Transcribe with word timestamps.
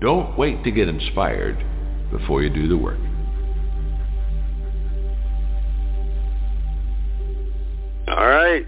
Don't 0.00 0.36
wait 0.36 0.62
to 0.64 0.70
get 0.70 0.88
inspired 0.88 1.56
before 2.10 2.42
you 2.42 2.50
do 2.50 2.68
the 2.68 2.76
work. 2.76 2.98
All 8.08 8.28
right. 8.28 8.66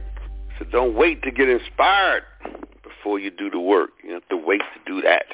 So 0.58 0.64
don't 0.64 0.94
wait 0.94 1.22
to 1.22 1.30
get 1.30 1.48
inspired 1.48 2.22
before 2.82 3.20
you 3.20 3.30
do 3.30 3.50
the 3.50 3.60
work. 3.60 3.90
You 4.02 4.14
have 4.14 4.28
to 4.28 4.36
wait 4.36 4.60
to 4.60 4.92
do 4.92 5.00
that. 5.02 5.26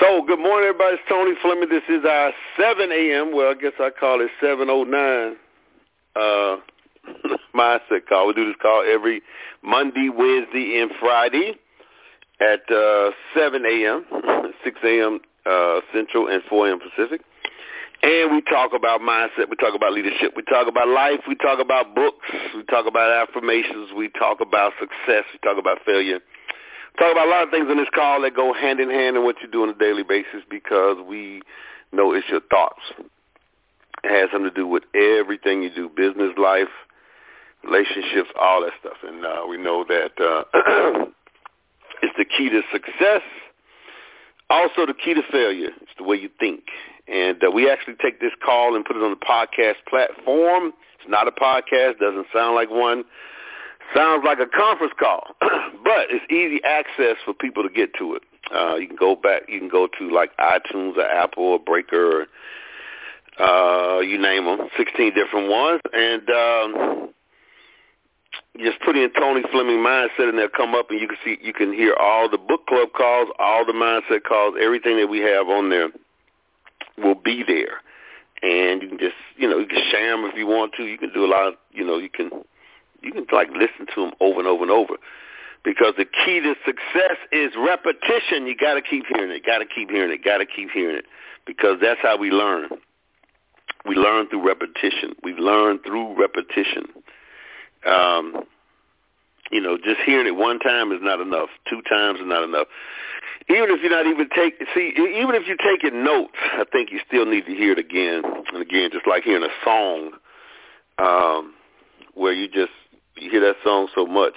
So 0.00 0.24
good 0.26 0.38
morning, 0.38 0.70
everybody. 0.70 0.94
It's 0.94 1.02
Tony 1.08 1.34
Fleming. 1.42 1.68
This 1.68 1.82
is 1.88 2.04
our 2.08 2.32
7 2.58 2.90
a.m. 2.90 3.34
Well, 3.34 3.50
I 3.50 3.54
guess 3.54 3.72
I 3.78 3.90
call 3.90 4.20
it 4.22 4.30
7:09 4.42 5.34
uh, 6.16 6.56
mindset 7.54 8.06
call. 8.08 8.28
We 8.28 8.32
do 8.32 8.46
this 8.46 8.56
call 8.60 8.82
every 8.90 9.22
Monday, 9.62 10.08
Wednesday, 10.08 10.80
and 10.80 10.90
Friday 10.98 11.58
at 12.40 12.74
uh, 12.74 13.10
7 13.36 13.64
a.m., 13.64 14.04
6 14.64 14.80
a.m. 14.84 15.20
Uh, 15.44 15.80
Central, 15.92 16.28
and 16.28 16.42
4 16.48 16.68
a.m. 16.68 16.78
Pacific. 16.78 17.22
And 18.02 18.32
we 18.32 18.42
talk 18.42 18.72
about 18.74 19.00
mindset. 19.00 19.48
We 19.48 19.56
talk 19.56 19.74
about 19.76 19.92
leadership. 19.92 20.32
We 20.34 20.42
talk 20.42 20.66
about 20.66 20.88
life. 20.88 21.20
We 21.28 21.36
talk 21.36 21.60
about 21.60 21.94
books. 21.94 22.26
We 22.54 22.64
talk 22.64 22.86
about 22.86 23.28
affirmations. 23.28 23.90
We 23.96 24.08
talk 24.08 24.40
about 24.40 24.72
success. 24.80 25.24
We 25.32 25.38
talk 25.42 25.56
about 25.56 25.78
failure. 25.86 26.18
We 26.18 26.98
talk 26.98 27.12
about 27.12 27.28
a 27.28 27.30
lot 27.30 27.44
of 27.44 27.50
things 27.50 27.70
in 27.70 27.76
this 27.76 27.88
call 27.94 28.22
that 28.22 28.34
go 28.34 28.52
hand 28.52 28.80
in 28.80 28.90
hand 28.90 29.16
in 29.16 29.24
what 29.24 29.36
you 29.40 29.48
do 29.48 29.62
on 29.62 29.68
a 29.68 29.74
daily 29.74 30.02
basis 30.02 30.42
because 30.50 30.96
we 31.06 31.42
know 31.92 32.12
it's 32.12 32.28
your 32.28 32.40
thoughts. 32.50 32.82
It 34.02 34.10
has 34.10 34.30
something 34.32 34.50
to 34.50 34.54
do 34.54 34.66
with 34.66 34.82
everything 34.96 35.62
you 35.62 35.70
do, 35.72 35.88
business, 35.88 36.32
life, 36.36 36.74
relationships, 37.62 38.30
all 38.40 38.62
that 38.62 38.72
stuff. 38.80 38.96
And 39.06 39.24
uh, 39.24 39.46
we 39.48 39.58
know 39.58 39.84
that 39.86 40.12
uh, 40.18 40.42
it's 42.02 42.16
the 42.18 42.24
key 42.24 42.48
to 42.50 42.62
success. 42.72 43.22
Also, 44.52 44.84
the 44.84 44.92
key 44.92 45.14
to 45.14 45.22
failure 45.32 45.70
is 45.70 45.88
the 45.96 46.04
way 46.04 46.14
you 46.14 46.28
think. 46.38 46.64
And 47.08 47.42
uh, 47.42 47.50
we 47.50 47.70
actually 47.70 47.94
take 48.02 48.20
this 48.20 48.32
call 48.44 48.76
and 48.76 48.84
put 48.84 48.96
it 48.96 49.02
on 49.02 49.08
the 49.08 49.16
podcast 49.16 49.76
platform. 49.88 50.74
It's 51.00 51.08
not 51.08 51.26
a 51.26 51.30
podcast, 51.30 51.98
doesn't 51.98 52.26
sound 52.34 52.54
like 52.54 52.70
one. 52.70 53.04
Sounds 53.96 54.22
like 54.26 54.38
a 54.40 54.46
conference 54.46 54.92
call, 54.98 55.22
but 55.40 56.08
it's 56.10 56.30
easy 56.30 56.62
access 56.64 57.16
for 57.24 57.32
people 57.32 57.62
to 57.62 57.70
get 57.70 57.94
to 57.98 58.14
it. 58.14 58.22
Uh, 58.54 58.76
you 58.76 58.86
can 58.86 58.96
go 58.96 59.16
back, 59.16 59.42
you 59.48 59.58
can 59.58 59.68
go 59.70 59.88
to 59.98 60.10
like 60.10 60.36
iTunes 60.36 60.98
or 60.98 61.04
Apple 61.04 61.44
or 61.44 61.58
Breaker, 61.58 62.26
or, 63.40 63.96
uh, 63.96 64.00
you 64.00 64.18
name 64.18 64.44
them, 64.44 64.68
16 64.76 65.14
different 65.14 65.48
ones, 65.48 65.80
and 65.94 66.28
um, 66.28 67.14
just 68.58 68.80
put 68.80 68.96
in 68.96 69.10
Tony 69.12 69.42
Fleming 69.50 69.78
mindset, 69.78 70.28
and 70.28 70.38
they'll 70.38 70.48
come 70.48 70.74
up, 70.74 70.90
and 70.90 71.00
you 71.00 71.08
can 71.08 71.16
see, 71.24 71.38
you 71.42 71.52
can 71.52 71.72
hear 71.72 71.94
all 71.98 72.28
the 72.28 72.38
book 72.38 72.66
club 72.66 72.90
calls, 72.96 73.28
all 73.38 73.64
the 73.64 73.72
mindset 73.72 74.22
calls, 74.24 74.54
everything 74.60 74.96
that 74.98 75.08
we 75.08 75.20
have 75.20 75.48
on 75.48 75.70
there 75.70 75.88
will 76.98 77.14
be 77.14 77.42
there. 77.46 77.80
And 78.42 78.82
you 78.82 78.88
can 78.88 78.98
just, 78.98 79.14
you 79.36 79.48
know, 79.48 79.58
you 79.58 79.66
can 79.66 79.82
share 79.90 80.10
them 80.10 80.24
if 80.24 80.36
you 80.36 80.46
want 80.46 80.72
to. 80.76 80.84
You 80.84 80.98
can 80.98 81.12
do 81.12 81.24
a 81.24 81.30
lot 81.30 81.46
of, 81.46 81.54
you 81.72 81.84
know, 81.84 81.98
you 81.98 82.10
can, 82.10 82.30
you 83.00 83.12
can 83.12 83.24
like 83.32 83.48
listen 83.50 83.86
to 83.94 84.00
them 84.02 84.12
over 84.20 84.40
and 84.40 84.48
over 84.48 84.62
and 84.62 84.72
over. 84.72 84.94
Because 85.64 85.94
the 85.96 86.04
key 86.04 86.40
to 86.40 86.54
success 86.66 87.18
is 87.30 87.52
repetition. 87.56 88.46
You 88.46 88.56
got 88.56 88.74
to 88.74 88.82
keep 88.82 89.04
hearing 89.06 89.30
it. 89.30 89.46
Got 89.46 89.58
to 89.58 89.64
keep 89.64 89.90
hearing 89.90 90.10
it. 90.12 90.24
Got 90.24 90.38
to 90.38 90.46
keep 90.46 90.70
hearing 90.70 90.96
it. 90.96 91.04
Because 91.46 91.78
that's 91.80 92.00
how 92.02 92.18
we 92.18 92.30
learn. 92.30 92.68
We 93.86 93.94
learn 93.94 94.28
through 94.28 94.46
repetition. 94.46 95.14
We 95.22 95.34
learn 95.34 95.78
through 95.84 96.20
repetition. 96.20 96.86
Um, 97.86 98.44
you 99.50 99.60
know, 99.60 99.76
just 99.76 100.00
hearing 100.06 100.26
it 100.26 100.36
one 100.36 100.58
time 100.58 100.92
is 100.92 101.00
not 101.02 101.20
enough. 101.20 101.50
Two 101.68 101.82
times 101.82 102.20
is 102.20 102.26
not 102.26 102.42
enough 102.42 102.68
even 103.48 103.70
if 103.70 103.80
you're 103.82 103.90
not 103.90 104.06
even 104.06 104.28
take 104.34 104.54
see 104.74 104.94
even 104.96 105.34
if 105.34 105.46
you're 105.46 105.56
taking 105.56 106.04
notes, 106.04 106.36
I 106.52 106.64
think 106.70 106.92
you 106.92 107.00
still 107.06 107.26
need 107.26 107.46
to 107.46 107.54
hear 107.54 107.72
it 107.72 107.78
again 107.78 108.22
and 108.24 108.62
again, 108.62 108.90
just 108.92 109.06
like 109.06 109.24
hearing 109.24 109.42
a 109.42 109.64
song, 109.64 110.12
um, 110.98 111.54
where 112.14 112.32
you 112.32 112.46
just 112.46 112.72
you 113.16 113.30
hear 113.30 113.40
that 113.40 113.56
song 113.64 113.88
so 113.94 114.06
much 114.06 114.34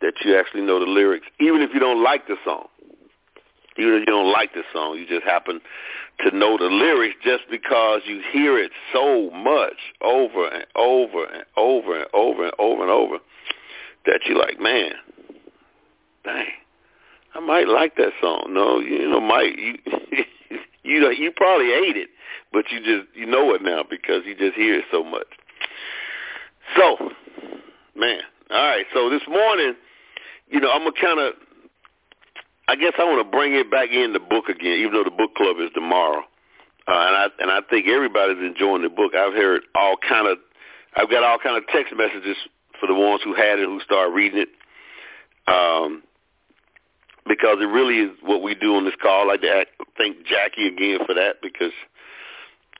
that 0.00 0.14
you 0.24 0.36
actually 0.36 0.62
know 0.62 0.80
the 0.80 0.90
lyrics, 0.90 1.26
even 1.38 1.62
if 1.62 1.70
you 1.72 1.80
don't 1.80 2.02
like 2.02 2.26
the 2.26 2.36
song. 2.44 2.66
Even 3.78 3.94
if 3.94 4.00
you 4.00 4.06
don't 4.06 4.30
like 4.30 4.52
the 4.52 4.64
song, 4.70 4.98
you 4.98 5.06
just 5.06 5.24
happen 5.24 5.60
to 6.22 6.36
know 6.36 6.56
the 6.58 6.66
lyrics 6.66 7.16
just 7.24 7.44
because 7.50 8.02
you 8.06 8.22
hear 8.32 8.58
it 8.58 8.70
so 8.92 9.30
much 9.30 9.76
over 10.00 10.48
and 10.48 10.66
over 10.76 11.24
and 11.24 11.44
over 11.56 11.98
and 11.98 12.06
over 12.14 12.44
and 12.44 12.54
over 12.58 12.82
and 12.82 12.90
over 12.90 13.18
that 14.06 14.20
you're 14.26 14.38
like, 14.38 14.60
man, 14.60 14.92
dang 16.24 16.46
I 17.34 17.40
might 17.40 17.68
like 17.68 17.96
that 17.96 18.12
song. 18.20 18.46
No, 18.50 18.78
you 18.80 19.08
know, 19.08 19.20
might 19.20 19.58
you 19.58 19.78
you 20.82 21.00
know, 21.00 21.10
you 21.10 21.32
probably 21.34 21.66
hate 21.66 21.96
it, 21.96 22.10
but 22.52 22.64
you 22.70 22.78
just 22.78 23.14
you 23.16 23.26
know 23.26 23.54
it 23.54 23.62
now 23.62 23.84
because 23.88 24.22
you 24.26 24.34
just 24.34 24.54
hear 24.54 24.78
it 24.78 24.84
so 24.90 25.02
much. 25.02 25.26
So, 26.76 27.10
man, 27.96 28.20
all 28.50 28.68
right. 28.68 28.86
So 28.94 29.08
this 29.08 29.22
morning, 29.28 29.74
you 30.48 30.60
know, 30.60 30.70
I'm 30.70 30.80
gonna 30.80 30.92
kind 31.00 31.20
of, 31.20 31.34
I 32.72 32.76
guess 32.76 32.94
I 32.98 33.04
want 33.04 33.20
to 33.20 33.30
bring 33.30 33.52
it 33.52 33.70
back 33.70 33.90
in 33.90 34.14
the 34.14 34.18
book 34.18 34.48
again, 34.48 34.80
even 34.80 34.94
though 34.94 35.04
the 35.04 35.10
book 35.10 35.34
club 35.34 35.56
is 35.60 35.68
tomorrow. 35.74 36.24
Uh, 36.88 37.04
and 37.06 37.16
I 37.16 37.26
and 37.38 37.50
I 37.50 37.60
think 37.68 37.86
everybody's 37.86 38.38
enjoying 38.38 38.80
the 38.80 38.88
book. 38.88 39.12
I've 39.14 39.34
heard 39.34 39.60
all 39.74 39.96
kind 40.08 40.26
of, 40.26 40.38
I've 40.96 41.10
got 41.10 41.22
all 41.22 41.36
kind 41.38 41.58
of 41.58 41.68
text 41.68 41.92
messages 41.94 42.36
for 42.80 42.86
the 42.86 42.94
ones 42.94 43.20
who 43.22 43.34
had 43.34 43.58
it, 43.58 43.66
who 43.66 43.78
started 43.84 44.14
reading 44.14 44.40
it. 44.40 44.48
Um, 45.46 46.02
because 47.28 47.58
it 47.60 47.66
really 47.68 47.98
is 47.98 48.10
what 48.22 48.42
we 48.42 48.54
do 48.54 48.74
on 48.74 48.86
this 48.86 48.94
call. 49.02 49.30
I'd 49.30 49.42
like 49.44 49.68
to 49.76 49.84
thank 49.98 50.24
Jackie 50.24 50.66
again 50.66 51.00
for 51.04 51.14
that 51.14 51.42
because 51.42 51.72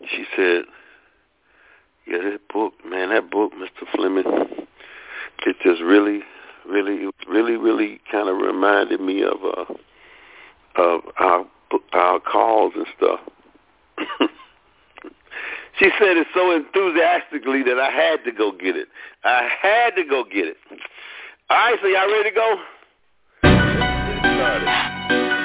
she 0.08 0.24
said, 0.34 0.62
yeah, 2.06 2.30
that 2.30 2.40
book, 2.52 2.72
man, 2.88 3.10
that 3.10 3.30
book, 3.30 3.52
Mr. 3.52 3.86
Fleming, 3.94 4.24
it 5.44 5.56
just 5.62 5.82
really, 5.82 6.22
really, 6.68 7.08
really, 7.28 7.56
really 7.56 8.00
kind 8.10 8.28
of 8.28 8.36
reminded 8.36 9.00
me 9.00 9.22
of 9.22 9.38
uh, 9.44 9.64
of 10.76 11.02
our 11.18 11.46
our 11.92 12.20
calls 12.20 12.72
and 12.76 12.86
stuff. 12.96 13.20
she 15.78 15.90
said 15.98 16.16
it 16.16 16.26
so 16.34 16.54
enthusiastically 16.54 17.62
that 17.62 17.78
I 17.78 17.90
had 17.90 18.24
to 18.24 18.32
go 18.32 18.52
get 18.52 18.76
it. 18.76 18.88
I 19.24 19.48
had 19.60 19.94
to 19.96 20.04
go 20.04 20.24
get 20.24 20.46
it. 20.46 20.56
All 21.50 21.56
right, 21.56 21.78
so 21.80 21.88
y'all 21.88 22.10
ready 22.10 22.30
to 22.30 22.34
go? 22.34 22.56
I 24.44 25.41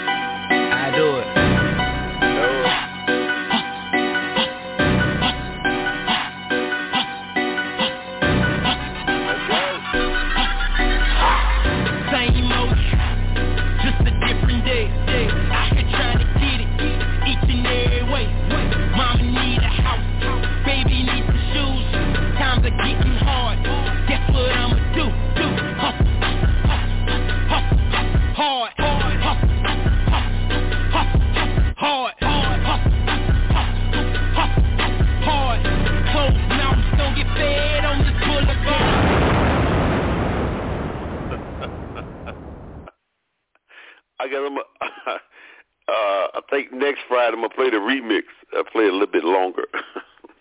play 48.72 48.86
a 48.86 48.92
little 48.92 49.08
bit 49.08 49.24
longer 49.24 49.66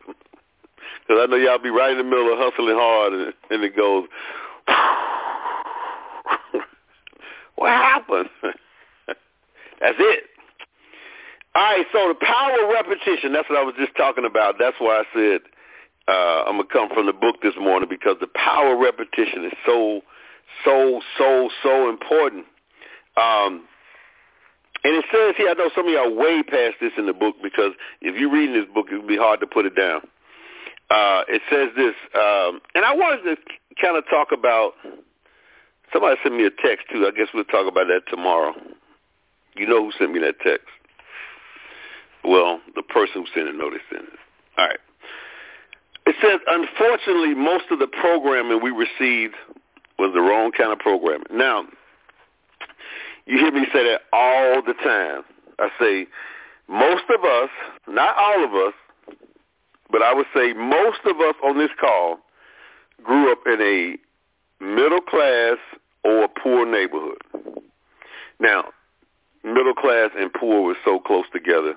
because 0.06 1.20
I 1.22 1.26
know 1.26 1.36
y'all 1.36 1.58
be 1.58 1.70
right 1.70 1.92
in 1.92 1.98
the 1.98 2.04
middle 2.04 2.32
of 2.32 2.38
hustling 2.38 2.76
hard, 2.76 3.12
and, 3.12 3.32
and 3.50 3.64
it 3.64 3.76
goes. 3.76 4.06
what 7.56 7.70
happened? 7.70 8.28
That's 9.80 9.96
it. 9.98 10.24
All 11.54 11.62
right, 11.62 11.86
so 11.90 12.08
the 12.08 12.26
power 12.26 12.64
of 12.64 12.68
repetition, 12.68 13.32
that's 13.32 13.48
what 13.48 13.58
I 13.58 13.62
was 13.62 13.74
just 13.78 13.96
talking 13.96 14.26
about. 14.26 14.56
That's 14.58 14.76
why 14.78 15.00
I 15.00 15.04
said 15.14 15.40
uh, 16.06 16.44
I'm 16.46 16.56
going 16.56 16.68
to 16.68 16.72
come 16.72 16.88
from 16.92 17.06
the 17.06 17.14
book 17.14 17.36
this 17.42 17.54
morning 17.58 17.88
because 17.88 18.16
the 18.20 18.28
power 18.28 18.74
of 18.74 18.80
repetition 18.80 19.46
is 19.46 19.52
so, 19.64 20.02
so, 20.64 21.00
so, 21.16 21.48
so 21.62 21.88
important. 21.88 22.44
Um, 23.16 23.64
and 24.86 24.94
it 24.94 25.04
says 25.10 25.34
here, 25.36 25.50
I 25.50 25.54
know 25.54 25.68
some 25.74 25.88
of 25.88 25.92
y'all 25.92 26.14
way 26.14 26.44
past 26.44 26.76
this 26.80 26.92
in 26.96 27.06
the 27.06 27.12
book 27.12 27.34
because 27.42 27.72
if 28.00 28.14
you're 28.14 28.30
reading 28.30 28.54
this 28.54 28.70
book, 28.72 28.86
it 28.92 28.98
would 28.98 29.08
be 29.08 29.16
hard 29.16 29.40
to 29.40 29.46
put 29.46 29.66
it 29.66 29.74
down. 29.74 30.02
Uh, 30.88 31.22
it 31.26 31.42
says 31.50 31.70
this, 31.74 31.96
um, 32.14 32.60
and 32.76 32.84
I 32.84 32.94
wanted 32.94 33.24
to 33.24 33.36
kind 33.82 33.98
of 33.98 34.04
talk 34.08 34.28
about, 34.30 34.74
somebody 35.92 36.14
sent 36.22 36.36
me 36.36 36.46
a 36.46 36.50
text 36.50 36.86
too. 36.88 37.04
I 37.04 37.10
guess 37.10 37.26
we'll 37.34 37.42
talk 37.42 37.66
about 37.66 37.88
that 37.88 38.02
tomorrow. 38.08 38.54
You 39.56 39.66
know 39.66 39.82
who 39.82 39.90
sent 39.98 40.12
me 40.12 40.20
that 40.20 40.38
text. 40.38 40.68
Well, 42.22 42.60
the 42.76 42.82
person 42.82 43.22
who 43.22 43.26
sent 43.34 43.48
a 43.48 43.52
notice 43.52 43.82
sent 43.90 44.04
it. 44.04 44.18
All 44.56 44.68
right. 44.68 44.78
It 46.06 46.14
says, 46.22 46.38
unfortunately, 46.46 47.34
most 47.34 47.64
of 47.72 47.80
the 47.80 47.88
programming 47.88 48.62
we 48.62 48.70
received 48.70 49.34
was 49.98 50.12
the 50.14 50.20
wrong 50.20 50.52
kind 50.52 50.70
of 50.70 50.78
programming. 50.78 51.26
Now, 51.32 51.64
you 53.26 53.38
hear 53.38 53.52
me 53.52 53.66
say 53.72 53.84
that 53.84 54.02
all 54.12 54.62
the 54.62 54.74
time. 54.74 55.22
I 55.58 55.68
say 55.80 56.06
most 56.68 57.04
of 57.14 57.24
us, 57.24 57.50
not 57.88 58.16
all 58.16 58.44
of 58.44 58.54
us, 58.54 58.74
but 59.90 60.02
I 60.02 60.14
would 60.14 60.26
say 60.34 60.52
most 60.52 61.00
of 61.04 61.20
us 61.20 61.34
on 61.44 61.58
this 61.58 61.70
call 61.78 62.18
grew 63.02 63.30
up 63.30 63.38
in 63.46 63.60
a 63.60 63.96
middle 64.64 65.00
class 65.00 65.56
or 66.04 66.28
poor 66.28 66.66
neighborhood. 66.70 67.22
Now, 68.40 68.64
middle 69.44 69.74
class 69.74 70.10
and 70.18 70.32
poor 70.32 70.62
were 70.62 70.76
so 70.84 70.98
close 70.98 71.26
together. 71.32 71.74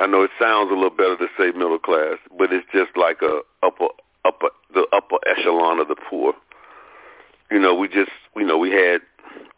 I 0.00 0.06
know 0.06 0.22
it 0.22 0.30
sounds 0.40 0.70
a 0.70 0.74
little 0.74 0.90
better 0.90 1.16
to 1.16 1.28
say 1.38 1.50
middle 1.52 1.78
class, 1.78 2.16
but 2.38 2.52
it's 2.52 2.66
just 2.72 2.96
like 2.96 3.22
a 3.22 3.40
upper 3.62 3.88
upper 4.24 4.48
the 4.72 4.86
upper 4.92 5.16
echelon 5.26 5.80
of 5.80 5.88
the 5.88 5.96
poor. 5.96 6.32
You 7.50 7.58
know, 7.58 7.74
we 7.74 7.88
just 7.88 8.10
you 8.36 8.44
know 8.44 8.56
we 8.56 8.70
had 8.70 9.02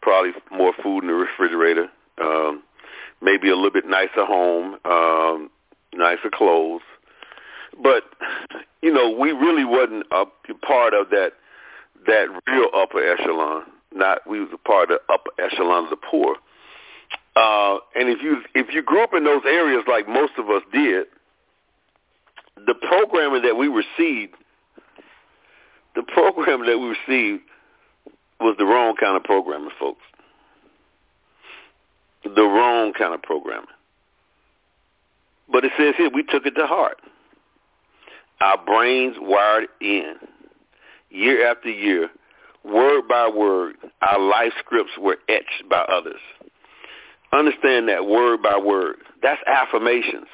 probably 0.01 0.31
more 0.51 0.73
food 0.83 1.01
in 1.01 1.07
the 1.07 1.13
refrigerator, 1.13 1.87
um, 2.21 2.63
maybe 3.21 3.49
a 3.49 3.55
little 3.55 3.71
bit 3.71 3.87
nicer 3.87 4.25
home, 4.25 4.77
um, 4.85 5.49
nicer 5.93 6.29
clothes, 6.33 6.81
but 7.81 8.03
you 8.81 8.93
know 8.93 9.09
we 9.09 9.31
really 9.31 9.65
wasn't 9.65 10.05
a 10.11 10.25
part 10.65 10.93
of 10.93 11.09
that 11.09 11.33
that 12.07 12.27
real 12.47 12.69
upper 12.75 12.99
echelon. 12.99 13.63
Not 13.93 14.27
we 14.27 14.39
was 14.39 14.49
a 14.53 14.57
part 14.57 14.91
of 14.91 14.99
the 15.07 15.13
upper 15.13 15.31
echelon 15.39 15.85
of 15.85 15.89
the 15.89 15.97
poor. 15.97 16.35
Uh, 17.35 17.79
and 17.95 18.09
if 18.09 18.21
you 18.21 18.37
if 18.53 18.73
you 18.73 18.81
grew 18.81 19.03
up 19.03 19.13
in 19.13 19.23
those 19.23 19.43
areas 19.45 19.83
like 19.87 20.07
most 20.07 20.33
of 20.37 20.49
us 20.49 20.61
did, 20.71 21.07
the 22.65 22.75
programming 22.75 23.41
that 23.41 23.55
we 23.55 23.67
received, 23.67 24.35
the 25.95 26.03
programming 26.03 26.67
that 26.67 26.77
we 26.77 26.95
received 26.95 27.43
was 28.39 28.55
the 28.57 28.65
wrong 28.65 28.95
kind 28.99 29.15
of 29.15 29.23
programming, 29.23 29.71
folks. 29.79 30.01
The 32.23 32.41
wrong 32.41 32.93
kind 32.93 33.13
of 33.13 33.21
programming. 33.21 33.67
But 35.51 35.63
it 35.63 35.71
says 35.77 35.93
here 35.97 36.09
we 36.13 36.23
took 36.23 36.45
it 36.45 36.55
to 36.55 36.65
heart. 36.65 36.97
Our 38.41 38.57
brains 38.65 39.15
wired 39.19 39.67
in 39.79 40.15
year 41.09 41.49
after 41.49 41.69
year, 41.69 42.09
word 42.63 43.07
by 43.07 43.29
word. 43.29 43.75
Our 44.01 44.19
life 44.19 44.53
scripts 44.59 44.91
were 44.99 45.17
etched 45.29 45.69
by 45.69 45.81
others. 45.81 46.19
Understand 47.31 47.87
that 47.89 48.05
word 48.05 48.41
by 48.41 48.57
word. 48.57 48.97
That's 49.21 49.41
affirmations. 49.47 50.27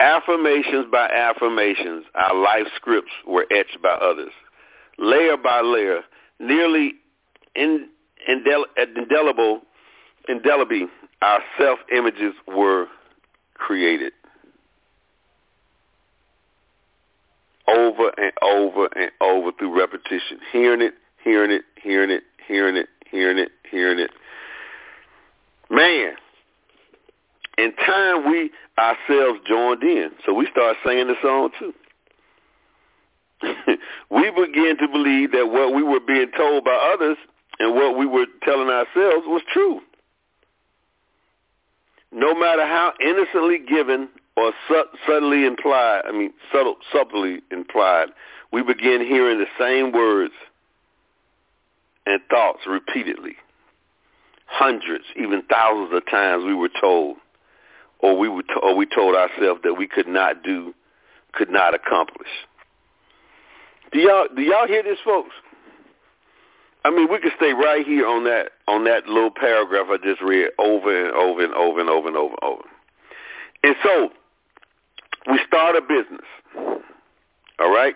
Affirmations 0.00 0.86
by 0.90 1.08
affirmations. 1.08 2.04
Our 2.14 2.34
life 2.34 2.66
scripts 2.76 3.12
were 3.26 3.46
etched 3.50 3.80
by 3.82 3.90
others. 3.90 4.32
Layer 4.98 5.36
by 5.36 5.60
layer, 5.60 6.00
nearly 6.38 6.94
in, 7.54 7.88
indel, 8.28 8.64
indelible, 8.96 9.62
indelibly, 10.28 10.86
our 11.22 11.40
self-images 11.58 12.34
were 12.46 12.86
created. 13.54 14.12
Over 17.66 18.10
and 18.18 18.32
over 18.42 18.88
and 18.94 19.10
over 19.20 19.50
through 19.58 19.78
repetition. 19.78 20.38
Hearing 20.52 20.82
it, 20.82 20.94
hearing 21.22 21.50
it, 21.50 21.62
hearing 21.82 22.10
it, 22.10 22.22
hearing 22.46 22.76
it, 22.76 22.88
hearing 23.10 23.38
it, 23.38 23.50
hearing 23.70 23.98
it. 23.98 24.10
Man, 25.70 26.14
in 27.56 27.72
time 27.74 28.30
we 28.30 28.50
ourselves 28.78 29.40
joined 29.48 29.82
in. 29.82 30.10
So 30.26 30.34
we 30.34 30.46
started 30.50 30.76
singing 30.84 31.06
the 31.06 31.14
song 31.22 31.50
too. 31.58 31.72
we 34.10 34.30
began 34.30 34.76
to 34.78 34.88
believe 34.88 35.32
that 35.32 35.48
what 35.48 35.74
we 35.74 35.82
were 35.82 36.00
being 36.00 36.30
told 36.36 36.64
by 36.64 36.94
others 36.94 37.16
and 37.58 37.74
what 37.74 37.96
we 37.96 38.06
were 38.06 38.26
telling 38.42 38.68
ourselves 38.68 39.26
was 39.26 39.42
true. 39.52 39.80
No 42.12 42.34
matter 42.34 42.66
how 42.66 42.92
innocently 43.00 43.58
given 43.58 44.08
or 44.36 44.52
su- 44.68 44.84
subtly 45.06 45.46
implied, 45.46 46.02
I 46.06 46.12
mean 46.12 46.32
subtle, 46.52 46.76
subtly 46.92 47.40
implied, 47.50 48.08
we 48.52 48.62
began 48.62 49.00
hearing 49.00 49.38
the 49.38 49.46
same 49.58 49.92
words 49.92 50.34
and 52.06 52.20
thoughts 52.30 52.60
repeatedly 52.66 53.36
hundreds, 54.46 55.04
even 55.16 55.42
thousands 55.50 55.96
of 55.96 56.06
times 56.10 56.44
we 56.44 56.54
were 56.54 56.70
told, 56.80 57.16
or 57.98 58.18
we 58.18 58.28
were 58.28 58.42
to, 58.42 58.58
or 58.62 58.76
we 58.76 58.86
told 58.86 59.16
ourselves 59.16 59.60
that 59.64 59.74
we 59.74 59.86
could 59.86 60.06
not 60.06 60.42
do, 60.42 60.74
could 61.32 61.50
not 61.50 61.74
accomplish. 61.74 62.28
Do 63.94 64.00
y'all 64.00 64.26
do 64.34 64.42
y'all 64.42 64.66
hear 64.66 64.82
this, 64.82 64.98
folks? 65.04 65.30
I 66.84 66.90
mean, 66.90 67.08
we 67.10 67.20
could 67.20 67.32
stay 67.36 67.52
right 67.52 67.86
here 67.86 68.08
on 68.08 68.24
that 68.24 68.50
on 68.66 68.82
that 68.84 69.06
little 69.06 69.30
paragraph 69.30 69.86
I 69.88 69.98
just 70.04 70.20
read 70.20 70.48
over 70.58 71.06
and 71.06 71.14
over 71.14 71.44
and 71.44 71.54
over 71.54 71.80
and 71.80 71.88
over 71.88 72.08
and 72.08 72.16
over 72.16 72.34
and 72.34 72.42
over. 72.42 72.62
And 73.62 73.76
so 73.84 74.10
we 75.30 75.38
start 75.46 75.76
a 75.76 75.80
business, 75.80 76.26
all 77.60 77.72
right, 77.72 77.94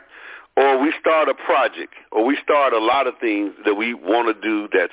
or 0.57 0.81
we 0.81 0.95
start 1.01 1.29
a 1.29 1.35
project, 1.35 1.93
or 2.13 2.25
we 2.25 2.39
start 2.45 2.73
a 2.73 2.79
lot 2.79 3.09
of 3.09 3.15
things 3.21 3.53
that 3.65 3.75
we 3.75 3.93
want 3.93 4.35
to 4.35 4.41
do 4.41 4.69
that's 4.73 4.93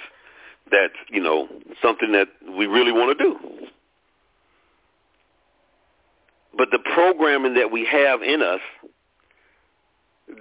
that's, 0.71 0.95
you 1.11 1.21
know, 1.21 1.47
something 1.83 2.13
that 2.13 2.29
we 2.57 2.65
really 2.65 2.91
want 2.91 3.15
to 3.15 3.23
do. 3.23 3.39
But 6.57 6.69
the 6.71 6.79
programming 6.79 7.53
that 7.53 7.71
we 7.71 7.85
have 7.85 8.23
in 8.23 8.41
us 8.41 8.61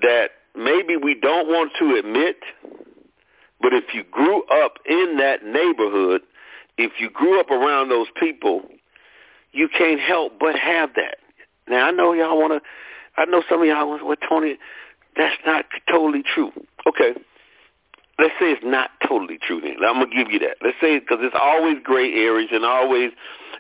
that 0.01 0.31
maybe 0.55 0.97
we 0.97 1.15
don't 1.15 1.49
want 1.49 1.73
to 1.79 1.97
admit, 1.97 2.37
but 3.61 3.73
if 3.73 3.95
you 3.95 4.05
grew 4.11 4.45
up 4.45 4.75
in 4.87 5.17
that 5.19 5.45
neighborhood, 5.45 6.23
if 6.77 6.93
you 6.99 7.11
grew 7.11 7.41
up 7.41 7.51
around 7.51 7.89
those 7.89 8.09
people, 8.19 8.63
you 9.53 9.69
can't 9.69 10.01
help 10.01 10.39
but 10.39 10.57
have 10.57 10.91
that. 10.95 11.19
Now 11.69 11.87
I 11.87 11.91
know 11.91 12.13
y'all 12.13 12.39
want 12.39 12.53
to. 12.53 12.61
I 13.17 13.25
know 13.27 13.43
some 13.49 13.63
of 13.63 13.67
y'all 13.67 13.89
want. 13.89 14.05
Well, 14.05 14.17
Tony, 14.29 14.59
that's 15.17 15.37
not 15.47 15.67
totally 15.89 16.23
true. 16.23 16.53
Okay, 16.87 17.15
let's 18.19 18.35
say 18.39 18.53
it's 18.53 18.65
not 18.65 18.91
totally 19.07 19.39
true 19.39 19.61
then. 19.61 19.77
I'm 19.87 20.01
gonna 20.01 20.15
give 20.15 20.31
you 20.31 20.39
that. 20.41 20.57
Let's 20.63 20.77
say 20.81 20.99
because 20.99 21.19
it's 21.21 21.37
always 21.41 21.77
gray 21.83 22.13
areas 22.13 22.51
and 22.53 22.65
always 22.65 23.13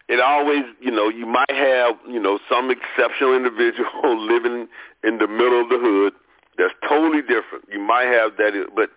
it 0.08 0.20
always 0.20 0.64
you 0.80 0.90
know 0.90 1.08
you 1.08 1.26
might 1.26 1.50
have 1.50 1.96
you 2.08 2.20
know 2.20 2.38
some 2.48 2.70
exceptional 2.70 3.34
individual 3.36 4.20
living 4.26 4.68
in 5.02 5.18
the 5.18 5.28
middle 5.28 5.62
of 5.62 5.68
the 5.68 5.78
hood 5.78 6.12
that's 6.56 6.74
totally 6.88 7.22
different. 7.22 7.64
You 7.70 7.80
might 7.80 8.06
have 8.06 8.36
that, 8.38 8.52
but 8.74 8.90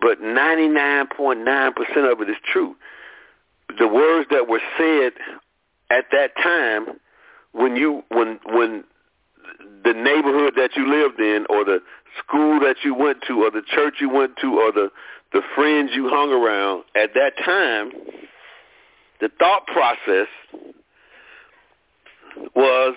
but 0.00 0.20
99.9% 0.20 2.12
of 2.12 2.20
it 2.20 2.30
is 2.30 2.36
true. 2.50 2.74
The 3.78 3.86
words 3.86 4.28
that 4.30 4.48
were 4.48 4.60
said 4.76 5.12
at 5.90 6.06
that 6.12 6.34
time 6.42 6.98
when 7.52 7.76
you 7.76 8.02
when 8.08 8.40
when 8.46 8.84
the 9.84 9.92
neighborhood 9.92 10.54
that 10.56 10.70
you 10.76 10.88
lived 10.88 11.20
in 11.20 11.46
or 11.50 11.64
the 11.64 11.80
school 12.18 12.60
that 12.60 12.76
you 12.84 12.94
went 12.94 13.22
to 13.26 13.42
or 13.44 13.50
the 13.50 13.62
church 13.66 13.96
you 14.00 14.08
went 14.08 14.36
to 14.40 14.58
or 14.58 14.72
the 14.72 14.90
the 15.32 15.42
friends 15.54 15.90
you 15.94 16.08
hung 16.08 16.30
around 16.30 16.84
at 16.94 17.14
that 17.14 17.36
time 17.44 17.90
the 19.20 19.30
thought 19.38 19.66
process 19.66 20.28
was 22.54 22.94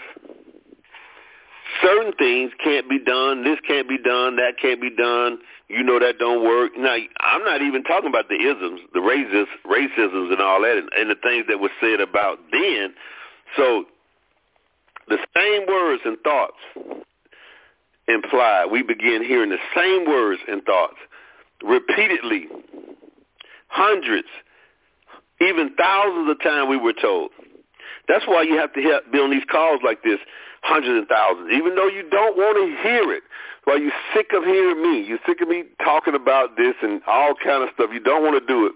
certain 1.82 2.14
things 2.18 2.52
can't 2.64 2.90
be 2.90 3.00
done 3.00 3.44
this 3.44 3.60
can't 3.68 3.88
be 3.88 3.98
done 3.98 4.36
that 4.36 4.54
can't 4.62 4.82
be 4.82 4.90
done 4.96 5.38
you 5.68 5.84
know 5.84 6.00
that 6.00 6.18
don't 6.20 6.44
work 6.44 6.72
now 6.78 6.96
i'm 7.22 7.44
not 7.44 7.62
even 7.62 7.84
talking 7.84 8.10
about 8.10 8.28
the 8.30 8.36
isms 8.36 8.82
the 8.94 9.00
racist 9.00 9.48
racisms 9.66 10.32
and 10.32 10.42
all 10.42 10.62
that 10.62 10.78
and, 10.78 10.90
and 10.98 11.10
the 11.10 11.16
things 11.24 11.46
that 11.48 11.60
were 11.60 11.72
said 11.82 12.00
about 12.00 12.40
then 12.52 12.94
so 13.56 13.86
the 15.08 15.18
same 15.36 15.68
words 15.68 16.02
and 16.06 16.18
thoughts 16.24 16.58
implied. 18.08 18.68
We 18.72 18.82
begin 18.82 19.24
hearing 19.24 19.50
the 19.50 19.58
same 19.76 20.06
words 20.08 20.42
and 20.48 20.64
thoughts 20.64 20.98
repeatedly, 21.64 22.48
hundreds, 23.68 24.28
even 25.42 25.76
thousands 25.76 26.30
of 26.30 26.42
times 26.42 26.70
we 26.70 26.78
were 26.78 26.94
told. 26.94 27.32
That's 28.08 28.26
why 28.28 28.44
you 28.44 28.58
have 28.58 28.74
to 28.74 28.82
help 28.82 29.12
be 29.12 29.20
on 29.20 29.32
these 29.32 29.46
calls 29.50 29.82
like 29.84 30.04
this, 30.04 30.20
hundreds 30.62 30.98
and 30.98 31.08
thousands, 31.08 31.50
even 31.52 31.76
though 31.76 31.88
you 31.88 32.08
don't 32.10 32.38
want 32.38 32.58
to 32.58 32.66
hear 32.82 33.12
it. 33.14 33.24
While 33.66 33.80
you're 33.80 33.92
sick 34.14 34.28
of 34.34 34.44
hearing 34.44 34.82
me, 34.82 35.08
you're 35.08 35.20
sick 35.26 35.42
of 35.42 35.48
me 35.48 35.64
talking 35.84 36.14
about 36.14 36.56
this 36.56 36.76
and 36.82 37.02
all 37.08 37.34
kind 37.34 37.64
of 37.64 37.70
stuff. 37.74 37.90
You 37.92 38.00
don't 38.00 38.24
want 38.24 38.40
to 38.40 38.46
do 38.46 38.68
it. 38.68 38.74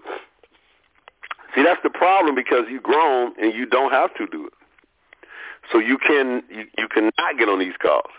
See, 1.54 1.62
that's 1.62 1.80
the 1.82 1.90
problem 1.90 2.34
because 2.34 2.64
you've 2.70 2.82
grown 2.82 3.32
and 3.40 3.54
you 3.54 3.66
don't 3.66 3.92
have 3.92 4.14
to 4.14 4.26
do 4.26 4.46
it. 4.46 4.52
So 5.72 5.78
you 5.78 5.98
can 5.98 6.42
you, 6.50 6.64
you 6.78 6.88
cannot 6.88 7.38
get 7.38 7.48
on 7.48 7.58
these 7.58 7.76
calls. 7.80 8.10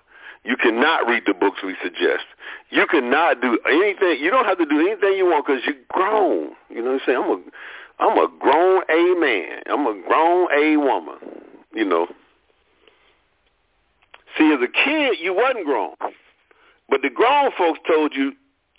You 0.44 0.56
cannot 0.58 1.08
read 1.08 1.24
the 1.28 1.34
books 1.34 1.60
we 1.64 1.76
suggest. 1.84 2.26
You 2.72 2.88
cannot 2.88 3.42
do 3.42 3.60
anything. 3.66 4.18
You 4.24 4.32
don't 4.32 4.46
have 4.46 4.58
to 4.58 4.66
do 4.66 4.80
anything 4.80 5.14
you 5.14 5.26
want 5.26 5.46
because 5.46 5.62
you're 5.66 5.76
grown. 5.90 6.52
You 6.70 6.82
know 6.82 6.94
what 6.94 7.02
I'm 7.02 7.06
saying? 7.06 7.18
I'm 7.24 7.30
a 7.30 7.42
I'm 8.02 8.18
a 8.18 8.28
grown 8.40 8.82
A 8.90 9.20
man. 9.20 9.62
I'm 9.68 9.86
a 9.86 10.02
grown 10.08 10.48
A 10.52 10.78
woman. 10.78 11.18
you 11.74 11.86
know. 11.86 12.08
See, 14.38 14.52
as 14.52 14.60
a 14.62 14.68
kid, 14.68 15.18
you 15.22 15.34
wasn't 15.34 15.66
grown. 15.66 15.94
But 16.90 17.02
the 17.02 17.10
grown 17.10 17.52
folks 17.58 17.80
told 17.88 18.14
you, 18.16 18.34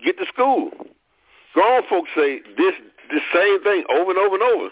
get 0.05 0.19
to 0.19 0.27
school. 0.27 0.71
Grown 1.55 1.83
folks 1.89 2.11
say 2.17 2.41
this 2.57 2.75
the 3.11 3.21
same 3.33 3.63
thing 3.63 3.85
over 3.91 4.11
and 4.11 4.19
over 4.19 4.35
and 4.35 4.43
over. 4.43 4.69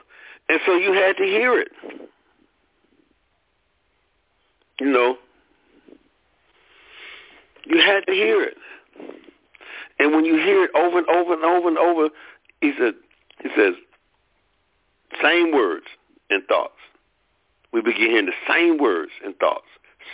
And 0.49 0.61
so 0.66 0.75
you 0.75 0.92
had 0.92 1.16
to 1.19 1.25
hear 1.25 1.59
it. 1.61 1.69
You 4.80 4.90
know, 4.90 5.16
you 7.66 7.78
had 7.78 8.00
to 8.07 8.12
hear 8.12 8.42
it. 8.42 8.57
And 9.99 10.12
when 10.14 10.25
you 10.25 10.37
hear 10.37 10.64
it 10.64 10.71
over 10.75 10.99
and 10.99 11.09
over 11.09 11.35
and 11.35 11.45
over 11.45 11.69
and 11.69 11.76
over, 11.76 12.09
he 12.62 12.73
said, 12.78 12.95
he 13.42 13.50
says, 13.54 13.75
same 15.23 15.52
words 15.52 15.87
and 16.31 16.43
thoughts. 16.47 16.75
We 17.73 17.83
begin 17.83 18.11
hearing 18.11 18.26
the 18.26 18.33
same 18.49 18.79
words 18.79 19.12
and 19.25 19.37
thoughts, 19.37 19.67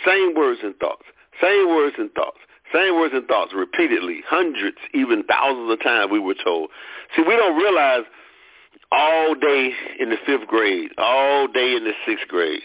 same 0.05 0.35
words 0.35 0.59
and 0.63 0.75
thoughts, 0.77 1.03
same 1.41 1.67
words 1.69 1.95
and 1.97 2.11
thoughts, 2.11 2.37
same 2.73 2.95
words 2.95 3.13
and 3.15 3.25
thoughts 3.27 3.53
repeatedly, 3.55 4.21
hundreds, 4.27 4.77
even 4.93 5.23
thousands 5.23 5.71
of 5.71 5.81
times 5.81 6.11
we 6.11 6.19
were 6.19 6.35
told. 6.43 6.69
See, 7.15 7.23
we 7.23 7.35
don't 7.35 7.57
realize 7.57 8.03
all 8.91 9.35
day 9.35 9.71
in 9.99 10.09
the 10.09 10.17
fifth 10.25 10.47
grade, 10.47 10.91
all 10.97 11.47
day 11.47 11.75
in 11.75 11.83
the 11.83 11.93
sixth 12.05 12.27
grade, 12.27 12.61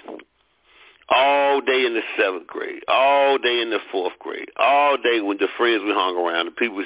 all 1.09 1.61
day 1.61 1.85
in 1.85 1.95
the 1.95 2.03
seventh 2.19 2.47
grade, 2.47 2.83
all 2.89 3.39
day 3.39 3.61
in 3.61 3.71
the 3.71 3.79
fourth 3.91 4.19
grade, 4.19 4.49
all 4.57 4.97
day 4.97 5.21
when 5.21 5.39
the 5.39 5.49
friends 5.57 5.83
we 5.85 5.93
hung 5.93 6.17
around, 6.17 6.47
the 6.47 6.53
people, 6.53 6.85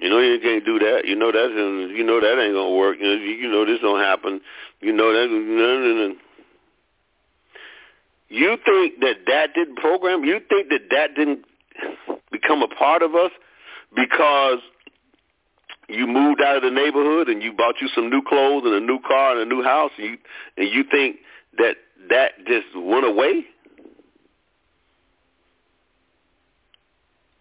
you 0.00 0.08
know, 0.08 0.18
you 0.18 0.40
can't 0.40 0.64
do 0.64 0.78
that. 0.78 1.02
You 1.04 1.14
know 1.14 1.30
that, 1.30 1.50
you 1.94 2.04
know 2.04 2.20
that 2.20 2.42
ain't 2.42 2.54
gonna 2.54 2.74
work. 2.74 2.96
You 3.00 3.06
know, 3.06 3.22
you 3.22 3.48
know 3.48 3.64
this 3.64 3.80
don't 3.80 4.00
happen. 4.00 4.40
You 4.80 4.92
know 4.92 5.12
that. 5.12 5.28
No, 5.30 5.78
no, 5.78 6.08
no. 6.08 6.14
You 8.28 8.56
think 8.64 9.00
that 9.00 9.26
that 9.26 9.54
didn't 9.54 9.76
program? 9.76 10.24
You 10.24 10.40
think 10.48 10.70
that 10.70 10.88
that 10.90 11.14
didn't 11.14 11.44
become 12.30 12.62
a 12.62 12.68
part 12.68 13.02
of 13.02 13.14
us 13.14 13.30
because 13.94 14.58
you 15.88 16.06
moved 16.06 16.40
out 16.40 16.56
of 16.56 16.62
the 16.62 16.70
neighborhood 16.70 17.28
and 17.28 17.42
you 17.42 17.52
bought 17.52 17.74
you 17.80 17.88
some 17.94 18.08
new 18.08 18.22
clothes 18.26 18.62
and 18.64 18.74
a 18.74 18.80
new 18.80 18.98
car 19.06 19.32
and 19.32 19.40
a 19.40 19.54
new 19.54 19.62
house 19.62 19.90
and 19.98 20.06
you 20.06 20.16
and 20.56 20.72
you 20.72 20.82
think 20.90 21.16
that 21.58 21.76
that 22.08 22.32
just 22.46 22.66
went 22.74 23.04
away? 23.04 23.44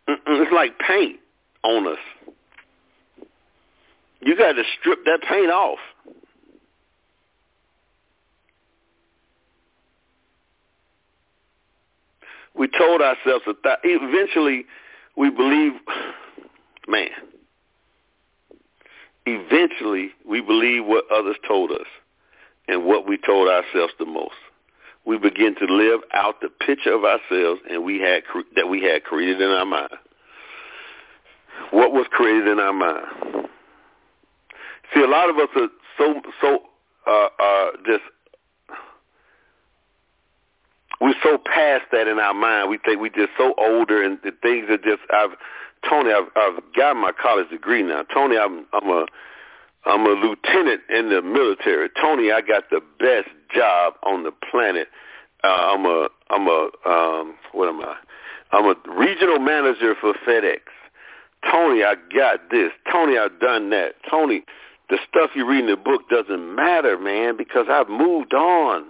It's 0.07 0.51
like 0.53 0.77
paint 0.79 1.19
on 1.63 1.87
us. 1.87 1.99
You 4.21 4.37
got 4.37 4.53
to 4.53 4.63
strip 4.79 5.03
that 5.05 5.21
paint 5.27 5.51
off. 5.51 5.79
We 12.53 12.67
told 12.67 13.01
ourselves 13.01 13.45
that 13.63 13.79
eventually 13.83 14.65
we 15.17 15.29
believe, 15.29 15.71
man, 16.87 17.09
eventually 19.25 20.11
we 20.27 20.41
believe 20.41 20.85
what 20.85 21.05
others 21.11 21.37
told 21.47 21.71
us 21.71 21.87
and 22.67 22.85
what 22.85 23.07
we 23.07 23.17
told 23.17 23.49
ourselves 23.49 23.93
the 23.97 24.05
most. 24.05 24.35
We 25.05 25.17
begin 25.17 25.55
to 25.55 25.65
live 25.65 26.01
out 26.13 26.41
the 26.41 26.49
picture 26.49 26.93
of 26.93 27.03
ourselves 27.03 27.61
and 27.69 27.83
we 27.83 27.99
had 27.99 28.25
cre- 28.25 28.41
that 28.55 28.67
we 28.69 28.83
had 28.83 29.03
created 29.03 29.41
in 29.41 29.49
our 29.49 29.65
mind. 29.65 29.93
What 31.71 31.93
was 31.93 32.05
created 32.11 32.47
in 32.47 32.59
our 32.59 32.73
mind? 32.73 33.40
See, 34.93 35.01
a 35.01 35.07
lot 35.07 35.29
of 35.29 35.37
us 35.37 35.49
are 35.55 35.69
so 35.97 36.21
so 36.41 36.59
uh, 37.07 37.29
uh, 37.39 37.71
just 37.85 38.03
we're 40.99 41.15
so 41.23 41.37
past 41.37 41.85
that 41.91 42.07
in 42.07 42.19
our 42.19 42.33
mind. 42.33 42.69
We 42.69 42.77
think 42.77 43.01
we're 43.01 43.09
just 43.09 43.31
so 43.37 43.53
older, 43.57 44.03
and 44.03 44.19
the 44.23 44.31
things 44.41 44.69
are 44.69 44.77
just. 44.77 45.01
I've 45.11 45.31
Tony, 45.89 46.11
I've, 46.11 46.27
I've 46.35 46.61
got 46.75 46.95
my 46.95 47.11
college 47.11 47.49
degree 47.49 47.81
now. 47.81 48.03
Tony, 48.13 48.37
I'm 48.37 48.65
I'm 48.73 48.89
a 48.89 49.05
I'm 49.85 50.05
a 50.05 50.09
lieutenant 50.09 50.81
in 50.89 51.09
the 51.09 51.21
military. 51.21 51.89
Tony, 51.99 52.31
I 52.31 52.41
got 52.41 52.69
the 52.69 52.81
best 52.99 53.29
job 53.53 53.93
on 54.03 54.23
the 54.23 54.31
planet. 54.31 54.87
Uh, 55.43 55.47
I'm 55.47 55.85
a 55.85 56.07
I'm 56.29 56.47
a 56.47 56.69
um, 56.85 57.35
what 57.53 57.67
am 57.67 57.81
I? 57.81 57.95
I'm 58.51 58.65
a 58.65 58.75
regional 58.95 59.39
manager 59.39 59.95
for 59.99 60.13
FedEx. 60.27 60.59
Tony, 61.49 61.83
I 61.83 61.95
got 62.13 62.51
this. 62.51 62.71
Tony, 62.91 63.17
I've 63.17 63.39
done 63.39 63.71
that. 63.71 63.95
Tony, 64.09 64.43
the 64.91 64.97
stuff 65.07 65.31
you 65.35 65.47
read 65.47 65.61
in 65.61 65.67
the 65.67 65.77
book 65.77 66.09
doesn't 66.09 66.53
matter, 66.53 66.99
man, 66.99 67.37
because 67.37 67.67
I've 67.71 67.87
moved 67.87 68.33
on. 68.33 68.83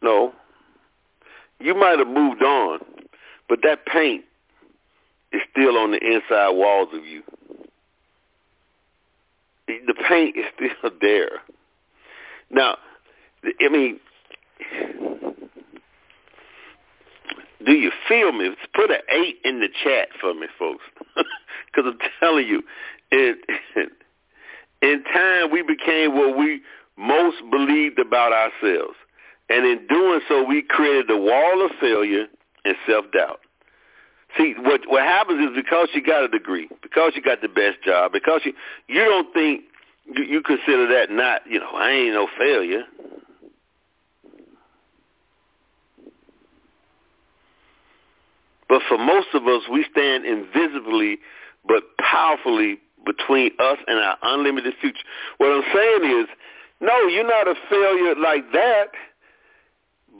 No. 0.00 0.32
You 1.60 1.74
might 1.74 1.98
have 1.98 2.08
moved 2.08 2.42
on, 2.42 2.80
but 3.46 3.58
that 3.64 3.84
paint 3.84 4.24
is 5.32 5.42
still 5.50 5.76
on 5.76 5.90
the 5.90 5.98
inside 5.98 6.48
walls 6.52 6.88
of 6.94 7.04
you. 7.04 7.22
The 9.68 9.94
paint 10.08 10.34
is 10.38 10.46
still 10.56 10.90
there. 11.02 11.42
Now, 12.50 12.78
I 13.44 13.68
mean, 13.68 14.00
do 17.64 17.72
you 17.72 17.90
feel 18.08 18.32
me? 18.32 18.50
Put 18.74 18.90
an 18.90 19.00
eight 19.10 19.38
in 19.44 19.60
the 19.60 19.68
chat 19.68 20.08
for 20.20 20.34
me, 20.34 20.46
folks, 20.58 20.84
because 21.14 21.84
I'm 21.86 21.98
telling 22.20 22.46
you, 22.46 22.62
in 23.10 23.36
in 24.82 25.04
time 25.04 25.50
we 25.50 25.62
became 25.62 26.14
what 26.14 26.36
we 26.36 26.62
most 26.96 27.38
believed 27.50 27.98
about 27.98 28.32
ourselves. 28.32 28.96
And 29.48 29.66
in 29.66 29.86
doing 29.86 30.20
so, 30.28 30.42
we 30.42 30.62
created 30.62 31.08
the 31.08 31.16
wall 31.16 31.64
of 31.64 31.72
failure 31.80 32.26
and 32.64 32.76
self-doubt. 32.86 33.40
See, 34.36 34.54
what 34.58 34.80
what 34.86 35.02
happens 35.02 35.50
is 35.50 35.54
because 35.54 35.88
you 35.94 36.02
got 36.02 36.24
a 36.24 36.28
degree, 36.28 36.68
because 36.82 37.12
you 37.14 37.22
got 37.22 37.42
the 37.42 37.48
best 37.48 37.82
job, 37.84 38.12
because 38.12 38.40
you 38.44 38.54
you 38.88 39.04
don't 39.04 39.32
think 39.34 39.64
you, 40.06 40.24
you 40.24 40.42
consider 40.42 40.88
that 40.88 41.10
not, 41.10 41.42
you 41.46 41.58
know, 41.58 41.70
I 41.74 41.90
ain't 41.90 42.14
no 42.14 42.28
failure. 42.38 42.84
But 48.72 48.80
for 48.88 48.96
most 48.96 49.28
of 49.34 49.46
us, 49.46 49.68
we 49.70 49.84
stand 49.92 50.24
invisibly 50.24 51.18
but 51.68 51.82
powerfully 52.00 52.78
between 53.04 53.50
us 53.58 53.76
and 53.86 53.98
our 53.98 54.16
unlimited 54.22 54.72
future. 54.80 55.04
What 55.36 55.52
I'm 55.52 55.64
saying 55.74 56.22
is, 56.22 56.26
no, 56.80 56.96
you're 57.08 57.28
not 57.28 57.46
a 57.46 57.54
failure 57.68 58.14
like 58.16 58.50
that 58.52 58.88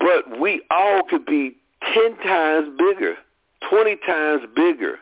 but 0.02 0.40
we 0.40 0.62
all 0.70 1.02
could 1.08 1.24
be 1.24 1.56
10 1.94 2.16
times 2.18 2.68
bigger, 2.78 3.14
20 3.70 3.96
times 4.06 4.42
bigger. 4.54 4.98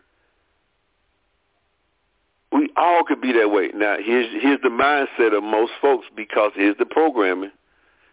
We 2.52 2.68
all 2.76 3.04
could 3.04 3.20
be 3.20 3.32
that 3.32 3.50
way. 3.50 3.70
Now, 3.74 3.96
here's 4.04 4.26
here's 4.42 4.60
the 4.62 4.68
mindset 4.68 5.36
of 5.36 5.44
most 5.44 5.72
folks 5.80 6.06
because 6.16 6.50
here's 6.56 6.76
the 6.78 6.84
programming. 6.84 7.50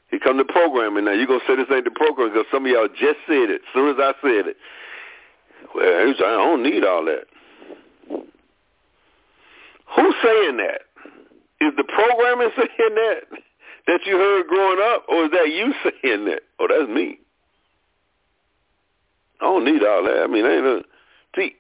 Here 0.10 0.20
come 0.20 0.38
the 0.38 0.46
programming. 0.46 1.06
Now, 1.06 1.12
you're 1.12 1.28
going 1.28 1.42
to 1.42 1.46
say 1.48 1.56
this 1.56 1.66
ain't 1.74 1.84
the 1.86 1.92
program 1.92 2.30
because 2.30 2.46
some 2.52 2.66
of 2.66 2.72
y'all 2.72 2.88
just 2.88 3.20
said 3.28 3.50
it 3.50 3.62
as 3.62 3.74
soon 3.74 3.90
as 3.90 3.98
I 4.00 4.14
said 4.22 4.48
it. 4.48 4.58
Well, 5.76 6.10
I 6.10 6.14
don't 6.20 6.64
need 6.64 6.84
all 6.84 7.06
that. 7.06 7.26
Who's 9.96 10.16
saying 10.24 10.58
that? 10.58 10.82
Is 11.60 11.74
the 11.76 11.84
programming 11.84 12.50
saying 12.58 12.96
that? 12.96 13.22
that 13.88 14.02
you 14.06 14.18
heard 14.18 14.48
growing 14.48 14.80
up, 14.82 15.06
or 15.08 15.26
is 15.26 15.32
that 15.32 15.48
you 15.50 15.74
saying 16.04 16.26
that? 16.26 16.42
Oh, 16.60 16.68
that's 16.68 16.90
me. 16.90 17.20
I 19.40 19.46
don't 19.46 19.66
need 19.66 19.84
all 19.84 20.04
that. 20.04 20.24
I 20.24 20.28
mean, 20.28 20.46
ain't 20.46 20.66
a, 20.66 20.82
see, 21.36 21.56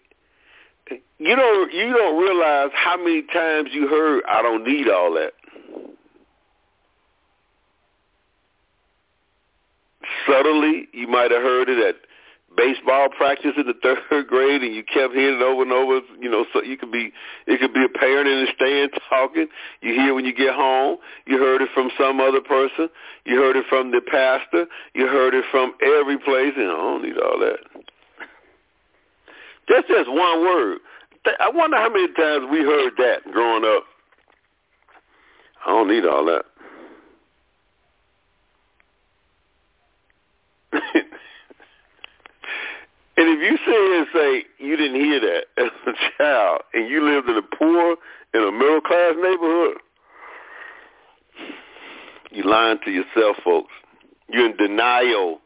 you 1.20 1.36
don't 1.36 1.74
you 1.74 1.94
don't 1.94 2.22
realize 2.22 2.70
how 2.74 2.98
many 2.98 3.22
times 3.34 3.70
you 3.72 3.88
heard 3.88 4.24
I 4.30 4.42
don't 4.42 4.66
need 4.66 4.90
all 4.90 5.14
that. 5.14 5.34
Subtly, 10.28 10.88
you 10.92 11.08
might 11.08 11.32
have 11.32 11.42
heard 11.42 11.70
it 11.70 11.78
at 11.80 11.96
baseball 12.58 13.08
practice 13.10 13.54
in 13.56 13.68
the 13.68 13.74
third 14.10 14.28
grade 14.28 14.64
and 14.64 14.76
you 14.76 14.84
kept 14.84 15.14
hearing 15.14 15.40
it 15.40 15.44
over 15.44 15.62
and 15.62 15.72
over, 15.72 16.02
you 16.20 16.30
know, 16.30 16.46
so 16.52 16.62
you 16.62 16.76
could 16.76 16.92
be 16.92 17.14
it 17.46 17.60
could 17.60 17.74
be 17.74 17.86
a 17.86 17.90
parent 17.90 18.28
in 18.28 18.46
the 18.46 18.52
stand 18.56 18.92
talking. 19.10 19.48
You 19.82 19.94
hear 19.94 20.14
when 20.14 20.26
you 20.26 20.34
get 20.34 20.54
home, 20.54 20.98
you 21.26 21.38
heard 21.38 21.62
it 21.62 21.70
from 21.74 21.92
some 21.98 22.20
other 22.20 22.42
person, 22.42 22.90
you 23.26 23.38
heard 23.38 23.56
it 23.56 23.66
from 23.70 23.92
the 23.92 24.02
pastor, 24.02 24.66
you 24.94 25.08
heard 25.08 25.34
it 25.34 25.46
from 25.52 25.74
every 25.82 26.18
place 26.18 26.54
and 26.58 26.70
I 26.70 26.76
don't 26.76 27.04
need 27.04 27.18
all 27.18 27.40
that. 27.40 27.60
That's 29.70 29.88
just 29.88 30.10
one 30.10 30.42
word. 30.42 30.80
I 31.40 31.50
wonder 31.54 31.78
how 31.78 31.90
many 31.90 32.08
times 32.14 32.48
we 32.50 32.60
heard 32.60 32.94
that 32.98 33.24
growing 33.32 33.66
up. 33.66 33.84
I 35.66 35.72
don't 35.72 35.90
need 35.90 36.06
all 36.06 36.26
that. 36.26 36.46
And 43.28 43.36
if 43.36 43.44
you 43.44 43.58
sit 43.66 43.76
and 43.76 44.08
say 44.14 44.46
you 44.66 44.78
didn't 44.78 45.02
hear 45.02 45.20
that 45.20 45.44
as 45.58 45.72
a 45.86 45.92
child 46.18 46.62
and 46.74 46.90
you 46.90 47.04
lived 47.04 47.28
in 47.28 47.36
a 47.36 47.42
poor, 47.42 47.98
in 48.34 48.42
a 48.42 48.52
middle 48.54 48.80
class 48.80 49.16
neighborhood, 49.18 49.78
You're 52.32 52.46
lying 52.46 52.78
to 52.86 52.92
yourself, 52.92 53.36
folks. 53.44 53.74
You're 54.30 54.46
in 54.46 54.56
denial. 54.58 55.40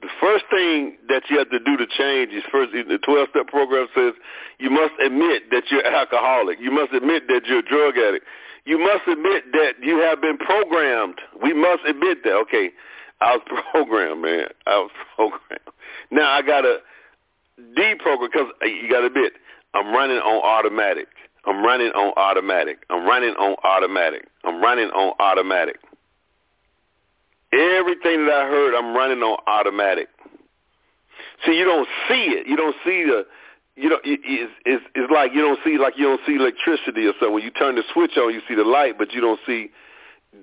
The 0.00 0.08
first 0.20 0.44
thing 0.50 0.96
that 1.08 1.24
you 1.28 1.36
have 1.36 1.50
to 1.50 1.58
do 1.58 1.76
to 1.76 1.86
change 1.86 2.32
is 2.32 2.44
first, 2.52 2.72
the 2.72 2.98
12-step 3.06 3.48
program 3.48 3.88
says 3.94 4.12
you 4.58 4.70
must 4.70 4.92
admit 5.04 5.50
that 5.50 5.64
you're 5.70 5.86
alcoholic. 5.86 6.58
You 6.60 6.70
must 6.70 6.92
admit 6.92 7.24
that 7.28 7.42
you're 7.46 7.60
a 7.60 7.62
drug 7.62 7.98
addict. 7.98 8.24
You 8.64 8.78
must 8.78 9.06
admit 9.06 9.44
that 9.52 9.72
you 9.82 9.98
have 9.98 10.22
been 10.22 10.38
programmed. 10.38 11.20
We 11.42 11.52
must 11.52 11.82
admit 11.86 12.24
that. 12.24 12.34
Okay, 12.48 12.70
I 13.20 13.36
was 13.36 13.62
programmed, 13.70 14.22
man. 14.22 14.46
I 14.66 14.76
was 14.78 14.90
programmed. 15.16 15.70
Now 16.10 16.30
I 16.30 16.42
got 16.42 16.62
to 16.62 16.78
deprogram 17.76 18.30
because 18.30 18.52
uh, 18.62 18.66
you 18.66 18.90
got 18.90 19.00
to 19.00 19.06
admit 19.06 19.32
I'm 19.74 19.92
running 19.92 20.18
on 20.18 20.42
automatic. 20.44 21.08
I'm 21.44 21.64
running 21.64 21.88
on 21.92 22.12
automatic. 22.16 22.84
I'm 22.90 23.06
running 23.06 23.34
on 23.34 23.56
automatic. 23.62 24.26
I'm 24.44 24.60
running 24.60 24.88
on 24.88 25.14
automatic. 25.20 25.76
Everything 27.52 28.26
that 28.26 28.34
I 28.34 28.48
heard, 28.48 28.74
I'm 28.74 28.94
running 28.94 29.22
on 29.22 29.38
automatic. 29.46 30.08
See, 31.44 31.52
you 31.52 31.64
don't 31.64 31.86
see 32.08 32.34
it. 32.34 32.46
You 32.48 32.56
don't 32.56 32.74
see 32.84 33.04
the, 33.04 33.24
you 33.76 33.88
know, 33.90 33.98
it's, 34.02 34.52
it's 34.94 35.12
like 35.12 35.32
you 35.34 35.42
don't 35.42 35.58
see 35.64 35.78
like 35.78 35.94
you 35.96 36.04
don't 36.04 36.20
see 36.26 36.34
electricity 36.34 37.06
or 37.06 37.12
something. 37.20 37.34
When 37.34 37.42
you 37.44 37.50
turn 37.50 37.76
the 37.76 37.84
switch 37.92 38.16
on, 38.16 38.32
you 38.34 38.40
see 38.48 38.54
the 38.54 38.64
light, 38.64 38.98
but 38.98 39.12
you 39.12 39.20
don't 39.20 39.40
see 39.46 39.70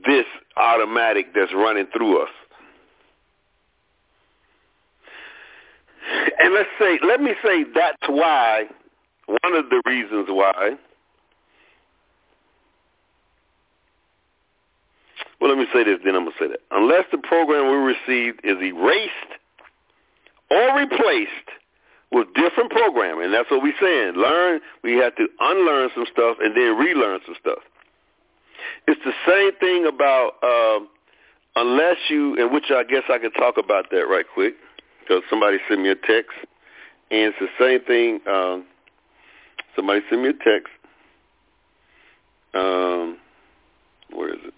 this 0.06 0.26
automatic 0.56 1.34
that's 1.36 1.52
running 1.54 1.88
through 1.96 2.24
us. 2.24 2.30
And 6.40 6.54
let's 6.54 6.70
say, 6.80 7.00
let 7.06 7.22
me 7.22 7.32
say 7.44 7.64
that's 7.76 8.08
why, 8.08 8.66
one 9.28 9.56
of 9.56 9.70
the 9.70 9.82
reasons 9.86 10.28
why 10.30 10.78
Well, 15.44 15.52
let 15.52 15.60
me 15.60 15.66
say 15.74 15.84
this, 15.84 16.00
then 16.06 16.16
I'm 16.16 16.24
going 16.24 16.32
to 16.40 16.44
say 16.46 16.48
that. 16.48 16.62
Unless 16.72 17.04
the 17.12 17.18
program 17.18 17.70
we 17.70 17.76
received 17.76 18.40
is 18.46 18.56
erased 18.64 19.12
or 20.50 20.80
replaced 20.80 21.52
with 22.14 22.28
different 22.34 22.72
programming, 22.72 23.30
that's 23.34 23.52
what 23.52 23.62
we're 23.62 23.76
saying. 23.82 24.16
Learn, 24.16 24.62
we 24.86 24.94
have 24.94 25.14
to 25.18 25.28
unlearn 25.42 25.90
some 25.96 26.06
stuff 26.10 26.38
and 26.40 26.56
then 26.56 26.78
relearn 26.78 27.20
some 27.26 27.36
stuff. 27.42 27.60
It's 28.88 29.02
the 29.04 29.12
same 29.28 29.52
thing 29.60 29.86
about 29.86 30.40
um, 30.44 30.88
unless 31.58 31.98
you, 32.08 32.38
and 32.40 32.54
which 32.54 32.72
I 32.72 32.86
guess 32.86 33.04
I 33.10 33.18
can 33.18 33.34
talk 33.34 33.58
about 33.58 33.92
that 33.92 34.08
right 34.08 34.26
quick 34.34 34.56
because 35.08 35.24
somebody 35.30 35.58
sent 35.68 35.82
me 35.82 35.90
a 35.90 35.96
text, 35.96 36.32
and 37.12 37.34
it's 37.34 37.38
the 37.40 37.48
same 37.60 37.84
thing. 37.86 38.20
Um, 38.28 38.66
somebody 39.76 40.02
sent 40.10 40.22
me 40.22 40.30
a 40.30 40.34
text. 40.34 40.72
Um, 42.54 43.18
where 44.12 44.30
is 44.30 44.40
it? 44.44 44.54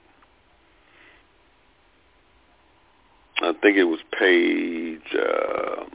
I 3.42 3.54
think 3.62 3.78
it 3.78 3.84
was 3.86 4.00
page. 4.18 5.02
Uh, 5.14 5.86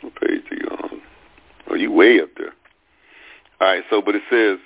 what 0.00 0.14
page 0.16 0.42
are 0.50 0.56
you 0.56 0.68
on? 0.70 1.00
Oh, 1.70 1.74
you 1.74 1.90
way 1.90 2.20
up 2.20 2.30
there. 2.36 2.52
All 3.60 3.68
right. 3.68 3.84
So, 3.90 4.02
but 4.02 4.14
it 4.14 4.22
says, 4.30 4.58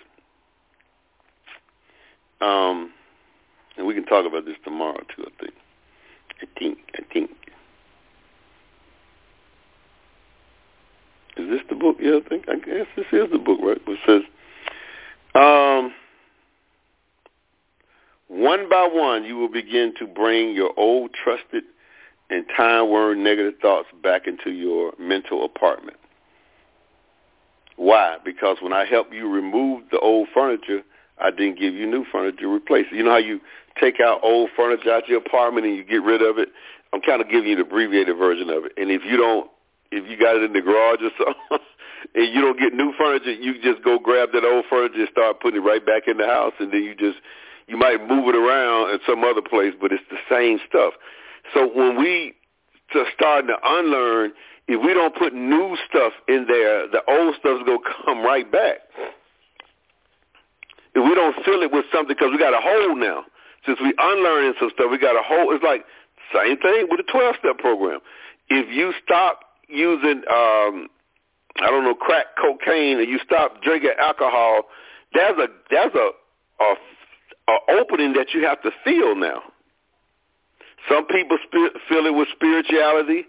um, 2.40 2.92
and 3.76 3.86
we 3.86 3.94
can 3.94 4.04
talk 4.04 4.26
about 4.26 4.44
this 4.44 4.56
tomorrow 4.64 5.00
too. 5.14 5.24
I 5.26 5.42
think. 5.42 5.54
I 6.42 6.58
think. 6.58 6.78
I 6.94 7.02
think. 7.12 7.30
Is 11.40 11.48
this 11.50 11.60
the 11.68 11.74
book? 11.76 11.96
Yeah, 12.00 12.18
I 12.24 12.28
think. 12.28 12.48
I 12.48 12.56
guess 12.56 12.86
this 12.96 13.06
is 13.12 13.30
the 13.32 13.38
book, 13.38 13.60
right? 13.62 13.78
It 13.86 13.98
says, 14.06 14.22
um, 15.34 15.92
one 18.28 18.68
by 18.68 18.88
one, 18.90 19.24
you 19.24 19.36
will 19.36 19.50
begin 19.50 19.92
to 19.98 20.06
bring 20.06 20.54
your 20.54 20.72
old 20.76 21.10
trusted 21.12 21.64
and 22.30 22.44
time-worn 22.56 23.24
negative 23.24 23.54
thoughts 23.60 23.88
back 24.02 24.26
into 24.26 24.50
your 24.50 24.92
mental 24.98 25.44
apartment. 25.44 25.96
Why? 27.76 28.18
Because 28.24 28.58
when 28.60 28.72
I 28.72 28.84
helped 28.84 29.12
you 29.12 29.28
remove 29.28 29.84
the 29.90 29.98
old 29.98 30.28
furniture, 30.32 30.82
I 31.18 31.30
didn't 31.30 31.58
give 31.58 31.74
you 31.74 31.86
new 31.86 32.04
furniture 32.10 32.42
to 32.42 32.52
replace 32.52 32.86
it. 32.92 32.96
You 32.96 33.04
know 33.04 33.12
how 33.12 33.16
you 33.16 33.40
take 33.80 34.00
out 34.00 34.20
old 34.22 34.50
furniture 34.54 34.92
out 34.92 35.08
your 35.08 35.18
apartment 35.18 35.66
and 35.66 35.74
you 35.74 35.84
get 35.84 36.02
rid 36.02 36.22
of 36.22 36.38
it? 36.38 36.50
I'm 36.92 37.00
kind 37.00 37.20
of 37.20 37.28
giving 37.28 37.50
you 37.50 37.56
the 37.56 37.62
abbreviated 37.62 38.16
version 38.16 38.50
of 38.50 38.64
it. 38.64 38.72
And 38.76 38.90
if 38.90 39.02
you 39.04 39.16
don't, 39.16 39.50
if 39.90 40.08
you 40.08 40.16
got 40.16 40.36
it 40.36 40.42
in 40.42 40.52
the 40.52 40.60
garage 40.60 41.00
or 41.02 41.10
something, 41.18 41.66
and 42.14 42.34
you 42.34 42.40
don't 42.40 42.58
get 42.58 42.72
new 42.72 42.92
furniture, 42.98 43.32
you 43.32 43.60
just 43.62 43.82
go 43.82 43.98
grab 43.98 44.30
that 44.32 44.44
old 44.44 44.64
furniture 44.70 45.00
and 45.00 45.08
start 45.10 45.40
putting 45.40 45.62
it 45.62 45.64
right 45.64 45.84
back 45.84 46.06
in 46.06 46.16
the 46.16 46.26
house, 46.26 46.54
and 46.58 46.72
then 46.72 46.82
you 46.82 46.94
just 46.94 47.18
you 47.66 47.76
might 47.76 48.02
move 48.06 48.26
it 48.28 48.34
around 48.34 48.92
at 48.92 49.00
some 49.06 49.22
other 49.22 49.42
place, 49.42 49.72
but 49.80 49.92
it's 49.92 50.02
the 50.10 50.18
same 50.28 50.58
stuff. 50.68 50.94
So 51.54 51.70
when 51.72 51.96
we 51.96 52.34
just 52.92 53.10
starting 53.14 53.46
to 53.48 53.58
unlearn, 53.62 54.32
if 54.66 54.82
we 54.82 54.92
don't 54.92 55.14
put 55.14 55.34
new 55.34 55.76
stuff 55.88 56.12
in 56.26 56.46
there, 56.48 56.88
the 56.88 57.02
old 57.08 57.34
stuff's 57.38 57.64
to 57.66 57.78
come 58.04 58.22
right 58.22 58.50
back. 58.50 58.78
If 60.94 61.04
we 61.04 61.14
don't 61.14 61.36
fill 61.44 61.62
it 61.62 61.72
with 61.72 61.84
something, 61.92 62.14
because 62.18 62.32
we 62.32 62.38
got 62.38 62.54
a 62.54 62.60
hole 62.60 62.96
now. 62.96 63.24
Since 63.66 63.78
we 63.80 63.94
unlearning 63.96 64.54
some 64.58 64.70
stuff, 64.74 64.90
we 64.90 64.98
got 64.98 65.14
a 65.14 65.22
hole. 65.22 65.54
It's 65.54 65.62
like 65.62 65.84
same 66.34 66.56
thing 66.58 66.86
with 66.90 66.98
the 67.04 67.12
12-step 67.12 67.58
program. 67.58 68.00
If 68.48 68.74
you 68.74 68.92
stop 69.04 69.40
using, 69.70 70.22
um, 70.30 70.88
I 71.60 71.68
don't 71.68 71.84
know, 71.84 71.94
crack 71.94 72.26
cocaine, 72.40 72.98
and 72.98 73.08
you 73.08 73.18
stop 73.24 73.62
drinking 73.62 73.92
alcohol, 73.98 74.62
there's 75.14 75.38
a 75.38 75.48
there's 75.70 75.94
a, 75.94 76.10
a 76.62 76.74
an 77.48 77.58
opening 77.80 78.12
that 78.14 78.32
you 78.32 78.44
have 78.46 78.62
to 78.62 78.70
feel 78.84 79.16
now. 79.16 79.42
Some 80.88 81.06
people 81.06 81.38
feel 81.88 82.06
it 82.06 82.14
with 82.14 82.28
spirituality. 82.34 83.26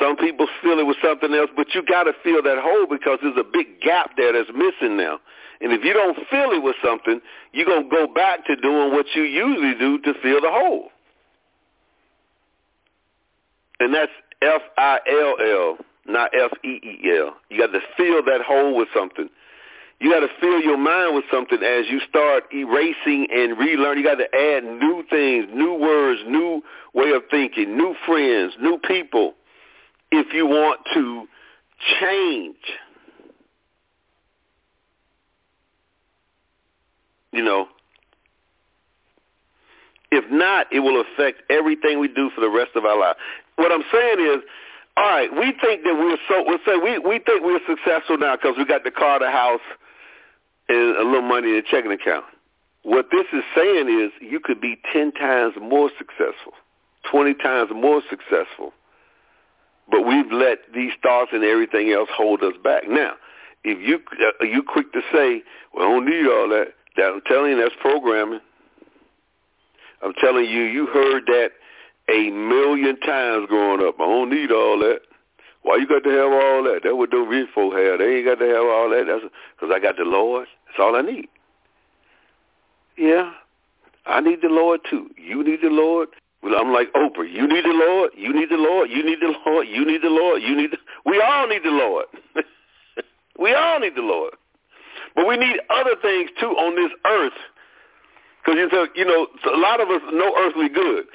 Some 0.00 0.16
people 0.16 0.46
feel 0.62 0.78
it 0.78 0.86
with 0.86 0.96
something 1.02 1.32
else, 1.34 1.50
but 1.56 1.74
you 1.74 1.82
got 1.82 2.04
to 2.04 2.12
feel 2.24 2.42
that 2.42 2.58
hole 2.58 2.86
because 2.86 3.18
there's 3.22 3.36
a 3.38 3.44
big 3.44 3.80
gap 3.80 4.10
there 4.16 4.32
that's 4.32 4.50
missing 4.50 4.96
now. 4.96 5.18
And 5.60 5.72
if 5.72 5.84
you 5.84 5.92
don't 5.92 6.16
feel 6.28 6.50
it 6.52 6.62
with 6.62 6.76
something, 6.84 7.20
you're 7.52 7.66
going 7.66 7.84
to 7.84 7.90
go 7.90 8.06
back 8.06 8.46
to 8.46 8.56
doing 8.56 8.92
what 8.92 9.06
you 9.14 9.22
usually 9.22 9.74
do 9.78 9.98
to 10.00 10.12
fill 10.22 10.40
the 10.40 10.50
hole. 10.50 10.90
And 13.80 13.94
that's 13.94 14.12
F-I-L-L, 14.42 15.78
not 16.06 16.30
F-E-E-L. 16.34 17.34
You 17.48 17.58
got 17.58 17.72
to 17.72 17.80
fill 17.96 18.22
that 18.24 18.42
hole 18.46 18.76
with 18.76 18.88
something. 18.94 19.28
You 19.98 20.12
got 20.12 20.20
to 20.20 20.28
fill 20.40 20.60
your 20.60 20.76
mind 20.76 21.14
with 21.14 21.24
something 21.32 21.62
as 21.62 21.86
you 21.88 22.00
start 22.08 22.44
erasing 22.52 23.28
and 23.32 23.56
relearning. 23.56 23.98
You 23.98 24.04
got 24.04 24.16
to 24.16 24.34
add 24.34 24.64
new 24.64 25.02
things, 25.08 25.46
new 25.54 25.74
words, 25.74 26.20
new 26.26 26.62
way 26.92 27.12
of 27.12 27.22
thinking, 27.30 27.76
new 27.76 27.94
friends, 28.04 28.52
new 28.60 28.78
people 28.78 29.34
if 30.10 30.32
you 30.32 30.46
want 30.46 30.80
to 30.94 31.26
change. 32.00 32.56
You 37.32 37.42
know, 37.42 37.66
if 40.10 40.24
not, 40.30 40.72
it 40.72 40.80
will 40.80 41.02
affect 41.02 41.42
everything 41.50 41.98
we 41.98 42.08
do 42.08 42.30
for 42.34 42.40
the 42.40 42.48
rest 42.48 42.70
of 42.76 42.84
our 42.84 42.98
life. 42.98 43.16
What 43.56 43.72
I'm 43.72 43.84
saying 43.92 44.20
is, 44.20 44.42
all 44.96 45.08
right, 45.08 45.30
we 45.32 45.52
think 45.60 45.84
that 45.84 45.94
we're 45.94 46.16
so. 46.28 46.44
We'll 46.46 46.58
say 46.64 46.76
we 46.76 46.98
we 46.98 47.18
think 47.18 47.44
we're 47.44 47.60
successful 47.66 48.16
now 48.16 48.36
because 48.36 48.54
we 48.56 48.64
got 48.64 48.84
the 48.84 48.90
car, 48.90 49.18
the 49.18 49.30
house, 49.30 49.60
and 50.68 50.96
a 50.96 51.04
little 51.04 51.22
money 51.22 51.50
in 51.50 51.56
a 51.56 51.62
checking 51.62 51.92
account. 51.92 52.24
What 52.82 53.06
this 53.10 53.26
is 53.32 53.42
saying 53.54 53.88
is 53.88 54.12
you 54.20 54.38
could 54.40 54.60
be 54.60 54.78
10 54.92 55.10
times 55.12 55.54
more 55.60 55.90
successful, 55.98 56.52
20 57.10 57.34
times 57.34 57.70
more 57.74 58.00
successful. 58.08 58.72
But 59.90 60.02
we've 60.06 60.30
let 60.30 60.58
these 60.72 60.92
thoughts 61.02 61.30
and 61.32 61.42
everything 61.42 61.90
else 61.92 62.08
hold 62.12 62.42
us 62.42 62.54
back. 62.62 62.84
Now, 62.88 63.14
if 63.64 63.78
you 63.86 63.98
uh, 64.24 64.44
you 64.44 64.62
quick 64.62 64.92
to 64.92 65.00
say, 65.12 65.42
"Well, 65.74 65.88
I 65.88 65.90
don't 65.90 66.06
need 66.06 66.26
all 66.26 66.48
that," 66.50 66.74
that 66.96 67.06
I'm 67.06 67.20
telling 67.26 67.52
you, 67.52 67.60
that's 67.60 67.74
programming. 67.80 68.40
I'm 70.02 70.14
telling 70.14 70.44
you, 70.44 70.62
you 70.62 70.86
heard 70.86 71.24
that 71.26 71.50
a 72.08 72.30
million 72.30 72.98
times 73.00 73.46
growing 73.48 73.86
up. 73.86 73.96
I 73.98 74.04
don't 74.04 74.30
need 74.30 74.52
all 74.52 74.78
that. 74.80 75.00
Why 75.62 75.76
you 75.76 75.88
got 75.88 76.04
to 76.04 76.10
have 76.10 76.30
all 76.32 76.62
that? 76.64 76.80
That's 76.84 76.94
what 76.94 77.10
those 77.10 77.26
rich 77.28 77.48
folk 77.54 77.74
have. 77.74 77.98
They 77.98 78.18
ain't 78.18 78.26
got 78.26 78.38
to 78.38 78.46
have 78.46 78.64
all 78.64 78.88
that. 78.90 79.04
That's 79.08 79.24
because 79.56 79.74
I 79.74 79.80
got 79.80 79.96
the 79.96 80.04
Lord. 80.04 80.46
That's 80.66 80.78
all 80.78 80.94
I 80.94 81.02
need. 81.02 81.28
Yeah, 82.96 83.32
I 84.06 84.20
need 84.20 84.40
the 84.42 84.48
Lord 84.48 84.80
too. 84.88 85.10
You 85.18 85.42
need 85.42 85.60
the 85.62 85.68
Lord. 85.68 86.08
I'm 86.44 86.72
like 86.72 86.92
Oprah. 86.92 87.30
You 87.30 87.48
need 87.48 87.64
the 87.64 87.74
Lord. 87.74 88.12
You 88.16 88.32
need 88.32 88.50
the 88.50 88.56
Lord. 88.56 88.88
You 88.90 89.04
need 89.04 89.20
the 89.20 89.34
Lord. 89.44 89.66
You 89.66 89.84
need 89.84 90.02
the 90.02 90.08
Lord. 90.08 90.42
You 90.42 90.56
need. 90.56 90.70
The... 90.70 90.78
We 91.04 91.20
all 91.20 91.48
need 91.48 91.64
the 91.64 91.70
Lord. 91.70 92.06
we 93.38 93.52
all 93.52 93.80
need 93.80 93.96
the 93.96 94.02
Lord. 94.02 94.34
But 95.16 95.26
we 95.26 95.36
need 95.36 95.58
other 95.68 95.96
things 96.00 96.30
too 96.38 96.50
on 96.50 96.76
this 96.76 96.92
earth. 97.06 97.32
Because 98.44 98.88
you 98.94 99.04
know, 99.04 99.26
a 99.52 99.58
lot 99.58 99.80
of 99.80 99.90
us 99.90 100.02
know 100.12 100.32
earthly 100.38 100.68
good. 100.68 101.06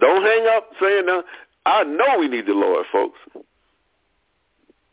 Don't 0.00 0.22
hang 0.22 0.46
up 0.56 0.70
saying, 0.80 1.06
uh, 1.08 1.22
I 1.66 1.84
know 1.84 2.18
we 2.18 2.28
need 2.28 2.46
the 2.46 2.54
Lord, 2.54 2.86
folks. 2.90 3.18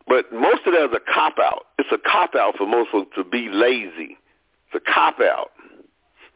But 0.07 0.31
most 0.33 0.61
of 0.65 0.73
that 0.73 0.85
is 0.85 0.95
a 0.95 1.13
cop 1.13 1.37
out. 1.39 1.65
It's 1.77 1.89
a 1.91 1.97
cop 1.97 2.35
out 2.35 2.57
for 2.57 2.65
most 2.65 2.91
folks 2.91 3.15
to 3.15 3.23
be 3.23 3.49
lazy. 3.51 4.17
It's 4.67 4.75
a 4.75 4.93
cop 4.93 5.19
out. 5.19 5.51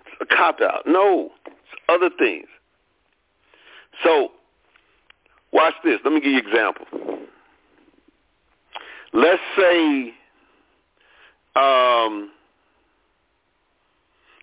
It's 0.06 0.22
a 0.22 0.26
cop 0.36 0.62
out. 0.62 0.84
No, 0.86 1.32
it's 1.46 1.56
other 1.90 2.10
things. 2.18 2.48
So, 4.04 4.32
watch 5.52 5.74
this. 5.84 6.00
Let 6.04 6.14
me 6.14 6.20
give 6.20 6.32
you 6.32 6.40
an 6.40 6.48
example. 6.48 6.86
Let's 9.14 9.42
say 9.58 10.14
um, 11.56 12.32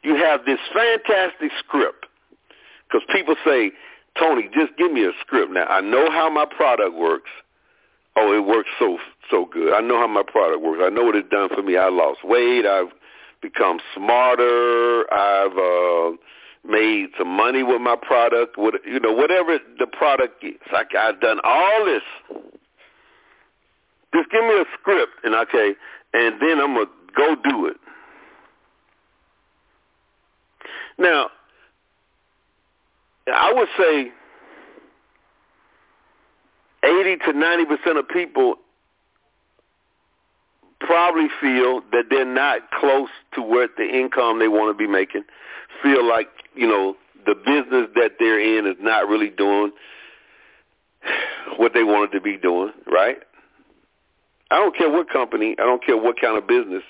you 0.02 0.14
have 0.14 0.44
this 0.44 0.58
fantastic 0.72 1.50
script 1.58 2.06
because 2.90 3.06
people 3.12 3.36
say, 3.44 3.72
Tony, 4.18 4.48
just 4.54 4.76
give 4.76 4.92
me 4.92 5.04
a 5.04 5.12
script. 5.20 5.52
Now 5.52 5.66
I 5.66 5.80
know 5.80 6.10
how 6.10 6.30
my 6.30 6.46
product 6.46 6.94
works. 6.96 7.30
Oh, 8.16 8.36
it 8.36 8.44
works 8.44 8.70
so 8.78 8.98
so 9.30 9.46
good. 9.46 9.72
I 9.72 9.80
know 9.80 9.98
how 9.98 10.08
my 10.08 10.24
product 10.26 10.62
works. 10.62 10.82
I 10.84 10.90
know 10.90 11.04
what 11.04 11.16
it's 11.16 11.28
done 11.30 11.48
for 11.54 11.62
me. 11.62 11.76
I 11.76 11.88
lost 11.88 12.24
weight. 12.24 12.66
I've 12.66 12.92
become 13.40 13.80
smarter. 13.94 15.12
I've 15.12 15.56
uh, 15.56 16.16
made 16.68 17.10
some 17.16 17.28
money 17.28 17.62
with 17.62 17.80
my 17.80 17.96
product. 17.96 18.58
What 18.58 18.74
you 18.84 19.00
know, 19.00 19.12
whatever 19.12 19.58
the 19.78 19.86
product 19.86 20.42
is. 20.44 20.54
Like 20.72 20.94
I've 20.94 21.20
done 21.20 21.38
all 21.44 21.84
this. 21.84 22.02
Just 24.12 24.30
give 24.30 24.42
me 24.42 24.54
a 24.54 24.64
script, 24.78 25.12
and 25.22 25.36
okay, 25.36 25.74
and 26.12 26.40
then 26.40 26.60
I'm 26.60 26.74
gonna 26.74 26.86
go 27.16 27.36
do 27.48 27.66
it. 27.66 27.76
Now, 30.98 31.30
I 33.26 33.52
would 33.52 33.68
say 33.78 34.12
80 36.82 37.16
to 37.26 37.32
90 37.32 37.64
percent 37.64 37.98
of 37.98 38.08
people 38.08 38.56
probably 40.80 41.28
feel 41.40 41.82
that 41.92 42.04
they're 42.08 42.24
not 42.24 42.70
close 42.72 43.10
to 43.34 43.42
what 43.42 43.70
the 43.76 43.84
income 43.84 44.38
they 44.38 44.48
want 44.48 44.74
to 44.74 44.78
be 44.78 44.90
making. 44.90 45.22
Feel 45.82 46.06
like 46.08 46.28
you 46.54 46.66
know 46.66 46.96
the 47.26 47.34
business 47.34 47.88
that 47.94 48.12
they're 48.18 48.58
in 48.58 48.66
is 48.66 48.76
not 48.80 49.08
really 49.08 49.30
doing 49.30 49.72
what 51.56 51.74
they 51.74 51.84
wanted 51.84 52.12
to 52.12 52.20
be 52.20 52.36
doing, 52.36 52.72
right? 52.90 53.18
I 54.50 54.56
don't 54.56 54.76
care 54.76 54.90
what 54.90 55.08
company, 55.08 55.54
I 55.58 55.62
don't 55.62 55.84
care 55.84 55.96
what 55.96 56.20
kind 56.20 56.36
of 56.36 56.46
business, 56.46 56.82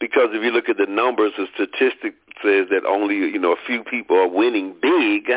because 0.00 0.30
if 0.32 0.42
you 0.42 0.50
look 0.50 0.68
at 0.68 0.76
the 0.76 0.86
numbers, 0.86 1.32
the 1.36 1.46
statistic 1.54 2.14
says 2.42 2.66
that 2.70 2.84
only 2.86 3.16
you 3.16 3.38
know 3.38 3.52
a 3.52 3.66
few 3.66 3.82
people 3.84 4.16
are 4.16 4.28
winning 4.28 4.74
big. 4.80 5.30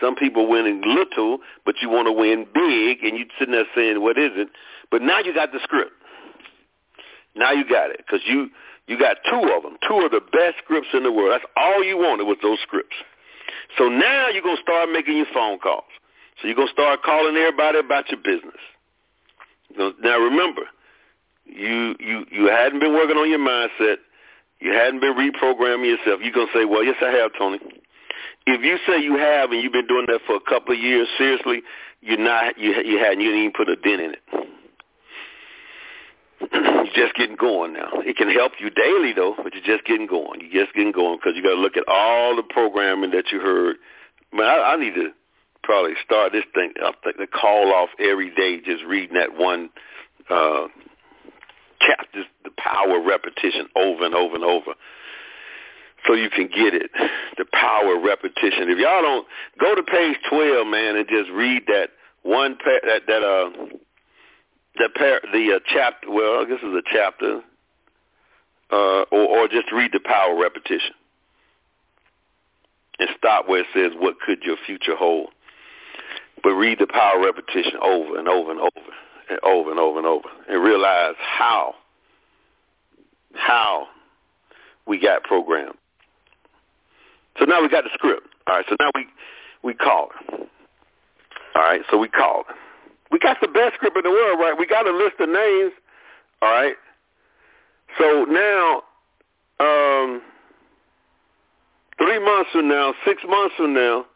Some 0.00 0.14
people 0.14 0.46
winning 0.46 0.82
little, 0.84 1.38
but 1.64 1.76
you 1.80 1.88
want 1.88 2.06
to 2.06 2.12
win 2.12 2.46
big, 2.52 3.02
and 3.02 3.16
you're 3.16 3.26
sitting 3.38 3.52
there 3.52 3.64
saying, 3.74 4.00
"What 4.02 4.18
is 4.18 4.32
it?" 4.34 4.48
But 4.90 5.02
now 5.02 5.20
you 5.20 5.34
got 5.34 5.52
the 5.52 5.60
script. 5.62 5.92
Now 7.34 7.52
you 7.52 7.68
got 7.68 7.90
it 7.90 7.98
because 7.98 8.20
you 8.26 8.50
you 8.86 8.98
got 8.98 9.18
two 9.28 9.50
of 9.56 9.62
them, 9.62 9.76
two 9.86 10.00
of 10.04 10.10
the 10.10 10.20
best 10.20 10.58
scripts 10.62 10.88
in 10.92 11.02
the 11.02 11.12
world. 11.12 11.32
That's 11.32 11.50
all 11.56 11.82
you 11.82 11.98
wanted 11.98 12.24
was 12.24 12.38
those 12.42 12.58
scripts. 12.60 12.96
So 13.76 13.88
now 13.88 14.28
you're 14.28 14.42
gonna 14.42 14.62
start 14.62 14.90
making 14.90 15.16
your 15.16 15.26
phone 15.34 15.58
calls. 15.58 15.90
So 16.40 16.48
you're 16.48 16.56
gonna 16.56 16.70
start 16.72 17.02
calling 17.02 17.36
everybody 17.36 17.78
about 17.78 18.10
your 18.10 18.20
business. 18.22 18.60
Now 19.76 20.18
remember, 20.18 20.62
you 21.46 21.94
you 22.00 22.24
you 22.30 22.46
hadn't 22.48 22.80
been 22.80 22.92
working 22.94 23.16
on 23.16 23.30
your 23.30 23.38
mindset. 23.38 23.96
You 24.60 24.72
hadn't 24.72 25.00
been 25.00 25.14
reprogramming 25.14 25.86
yourself. 25.86 26.20
You're 26.22 26.32
gonna 26.32 26.50
say, 26.54 26.64
"Well, 26.64 26.84
yes, 26.84 26.96
I 27.00 27.10
have, 27.10 27.32
Tony." 27.38 27.58
If 28.46 28.62
you 28.62 28.78
say 28.86 29.02
you 29.02 29.16
have 29.16 29.50
and 29.50 29.60
you've 29.60 29.72
been 29.72 29.86
doing 29.88 30.06
that 30.08 30.20
for 30.26 30.36
a 30.36 30.40
couple 30.40 30.72
of 30.74 30.80
years, 30.80 31.08
seriously, 31.18 31.62
you're 32.00 32.18
not. 32.18 32.58
You 32.58 32.74
you 32.82 32.98
hadn't. 32.98 33.20
You 33.20 33.30
didn't 33.30 33.40
even 33.40 33.52
put 33.52 33.68
a 33.68 33.76
dent 33.76 34.00
in 34.00 34.12
it. 34.12 34.22
you're 36.52 37.06
just 37.06 37.14
getting 37.16 37.36
going 37.36 37.72
now. 37.72 37.88
It 38.04 38.16
can 38.16 38.30
help 38.30 38.52
you 38.58 38.70
daily 38.70 39.12
though, 39.12 39.34
but 39.42 39.54
you're 39.54 39.76
just 39.76 39.86
getting 39.86 40.06
going. 40.06 40.40
You're 40.40 40.64
just 40.64 40.74
getting 40.74 40.92
going 40.92 41.18
because 41.18 41.36
you 41.36 41.42
got 41.42 41.54
to 41.54 41.60
look 41.60 41.76
at 41.76 41.84
all 41.88 42.36
the 42.36 42.42
programming 42.42 43.10
that 43.12 43.32
you 43.32 43.40
heard. 43.40 43.76
Man, 44.32 44.46
I, 44.46 44.74
I 44.74 44.76
need 44.76 44.94
to 44.94 45.10
probably 45.62 45.94
start 46.04 46.32
this 46.32 46.44
thing. 46.54 46.72
I 46.82 46.92
think 47.02 47.16
the 47.16 47.26
call 47.26 47.72
off 47.72 47.90
every 47.98 48.34
day, 48.34 48.60
just 48.64 48.84
reading 48.84 49.16
that 49.16 49.36
one. 49.36 49.70
uh 50.30 50.68
chapters, 51.80 52.26
the 52.44 52.50
power 52.56 52.98
of 52.98 53.04
repetition 53.04 53.68
over 53.76 54.04
and 54.04 54.14
over 54.14 54.34
and 54.34 54.44
over. 54.44 54.72
So 56.06 56.14
you 56.14 56.30
can 56.30 56.46
get 56.46 56.74
it, 56.74 56.90
the 57.36 57.44
power 57.52 57.96
of 57.96 58.02
repetition. 58.02 58.70
If 58.70 58.78
y'all 58.78 59.02
don't 59.02 59.26
go 59.58 59.74
to 59.74 59.82
page 59.82 60.16
twelve, 60.28 60.66
man, 60.66 60.96
and 60.96 61.06
just 61.08 61.30
read 61.30 61.62
that 61.66 61.90
one 62.22 62.56
pa- 62.56 62.86
that 62.86 63.02
that 63.08 63.22
uh 63.22 63.50
that 64.78 64.94
par- 64.94 65.22
the 65.32 65.56
uh, 65.56 65.60
chapter. 65.66 66.10
Well, 66.10 66.40
I 66.40 66.44
guess 66.44 66.58
it's 66.62 66.86
a 66.86 66.92
chapter, 66.92 67.40
uh, 68.70 69.02
or 69.10 69.40
or 69.42 69.48
just 69.48 69.72
read 69.72 69.90
the 69.92 70.00
power 70.00 70.32
of 70.32 70.38
repetition, 70.38 70.94
and 73.00 73.08
stop 73.18 73.48
where 73.48 73.60
it 73.60 73.66
says, 73.74 73.90
"What 73.98 74.20
could 74.20 74.42
your 74.44 74.56
future 74.64 74.94
hold?" 74.94 75.30
But 76.44 76.50
read 76.50 76.78
the 76.78 76.86
power 76.86 77.18
of 77.18 77.24
repetition 77.24 77.80
over 77.82 78.18
and 78.18 78.28
over 78.28 78.52
and 78.52 78.60
over 78.60 78.92
and 79.28 79.38
over 79.42 79.70
and 79.70 79.80
over 79.80 79.98
and 79.98 80.06
over 80.06 80.28
and 80.48 80.62
realize 80.62 81.14
how 81.18 81.74
how 83.34 83.86
we 84.86 84.98
got 84.98 85.22
programmed. 85.24 85.74
So 87.38 87.44
now 87.44 87.60
we 87.60 87.68
got 87.68 87.84
the 87.84 87.90
script. 87.94 88.26
All 88.46 88.56
right, 88.56 88.64
so 88.68 88.76
now 88.80 88.90
we 88.94 89.06
we 89.62 89.74
call. 89.74 90.10
All 90.30 91.62
right, 91.62 91.82
so 91.90 91.98
we 91.98 92.08
call. 92.08 92.44
We 93.10 93.18
got 93.18 93.38
the 93.40 93.48
best 93.48 93.74
script 93.74 93.96
in 93.96 94.04
the 94.04 94.10
world, 94.10 94.38
right? 94.40 94.54
We 94.58 94.66
got 94.66 94.86
a 94.86 94.90
list 94.90 95.14
of 95.20 95.28
names. 95.28 95.72
All 96.42 96.50
right. 96.50 96.74
So 97.98 98.24
now, 98.24 98.82
um, 99.60 100.22
three 101.98 102.18
months 102.18 102.50
from 102.52 102.68
now, 102.68 102.94
six 103.06 103.22
months 103.26 103.54
from 103.56 103.74
now, 103.74 104.06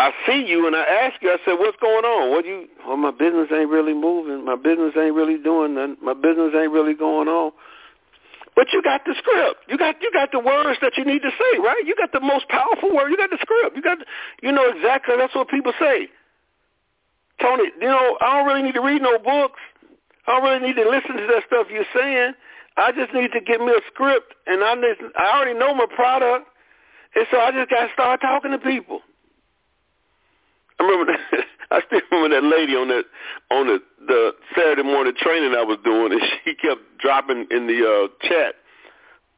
I 0.00 0.12
see 0.24 0.48
you 0.48 0.66
and 0.66 0.74
I 0.74 0.80
ask 0.80 1.20
you, 1.20 1.28
I 1.28 1.36
said, 1.44 1.60
what's 1.60 1.76
going 1.76 2.06
on? 2.08 2.30
What 2.30 2.46
you, 2.46 2.68
well, 2.88 2.96
my 2.96 3.10
business 3.10 3.52
ain't 3.52 3.68
really 3.68 3.92
moving. 3.92 4.46
My 4.46 4.56
business 4.56 4.96
ain't 4.96 5.12
really 5.12 5.36
doing 5.36 5.74
nothing. 5.74 6.00
My 6.00 6.14
business 6.14 6.56
ain't 6.56 6.72
really 6.72 6.94
going 6.94 7.28
on. 7.28 7.52
But 8.56 8.72
you 8.72 8.80
got 8.82 9.04
the 9.04 9.14
script. 9.18 9.68
You 9.68 9.76
got 9.76 10.00
you 10.00 10.10
got 10.10 10.32
the 10.32 10.40
words 10.40 10.78
that 10.80 10.96
you 10.96 11.04
need 11.04 11.20
to 11.20 11.30
say, 11.30 11.58
right? 11.60 11.84
You 11.84 11.94
got 11.94 12.12
the 12.12 12.20
most 12.20 12.48
powerful 12.48 12.94
word. 12.94 13.10
You 13.10 13.16
got 13.16 13.28
the 13.28 13.38
script. 13.40 13.76
You 13.76 13.82
got 13.82 13.98
you 14.42 14.52
know 14.52 14.68
exactly 14.72 15.16
that's 15.18 15.34
what 15.34 15.48
people 15.48 15.72
say. 15.78 16.08
Tony, 17.40 17.64
you 17.80 17.86
know, 17.86 18.16
I 18.20 18.38
don't 18.38 18.46
really 18.48 18.62
need 18.62 18.74
to 18.74 18.82
read 18.82 19.02
no 19.02 19.18
books. 19.18 19.60
I 20.26 20.32
don't 20.32 20.44
really 20.44 20.66
need 20.66 20.76
to 20.82 20.88
listen 20.88 21.16
to 21.16 21.26
that 21.28 21.44
stuff 21.46 21.68
you're 21.70 21.88
saying. 21.94 22.32
I 22.76 22.92
just 22.92 23.12
need 23.12 23.32
to 23.32 23.40
get 23.40 23.60
me 23.60 23.72
a 23.72 23.80
script 23.92 24.34
and 24.46 24.64
I 24.64 24.74
I 25.16 25.36
already 25.36 25.58
know 25.58 25.74
my 25.74 25.86
product. 25.94 26.48
And 27.14 27.26
so 27.30 27.38
I 27.38 27.52
just 27.52 27.68
got 27.68 27.86
to 27.86 27.92
start 27.92 28.20
talking 28.20 28.50
to 28.50 28.58
people. 28.58 29.00
I 30.80 30.82
remember 30.82 31.12
that, 31.12 31.44
I 31.70 31.80
still 31.86 32.00
remember 32.10 32.40
that 32.40 32.46
lady 32.46 32.74
on 32.74 32.88
that 32.88 33.04
on 33.50 33.66
the 33.66 33.78
the 34.06 34.32
Saturday 34.56 34.82
morning 34.82 35.12
training 35.16 35.54
I 35.56 35.62
was 35.62 35.78
doing, 35.84 36.12
and 36.12 36.22
she 36.44 36.54
kept 36.54 36.80
dropping 36.98 37.46
in 37.50 37.66
the 37.66 37.84
uh, 37.84 38.26
chat 38.26 38.56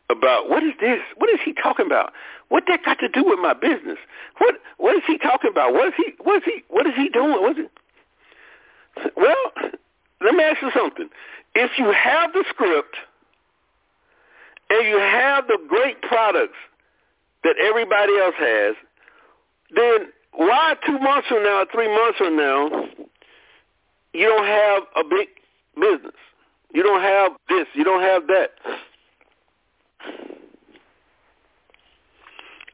about 0.08 0.48
what 0.48 0.62
is 0.62 0.74
this? 0.80 1.00
What 1.16 1.30
is 1.30 1.40
he 1.44 1.52
talking 1.52 1.86
about? 1.86 2.12
What 2.48 2.64
that 2.68 2.84
got 2.84 2.98
to 3.00 3.08
do 3.08 3.24
with 3.24 3.38
my 3.40 3.54
business? 3.54 3.98
What 4.38 4.56
what 4.78 4.96
is 4.96 5.02
he 5.06 5.18
talking 5.18 5.50
about? 5.50 5.72
What 5.72 5.88
is 5.88 5.94
he 5.96 6.12
what 6.22 6.36
is 6.36 6.42
he 6.44 6.62
what 6.68 6.86
is 6.86 6.94
he 6.96 7.08
doing? 7.08 7.32
What 7.32 7.58
is 7.58 7.66
it? 7.66 9.12
Well, 9.16 9.70
let 10.20 10.34
me 10.34 10.44
ask 10.44 10.62
you 10.62 10.70
something. 10.76 11.08
If 11.54 11.72
you 11.78 11.92
have 11.92 12.32
the 12.32 12.44
script 12.50 12.96
and 14.70 14.86
you 14.86 14.98
have 14.98 15.46
the 15.46 15.58
great 15.68 16.00
products 16.02 16.58
that 17.42 17.56
everybody 17.58 18.12
else 18.18 18.34
has, 18.38 18.76
then 19.74 20.12
why 20.34 20.74
two 20.86 20.98
months 20.98 21.28
from 21.28 21.42
now, 21.44 21.64
three 21.72 21.88
months 21.88 22.18
from 22.18 22.36
now, 22.36 22.70
you 24.12 24.26
don't 24.26 24.46
have 24.46 24.82
a 24.96 25.08
big 25.08 25.28
business? 25.74 26.16
You 26.74 26.82
don't 26.82 27.02
have 27.02 27.32
this. 27.48 27.66
You 27.74 27.84
don't 27.84 28.02
have 28.02 28.26
that. 28.28 28.50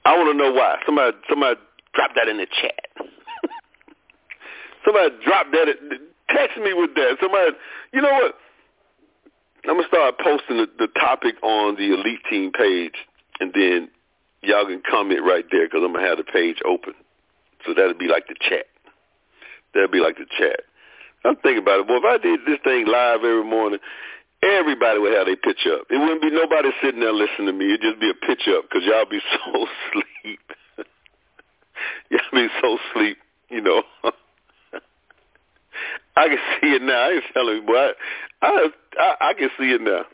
I 0.05 0.17
want 0.17 0.33
to 0.33 0.39
know 0.39 0.53
why. 0.53 0.77
Somebody, 0.87 1.17
somebody 1.29 1.61
drop 1.95 2.13
that 2.15 2.29
in 2.29 2.39
the 2.39 2.47
chat. 2.47 2.79
somebody 4.85 5.15
drop 5.25 5.47
that. 5.53 5.67
Text 6.31 6.59
me 6.59 6.73
with 6.75 6.95
that. 6.95 7.17
Somebody, 7.21 7.57
you 7.93 8.01
know 8.01 8.13
what? 8.13 8.35
I'm 9.69 9.77
gonna 9.77 9.89
start 9.89 10.15
posting 10.23 10.57
the, 10.59 10.67
the 10.79 10.87
topic 10.99 11.35
on 11.43 11.75
the 11.75 11.93
elite 11.93 12.21
team 12.31 12.53
page, 12.53 12.95
and 13.41 13.53
then 13.53 13.91
y'all 14.43 14.65
can 14.65 14.81
comment 14.89 15.21
right 15.25 15.45
there 15.51 15.67
because 15.67 15.83
I'm 15.85 15.93
gonna 15.93 16.07
have 16.07 16.19
the 16.19 16.25
page 16.25 16.59
open. 16.65 16.95
So 17.69 17.75
that'd 17.75 17.99
be 17.99 18.09
like 18.09 18.27
the 18.29 18.35
chat. 18.41 18.65
That'd 19.75 19.93
be 19.93 20.01
like 20.01 20.17
the 20.17 20.25
chat. 20.39 20.61
I'm 21.25 21.37
thinking 21.37 21.63
about 21.63 21.81
it. 21.81 21.87
Well, 21.87 21.99
if 21.99 22.05
I 22.05 22.17
did 22.17 22.41
this 22.47 22.59
thing 22.65 22.87
live 22.87 23.17
every 23.19 23.45
morning, 23.45 23.79
everybody 24.43 24.99
would 24.99 25.13
have 25.13 25.27
their 25.27 25.37
pitch 25.37 25.69
up. 25.71 25.83
It 25.91 25.99
wouldn't 25.99 26.23
be 26.23 26.31
nobody 26.31 26.71
sitting 26.83 27.01
there 27.01 27.13
listening 27.13 27.49
to 27.49 27.53
me. 27.53 27.75
It'd 27.75 27.83
just 27.83 28.01
be 28.01 28.09
a 28.09 28.15
pitch 28.15 28.49
up 28.49 28.65
because 28.65 28.83
y'all 28.89 29.05
be 29.05 29.21
so 29.21 29.67
sleep. 29.93 30.41
y'all 32.11 32.21
be 32.33 32.49
so 32.63 32.79
sleep, 32.95 33.19
you 33.51 33.61
know. 33.61 33.83
I 36.17 36.29
can 36.29 36.39
see 36.61 36.73
it 36.73 36.81
now. 36.83 37.01
I 37.01 37.11
ain't 37.11 37.25
telling 37.35 37.57
you, 37.57 37.63
but 37.67 37.97
I, 38.43 38.71
I 38.99 39.15
I 39.29 39.35
can 39.35 39.51
see 39.59 39.71
it 39.73 39.83
now. 39.83 40.05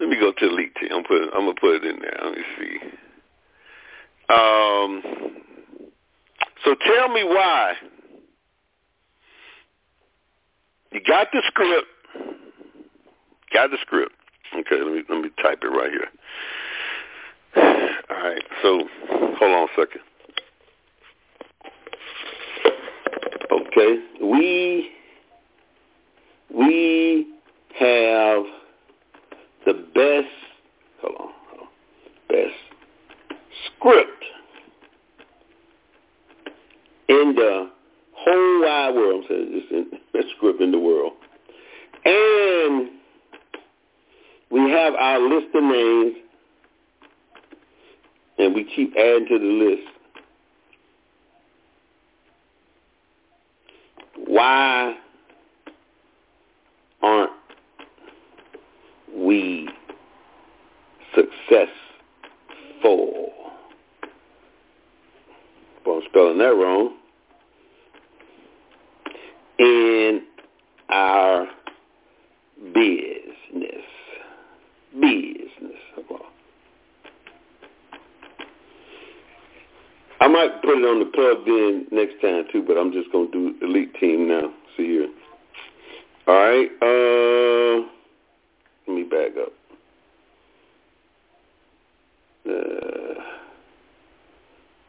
Let 0.00 0.08
me 0.08 0.16
go 0.18 0.32
to 0.32 0.48
Elite 0.48 0.74
Team. 0.80 0.88
I'm 0.90 1.04
I'm 1.34 1.44
gonna 1.44 1.54
put 1.60 1.76
it 1.76 1.84
in 1.84 2.00
there. 2.00 2.18
Let 2.24 2.32
me 2.32 2.44
see. 2.58 2.80
Um, 4.30 5.38
so 6.64 6.74
tell 6.86 7.08
me 7.08 7.24
why. 7.24 7.74
You 10.92 11.00
got 11.06 11.28
the 11.32 11.42
script. 11.48 11.86
Got 13.52 13.70
the 13.70 13.78
script. 13.82 14.14
Okay, 14.54 14.82
let 14.82 14.92
me 14.92 15.02
let 15.08 15.20
me 15.20 15.30
type 15.42 15.58
it 15.62 15.66
right 15.66 15.90
here. 15.90 16.08
All 18.10 18.16
right, 18.16 18.42
so 18.62 18.82
hold 19.08 19.52
on 19.52 19.68
a 19.68 19.72
second. 19.76 20.00
Okay, 23.52 23.98
we 24.22 24.90
we 26.54 27.26
have 27.78 28.44
the 29.66 29.74
best. 29.94 30.28
Hold 31.02 31.16
on, 31.20 31.28
hold 31.50 31.60
on 31.60 31.68
best 32.28 32.54
script 33.76 34.24
in 37.08 37.34
the 37.34 37.70
whole 38.12 38.62
wide 38.62 38.94
world. 38.94 39.24
I'm 39.24 39.28
saying 39.28 39.60
just 39.60 39.72
in 39.72 39.90
best 40.12 40.26
script 40.36 40.60
in 40.60 40.72
the 40.72 40.78
world, 40.78 41.12
and 42.04 42.90
we 44.50 44.70
have 44.70 44.94
our 44.94 45.18
list 45.20 45.48
of 45.54 45.62
names, 45.62 46.16
and 48.38 48.54
we 48.54 48.64
keep 48.78 48.94
adding 48.96 49.26
to 49.26 49.38
the 49.40 49.44
list. 49.44 49.82
Why 54.28 54.94
aren't 57.02 57.32
we 59.16 59.68
successful? 61.12 61.72
Well, 65.84 65.96
I'm 65.96 66.02
spelling 66.08 66.38
that 66.38 66.54
wrong. 66.54 66.94
In 69.58 70.22
our 70.88 71.48
business. 72.72 73.84
Business. 75.00 75.38
I 80.20 80.26
might 80.26 80.60
put 80.62 80.76
it 80.76 80.84
on 80.84 80.98
the 80.98 81.06
plugged 81.06 81.48
in 81.48 81.86
next 81.92 82.20
time 82.20 82.44
too, 82.52 82.62
but 82.62 82.76
I'm 82.76 82.92
just 82.92 83.10
gonna 83.12 83.30
do 83.30 83.54
elite 83.62 83.94
team 84.00 84.28
now. 84.28 84.52
See 84.76 84.84
here. 84.84 85.08
All 86.26 86.34
right. 86.34 86.68
Uh, 86.82 87.88
let 88.86 88.94
me 88.96 89.04
back 89.04 89.30
up. 89.40 89.52
Uh, 92.46 93.22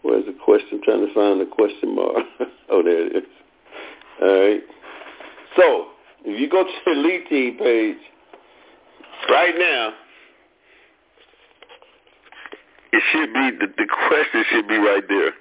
where's 0.02 0.26
the 0.26 0.36
question? 0.44 0.80
I'm 0.80 0.84
trying 0.84 1.08
to 1.08 1.14
find 1.14 1.40
the 1.40 1.46
question 1.46 1.96
mark. 1.96 2.26
oh, 2.70 2.82
there 2.84 3.08
it 3.08 3.16
is. 3.16 3.24
All 4.22 4.28
right. 4.28 4.64
So 5.56 5.86
if 6.26 6.40
you 6.40 6.50
go 6.50 6.64
to 6.64 6.72
the 6.86 6.92
elite 6.92 7.30
team 7.30 7.58
page 7.58 7.98
right 9.30 9.54
now, 9.58 9.94
it 12.92 13.04
should 13.12 13.34
be 13.34 13.66
the, 13.66 13.72
the 13.78 13.88
question 14.08 14.44
should 14.52 14.68
be 14.68 14.78
right 14.78 15.04
there. 15.08 15.34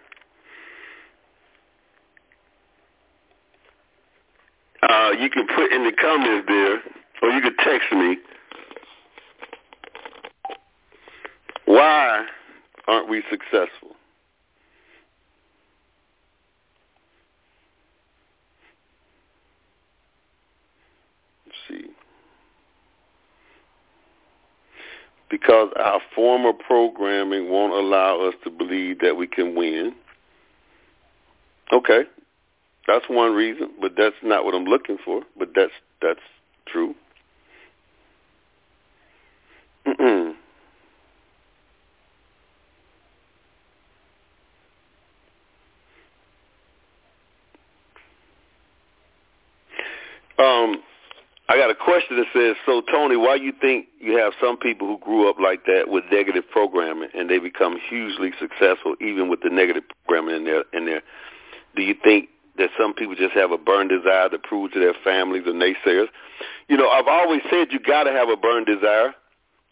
Uh, 4.82 5.10
you 5.12 5.28
can 5.30 5.46
put 5.46 5.72
in 5.72 5.84
the 5.84 5.92
comments 6.00 6.46
there, 6.46 6.80
or 7.22 7.30
you 7.30 7.40
can 7.40 7.56
text 7.56 7.92
me. 7.92 8.16
Why 11.64 12.24
aren't 12.86 13.08
we 13.08 13.22
successful? 13.30 13.96
Let's 21.46 21.58
see. 21.68 21.90
Because 25.58 25.72
our 25.84 26.00
former 26.14 26.52
programming 26.52 27.50
won't 27.50 27.72
allow 27.72 28.20
us 28.20 28.34
to 28.44 28.50
believe 28.50 29.00
that 29.00 29.16
we 29.16 29.26
can 29.26 29.56
win. 29.56 29.92
Okay. 31.72 32.02
That's 32.86 33.04
one 33.08 33.32
reason, 33.34 33.70
but 33.80 33.92
that's 33.96 34.14
not 34.22 34.44
what 34.44 34.54
I'm 34.54 34.66
looking 34.66 34.98
for. 35.04 35.22
But 35.36 35.50
that's 35.56 35.72
that's 36.00 36.20
true. 36.66 36.94
Mm-mm. 39.84 40.34
Um, 50.38 50.82
I 51.48 51.56
got 51.56 51.70
a 51.70 51.74
question 51.98 52.16
that 52.16 52.26
says, 52.32 52.56
so 52.64 52.80
Tony, 52.92 53.16
why 53.16 53.34
you 53.34 53.52
think 53.60 53.86
you 53.98 54.16
have 54.16 54.32
some 54.40 54.56
people 54.56 54.86
who 54.86 54.98
grew 54.98 55.28
up 55.28 55.38
like 55.40 55.64
that 55.66 55.88
with 55.88 56.04
negative 56.12 56.44
programming 56.50 57.08
and 57.14 57.28
they 57.28 57.38
become 57.38 57.76
hugely 57.88 58.30
successful 58.38 58.94
even 59.00 59.28
with 59.28 59.40
the 59.42 59.50
negative 59.50 59.82
programming 60.06 60.36
in 60.36 60.44
there? 60.44 60.64
In 60.72 60.86
there, 60.86 61.02
do 61.74 61.82
you 61.82 61.94
think 62.02 62.28
that 62.56 62.70
some 62.78 62.94
people 62.94 63.16
just 63.16 63.34
have 63.34 63.50
a 63.50 63.58
burn 63.58 63.88
desire 63.88 64.28
to 64.28 64.38
prove 64.38 64.72
to 64.72 64.78
their 64.78 64.94
families 65.02 65.42
or 65.46 65.52
naysayers? 65.52 66.06
You 66.68 66.76
know, 66.76 66.88
I've 66.88 67.08
always 67.08 67.40
said 67.50 67.68
you 67.72 67.80
got 67.80 68.04
to 68.04 68.12
have 68.12 68.28
a 68.28 68.36
burn 68.36 68.64
desire. 68.64 69.14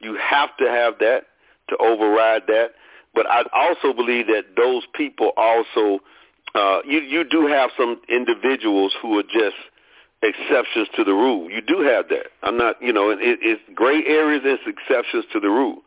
You 0.00 0.16
have 0.16 0.56
to 0.56 0.64
have 0.64 0.98
that 0.98 1.26
to 1.68 1.76
override 1.78 2.42
that. 2.48 2.70
But 3.14 3.26
I 3.30 3.44
also 3.52 3.92
believe 3.92 4.26
that 4.26 4.56
those 4.56 4.82
people 4.94 5.32
also, 5.36 6.00
uh, 6.54 6.80
you 6.84 6.98
you 7.00 7.24
do 7.24 7.46
have 7.46 7.70
some 7.78 8.00
individuals 8.08 8.94
who 9.00 9.18
are 9.18 9.22
just 9.22 9.56
exceptions 10.26 10.88
to 10.96 11.04
the 11.04 11.12
rule. 11.12 11.50
You 11.50 11.60
do 11.60 11.80
have 11.80 12.08
that. 12.08 12.26
I'm 12.42 12.56
not, 12.56 12.80
you 12.80 12.92
know, 12.92 13.10
it, 13.10 13.18
it's 13.20 13.62
gray 13.74 14.04
areas 14.06 14.42
and 14.44 14.58
exceptions 14.66 15.24
to 15.32 15.40
the 15.40 15.48
rule. 15.48 15.82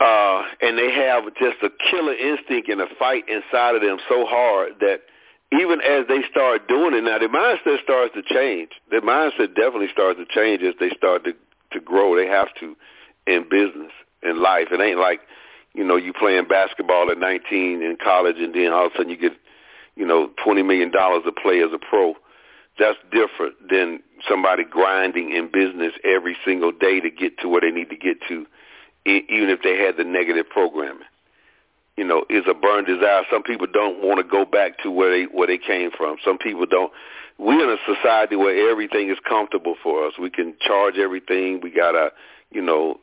Uh, 0.00 0.42
and 0.60 0.76
they 0.76 0.92
have 0.92 1.24
just 1.38 1.62
a 1.62 1.70
killer 1.90 2.14
instinct 2.14 2.68
and 2.68 2.80
a 2.80 2.86
fight 2.98 3.24
inside 3.28 3.76
of 3.76 3.82
them 3.82 3.98
so 4.08 4.26
hard 4.26 4.72
that 4.80 5.02
even 5.52 5.80
as 5.80 6.04
they 6.08 6.20
start 6.30 6.66
doing 6.66 6.94
it 6.94 7.04
now, 7.04 7.18
their 7.18 7.28
mindset 7.28 7.82
starts 7.82 8.12
to 8.14 8.22
change. 8.22 8.70
Their 8.90 9.02
mindset 9.02 9.54
definitely 9.54 9.88
starts 9.92 10.18
to 10.18 10.26
change 10.34 10.62
as 10.62 10.74
they 10.80 10.90
start 10.96 11.24
to 11.24 11.32
to 11.72 11.80
grow. 11.80 12.16
They 12.16 12.26
have 12.26 12.48
to 12.60 12.76
in 13.26 13.44
business, 13.50 13.92
in 14.22 14.42
life. 14.42 14.68
It 14.70 14.80
ain't 14.80 14.98
like, 14.98 15.20
you 15.74 15.84
know, 15.84 15.96
you 15.96 16.12
playing 16.12 16.46
basketball 16.48 17.10
at 17.10 17.18
19 17.18 17.82
in 17.82 17.96
college 18.02 18.36
and 18.38 18.54
then 18.54 18.72
all 18.72 18.86
of 18.86 18.92
a 18.92 18.96
sudden 18.96 19.10
you 19.10 19.16
get, 19.16 19.32
you 19.96 20.06
know, 20.06 20.30
$20 20.44 20.64
million 20.66 20.90
to 20.92 21.32
play 21.42 21.62
as 21.62 21.70
a 21.72 21.78
pro 21.78 22.14
that's 22.78 22.98
different 23.12 23.54
than 23.70 24.00
somebody 24.28 24.64
grinding 24.64 25.34
in 25.34 25.50
business 25.52 25.92
every 26.04 26.36
single 26.44 26.72
day 26.72 27.00
to 27.00 27.10
get 27.10 27.38
to 27.38 27.48
where 27.48 27.60
they 27.60 27.70
need 27.70 27.90
to 27.90 27.96
get 27.96 28.18
to, 28.28 28.46
even 29.06 29.48
if 29.50 29.60
they 29.62 29.78
had 29.78 29.96
the 29.96 30.04
negative 30.04 30.48
programming. 30.48 31.06
You 31.96 32.02
know, 32.02 32.24
is 32.28 32.42
a 32.50 32.54
burn 32.54 32.84
desire. 32.84 33.22
Some 33.30 33.44
people 33.44 33.68
don't 33.72 34.02
want 34.02 34.18
to 34.18 34.24
go 34.24 34.44
back 34.44 34.78
to 34.82 34.90
where 34.90 35.10
they 35.10 35.24
where 35.26 35.46
they 35.46 35.58
came 35.58 35.90
from. 35.96 36.16
Some 36.24 36.38
people 36.38 36.66
don't. 36.66 36.90
We're 37.38 37.62
in 37.62 37.70
a 37.70 37.94
society 37.94 38.34
where 38.34 38.68
everything 38.68 39.10
is 39.10 39.18
comfortable 39.28 39.76
for 39.80 40.04
us. 40.04 40.14
We 40.20 40.30
can 40.30 40.54
charge 40.60 40.96
everything. 40.96 41.60
We 41.62 41.70
got 41.70 41.94
a, 41.94 42.10
you 42.50 42.62
know, 42.62 42.98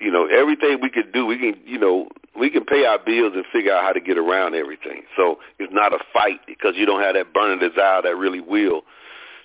you 0.00 0.10
know, 0.10 0.26
everything 0.26 0.78
we 0.82 0.90
could 0.90 1.12
do. 1.12 1.26
We 1.26 1.38
can, 1.38 1.54
you 1.64 1.78
know, 1.78 2.08
we 2.38 2.50
can 2.50 2.64
pay 2.64 2.84
our 2.84 2.98
bills 2.98 3.32
and 3.34 3.44
figure 3.52 3.72
out 3.72 3.82
how 3.82 3.92
to 3.92 4.00
get 4.00 4.18
around 4.18 4.54
everything. 4.54 5.02
So 5.16 5.38
it's 5.58 5.72
not 5.72 5.92
a 5.94 5.98
fight 6.12 6.40
because 6.46 6.74
you 6.76 6.86
don't 6.86 7.02
have 7.02 7.14
that 7.14 7.32
burning 7.32 7.58
desire, 7.58 8.02
that 8.02 8.16
really 8.16 8.40
will 8.40 8.82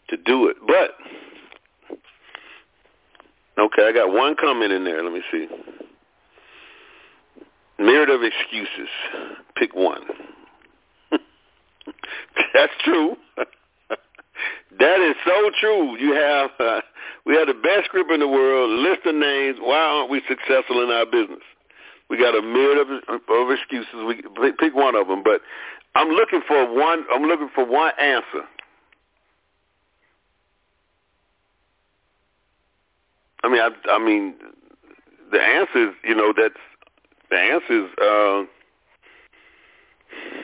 to 0.09 0.17
do 0.17 0.47
it. 0.47 0.57
But 0.67 0.95
okay, 3.57 3.87
I 3.87 3.91
got 3.93 4.11
one 4.11 4.35
comment 4.39 4.71
in 4.71 4.83
there. 4.83 5.03
Let 5.03 5.13
me 5.13 5.21
see. 5.31 5.47
Myriad 7.79 8.09
of 8.09 8.21
excuses. 8.21 8.89
Pick 9.55 9.73
one. 9.73 10.01
That's 12.53 12.73
true. 12.83 13.15
that 14.79 14.99
is 14.99 15.15
so 15.25 15.49
true. 15.59 15.97
You 15.97 16.13
have 16.13 16.51
uh, 16.59 16.81
we 17.25 17.35
have 17.35 17.47
the 17.47 17.53
best 17.53 17.89
group 17.89 18.07
in 18.11 18.19
the 18.19 18.27
world. 18.27 18.69
List 18.79 19.05
of 19.05 19.15
names. 19.15 19.57
Why 19.59 19.77
aren't 19.77 20.09
we 20.09 20.21
successful 20.27 20.83
in 20.83 20.89
our 20.89 21.05
business? 21.05 21.43
We 22.09 22.17
got 22.17 22.35
a 22.35 22.41
myriad 22.41 22.79
of, 23.07 23.21
of 23.29 23.51
excuses. 23.51 23.93
We 24.05 24.51
pick 24.59 24.75
one 24.75 24.95
of 24.95 25.07
them, 25.07 25.23
but 25.23 25.41
I'm 25.95 26.09
looking 26.09 26.41
for 26.47 26.73
one. 26.73 27.05
I'm 27.13 27.23
looking 27.23 27.49
for 27.53 27.65
one 27.65 27.91
answer. 27.99 28.43
I 33.43 33.49
mean, 33.49 33.61
I, 33.61 33.69
I 33.89 33.99
mean, 33.99 34.35
the 35.31 35.41
answer 35.41 35.89
is, 35.89 35.95
you 36.03 36.15
know, 36.15 36.33
that's 36.35 36.53
the 37.29 37.37
answer 37.37 37.85
is 37.85 37.89
uh, 38.01 38.43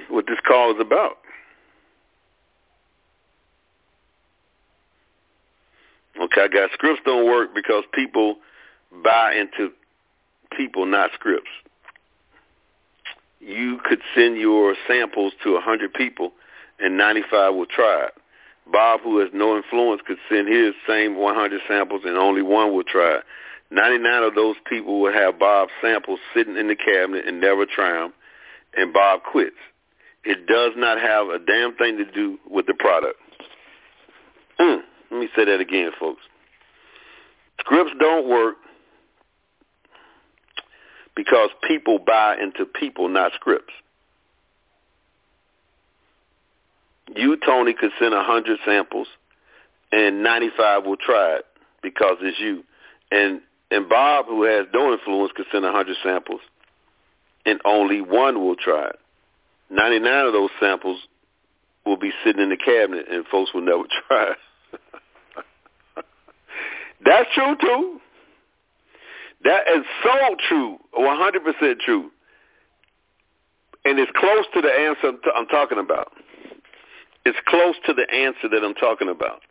what 0.09 0.25
this 0.27 0.39
call 0.47 0.73
is 0.73 0.79
about. 0.79 1.17
Okay, 6.19 6.47
got 6.49 6.71
scripts 6.73 7.01
don't 7.05 7.25
work 7.25 7.53
because 7.53 7.83
people 7.93 8.37
buy 9.03 9.33
into 9.33 9.71
people, 10.55 10.85
not 10.85 11.11
scripts. 11.13 11.49
you 13.39 13.79
could 13.85 13.99
send 14.15 14.37
your 14.37 14.75
samples 14.87 15.33
to 15.43 15.53
100 15.53 15.93
people 15.93 16.31
and 16.79 16.97
95 16.97 17.55
will 17.55 17.65
try 17.65 18.05
it. 18.05 18.13
Bob, 18.71 19.01
who 19.01 19.19
has 19.19 19.29
no 19.33 19.55
influence, 19.55 20.01
could 20.05 20.17
send 20.29 20.47
his 20.47 20.73
same 20.87 21.15
100 21.15 21.61
samples 21.67 22.01
and 22.03 22.17
only 22.17 22.41
one 22.41 22.73
will 22.73 22.83
try 22.83 23.17
it. 23.17 23.23
99 23.71 24.23
of 24.23 24.35
those 24.35 24.55
people 24.67 25.01
will 25.01 25.13
have 25.13 25.39
Bob's 25.39 25.71
samples 25.81 26.19
sitting 26.33 26.57
in 26.57 26.67
the 26.67 26.75
cabinet 26.75 27.27
and 27.27 27.39
never 27.41 27.65
try 27.65 27.93
them, 27.93 28.13
and 28.75 28.93
Bob 28.93 29.23
quits. 29.23 29.55
It 30.23 30.47
does 30.47 30.73
not 30.75 30.99
have 30.99 31.27
a 31.27 31.39
damn 31.39 31.75
thing 31.75 31.97
to 31.97 32.05
do 32.05 32.37
with 32.49 32.65
the 32.65 32.73
product. 32.73 33.17
Mm, 34.59 34.81
let 35.17 35.23
me 35.23 35.29
say 35.35 35.45
that 35.45 35.59
again, 35.59 35.89
folks. 35.99 36.21
Scripts 37.59 37.93
don't 37.99 38.29
work 38.29 38.57
because 41.15 41.49
people 41.67 41.97
buy 41.97 42.37
into 42.39 42.65
people, 42.65 43.09
not 43.09 43.31
scripts. 43.33 43.73
You, 47.15 47.35
Tony, 47.43 47.73
could 47.73 47.89
send 47.99 48.13
a 48.13 48.21
hundred 48.21 48.59
samples, 48.63 49.07
and 49.91 50.21
ninety-five 50.21 50.85
will 50.85 50.97
try 50.97 51.37
it 51.37 51.45
because 51.81 52.17
it's 52.21 52.39
you. 52.39 52.63
And 53.09 53.41
and 53.71 53.89
Bob, 53.89 54.27
who 54.27 54.43
has 54.43 54.67
no 54.71 54.93
influence, 54.93 55.31
could 55.35 55.47
send 55.51 55.65
a 55.65 55.71
hundred 55.71 55.97
samples, 56.03 56.41
and 57.43 57.59
only 57.65 58.01
one 58.01 58.39
will 58.39 58.55
try 58.55 58.85
it. 58.85 58.99
Ninety-nine 59.71 60.27
of 60.27 60.33
those 60.33 60.51
samples 60.59 60.99
will 61.87 61.97
be 61.97 62.11
sitting 62.23 62.43
in 62.43 62.49
the 62.49 62.57
cabinet, 62.57 63.07
and 63.09 63.25
folks 63.25 63.51
will 63.51 63.61
never 63.61 63.83
try 64.07 64.33
it. 64.33 64.37
That's 67.05 67.29
true 67.33 67.55
too. 67.59 67.99
That 69.43 69.61
is 69.67 69.85
so 70.03 70.35
true, 70.47 70.77
100% 70.97 71.79
true. 71.79 72.09
And 73.85 73.99
it's 73.99 74.11
close 74.15 74.45
to 74.53 74.61
the 74.61 74.71
answer 74.71 75.13
I'm 75.35 75.47
talking 75.47 75.77
about. 75.77 76.11
It's 77.25 77.37
close 77.47 77.75
to 77.85 77.93
the 77.93 78.09
answer 78.13 78.49
that 78.49 78.63
I'm 78.63 78.73
talking 78.73 79.09
about. 79.09 79.41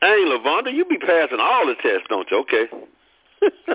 Hey, 0.00 0.24
Lavonda, 0.26 0.72
you 0.72 0.84
be 0.84 0.98
passing 0.98 1.38
all 1.40 1.66
the 1.66 1.74
tests, 1.82 2.06
don't 2.08 2.28
you? 2.30 2.38
Okay. 2.38 2.66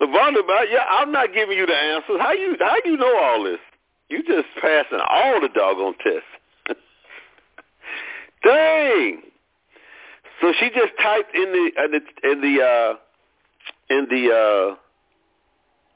Lavonda, 0.00 0.40
yeah, 0.70 0.84
I'm 0.90 1.12
not 1.12 1.32
giving 1.32 1.56
you 1.56 1.66
the 1.66 1.76
answers. 1.76 2.18
How 2.20 2.32
you 2.32 2.56
how 2.58 2.76
you 2.84 2.96
know 2.96 3.16
all 3.18 3.44
this? 3.44 3.60
You 4.08 4.22
just 4.22 4.48
passing 4.60 4.98
all 5.08 5.40
the 5.40 5.48
doggone 5.48 5.94
tests. 6.02 6.28
Dang. 8.42 9.22
So 10.40 10.52
she 10.58 10.68
just 10.70 10.92
typed 11.02 11.34
in 11.34 11.52
the 11.52 11.84
in 11.84 11.90
the 11.90 12.30
in 12.30 12.40
the 12.40 12.62
uh, 12.62 12.94
in 13.90 14.06
the 14.08 14.76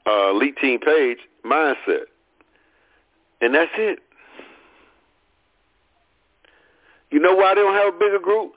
uh, 0.05 0.09
uh, 0.09 0.39
team 0.61 0.79
page 0.79 1.19
mindset, 1.45 2.05
and 3.41 3.55
that's 3.55 3.71
it. 3.77 3.99
You 7.09 7.19
know 7.19 7.35
why 7.35 7.53
they 7.53 7.61
don't 7.61 7.75
have 7.75 7.93
a 7.93 7.97
bigger 7.97 8.19
group? 8.19 8.53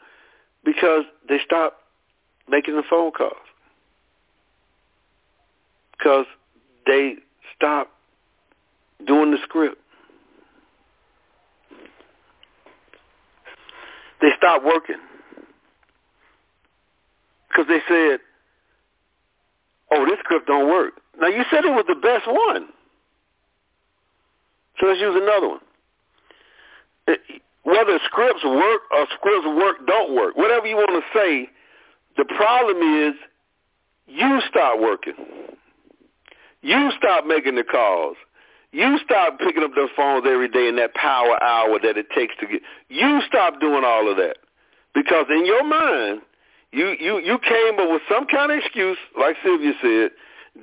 Because 0.65 1.05
they 1.29 1.39
stopped 1.45 1.77
making 2.49 2.75
the 2.75 2.83
phone 2.89 3.13
calls. 3.13 3.35
Because 5.97 6.25
they 6.87 7.17
stopped 7.55 7.91
doing 9.07 9.31
the 9.31 9.39
script. 9.45 9.77
They 14.23 14.29
stopped 14.39 14.65
working. 14.65 14.97
Because 17.57 17.69
they 17.69 17.81
said, 17.89 18.21
oh, 19.91 20.05
this 20.05 20.19
script 20.19 20.47
don't 20.47 20.69
work. 20.69 21.01
Now, 21.19 21.29
you 21.29 21.43
said 21.51 21.65
it 21.65 21.71
was 21.71 21.87
the 21.89 21.95
best 21.95 22.27
one. 22.27 22.69
So 24.79 24.87
let's 24.87 25.01
use 25.01 25.17
another 25.17 25.49
one. 25.49 25.61
Whether 27.63 27.99
scripts 28.05 28.45
work 28.45 28.83
or 28.91 29.07
scripts 29.15 29.47
work 29.47 29.87
don't 29.87 30.15
work, 30.15 30.37
whatever 30.37 30.67
you 30.67 30.77
want 30.77 31.03
to 31.03 31.19
say, 31.19 31.49
the 32.19 32.27
problem 32.27 32.77
is 33.09 33.15
you 34.07 34.41
stop 34.51 34.79
working. 34.79 35.15
You 36.61 36.91
stop 36.99 37.25
making 37.27 37.55
the 37.55 37.65
calls. 37.65 38.17
You 38.73 38.99
stop 39.03 39.39
picking 39.39 39.63
up 39.63 39.71
those 39.75 39.89
phones 39.97 40.27
every 40.29 40.49
day 40.49 40.69
in 40.69 40.77
that 40.77 40.95
power 40.95 41.43
hour 41.43 41.79
that 41.83 41.97
it 41.97 42.11
takes 42.11 42.35
to 42.41 42.47
get. 42.47 42.61
You 42.91 43.21
stop 43.27 43.61
doing 43.61 43.83
all 43.85 44.11
of 44.11 44.19
that 44.19 44.37
because 44.93 45.27
in 45.31 45.47
your 45.47 45.65
mind, 45.65 46.21
you 46.77 46.97
you 47.01 47.19
you 47.19 47.39
came 47.39 47.81
up 47.81 47.91
with 47.91 48.03
some 48.09 48.27
kind 48.27 48.53
of 48.53 48.59
excuse, 48.59 48.99
like 49.19 49.37
Sylvia 49.43 49.73
said, 49.81 50.11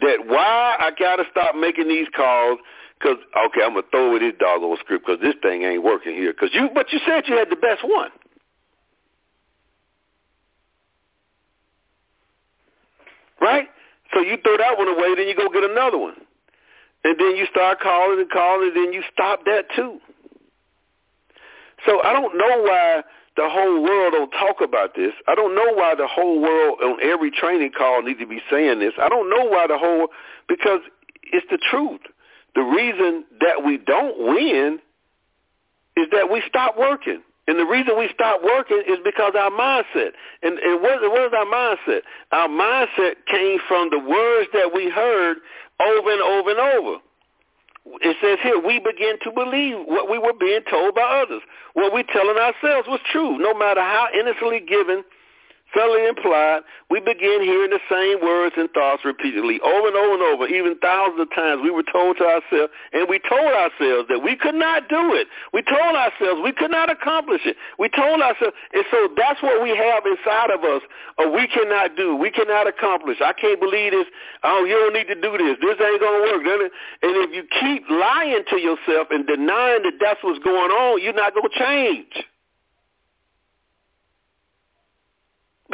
that 0.02 0.28
why 0.28 0.78
I 0.80 0.92
got 0.98 1.18
to 1.18 1.24
stop 1.32 1.56
making 1.56 1.88
these 1.88 2.08
calls 2.16 2.60
because, 3.00 3.18
okay, 3.36 3.62
I'm 3.66 3.74
to 3.76 3.84
throw 3.92 4.10
away 4.10 4.20
this 4.20 4.34
doggone 4.40 4.78
script 4.80 5.06
because 5.06 5.22
this 5.22 5.36
thing 5.42 5.64
ain't 5.64 5.84
working 5.84 6.16
here. 6.16 6.34
Cause 6.34 6.50
you, 6.54 6.70
but 6.74 6.94
you 6.94 7.00
said 7.06 7.24
you 7.28 7.36
had 7.36 7.50
the 7.50 7.58
best 7.58 7.84
one. 7.84 8.10
Right? 13.42 13.68
So 14.14 14.22
you 14.22 14.38
throw 14.42 14.56
that 14.58 14.78
one 14.78 14.88
away, 14.88 15.16
then 15.16 15.28
you 15.28 15.36
go 15.36 15.50
get 15.50 15.70
another 15.70 15.98
one. 15.98 16.16
And 17.04 17.20
then 17.20 17.36
you 17.36 17.46
start 17.52 17.82
calling 17.82 18.20
and 18.20 18.30
calling, 18.30 18.72
and 18.74 18.78
then 18.78 18.94
you 18.94 19.04
stop 19.12 19.44
that 19.46 19.66
too. 19.76 20.00
So 21.86 22.02
I 22.04 22.14
don't 22.14 22.38
know 22.38 22.62
why 22.64 23.04
the 23.36 23.50
whole 23.50 23.82
world 23.84 24.14
don't 24.14 24.32
talk 24.32 24.62
about 24.62 24.96
this. 24.96 25.12
I 25.28 25.36
don't 25.36 25.56
know 25.56 25.74
why 25.74 25.96
the 25.96 26.08
whole 26.08 26.40
world 26.40 26.80
on 26.84 26.98
every 27.02 27.32
training 27.32 27.72
call 27.76 28.04
need 28.04 28.20
to 28.20 28.28
be 28.28 28.42
saying 28.50 28.80
this. 28.80 28.94
I 29.02 29.10
don't 29.10 29.30
know 29.30 29.46
why 29.46 29.68
the 29.68 29.78
whole 29.78 30.10
because 30.48 30.82
it's 31.24 31.46
the 31.50 31.58
truth. 31.72 32.02
The 32.56 32.62
reason 32.62 33.26
that 33.42 33.66
we 33.66 33.78
don't 33.78 34.34
win 34.34 34.80
is 35.98 36.08
that 36.12 36.30
we 36.32 36.44
stop 36.48 36.78
working. 36.78 37.24
And 37.48 37.60
the 37.60 37.66
reason 37.66 37.98
we 37.98 38.10
stop 38.14 38.42
working 38.44 38.84
is 38.88 39.00
because 39.04 39.34
our 39.38 39.52
mindset. 39.52 40.12
And, 40.44 40.58
and 40.60 40.82
what, 40.82 41.02
what 41.02 41.24
is 41.24 41.34
our 41.36 41.46
mindset? 41.46 42.02
Our 42.32 42.48
mindset 42.48 43.16
came 43.30 43.60
from 43.68 43.90
the 43.90 44.00
words 44.00 44.50
that 44.54 44.72
we 44.74 44.90
heard 44.90 45.38
over 45.82 46.12
and 46.12 46.22
over 46.22 46.50
and 46.52 46.60
over. 46.60 46.98
It 47.86 48.18
says 48.22 48.40
here, 48.42 48.60
we 48.60 48.80
begin 48.80 49.18
to 49.24 49.32
believe 49.32 49.78
what 49.86 50.10
we 50.10 50.18
were 50.18 50.34
being 50.34 50.62
told 50.70 50.96
by 50.96 51.24
others. 51.24 51.42
What 51.74 51.94
we're 51.94 52.04
telling 52.04 52.38
ourselves 52.38 52.88
was 52.88 53.00
true, 53.12 53.38
no 53.38 53.54
matter 53.54 53.82
how 53.82 54.08
innocently 54.14 54.60
given 54.60 55.04
subtly 55.76 56.06
implied, 56.08 56.62
we 56.90 57.00
begin 57.00 57.42
hearing 57.42 57.72
the 57.72 57.82
same 57.90 58.22
words 58.22 58.56
and 58.58 58.70
thoughts 58.72 59.04
repeatedly 59.04 59.60
over 59.62 59.88
and 59.88 59.98
over 59.98 60.14
and 60.14 60.24
over, 60.24 60.48
even 60.48 60.78
thousands 60.80 61.20
of 61.20 61.30
times 61.34 61.62
we 61.62 61.72
were 61.72 61.84
told 61.84 62.18
to 62.18 62.24
ourselves, 62.24 62.72
and 62.94 63.10
we 63.10 63.20
told 63.20 63.52
ourselves 63.52 64.08
that 64.10 64.22
we 64.24 64.36
could 64.36 64.56
not 64.56 64.88
do 64.90 65.14
it. 65.14 65.28
We 65.54 65.62
told 65.62 65.96
ourselves 65.96 66.42
we 66.44 66.52
could 66.54 66.72
not 66.72 66.90
accomplish 66.90 67.42
it. 67.46 67.58
We 67.80 67.90
told 67.90 68.22
ourselves, 68.22 68.56
and 68.74 68.86
so 68.92 69.10
that's 69.18 69.42
what 69.42 69.62
we 69.62 69.76
have 69.76 70.06
inside 70.06 70.52
of 70.54 70.64
us, 70.64 70.82
or 71.18 71.32
we 71.32 71.48
cannot 71.48 71.96
do, 71.98 72.16
we 72.16 72.30
cannot 72.30 72.68
accomplish. 72.68 73.18
I 73.22 73.34
can't 73.34 73.60
believe 73.60 73.92
this. 73.92 74.08
Oh, 74.44 74.66
you 74.66 74.76
don't 74.76 74.94
need 74.94 75.08
to 75.08 75.16
do 75.16 75.38
this. 75.38 75.58
This 75.62 75.78
ain't 75.82 76.02
going 76.02 76.18
to 76.20 76.24
work. 76.30 76.44
And 77.02 77.12
if 77.18 77.34
you 77.34 77.44
keep 77.60 77.90
lying 77.90 78.44
to 78.50 78.58
yourself 78.58 79.08
and 79.12 79.26
denying 79.26 79.84
that 79.84 79.98
that's 80.00 80.24
what's 80.24 80.44
going 80.44 80.72
on, 80.72 81.02
you're 81.02 81.14
not 81.14 81.34
going 81.34 81.50
to 81.50 81.60
change. 81.60 82.26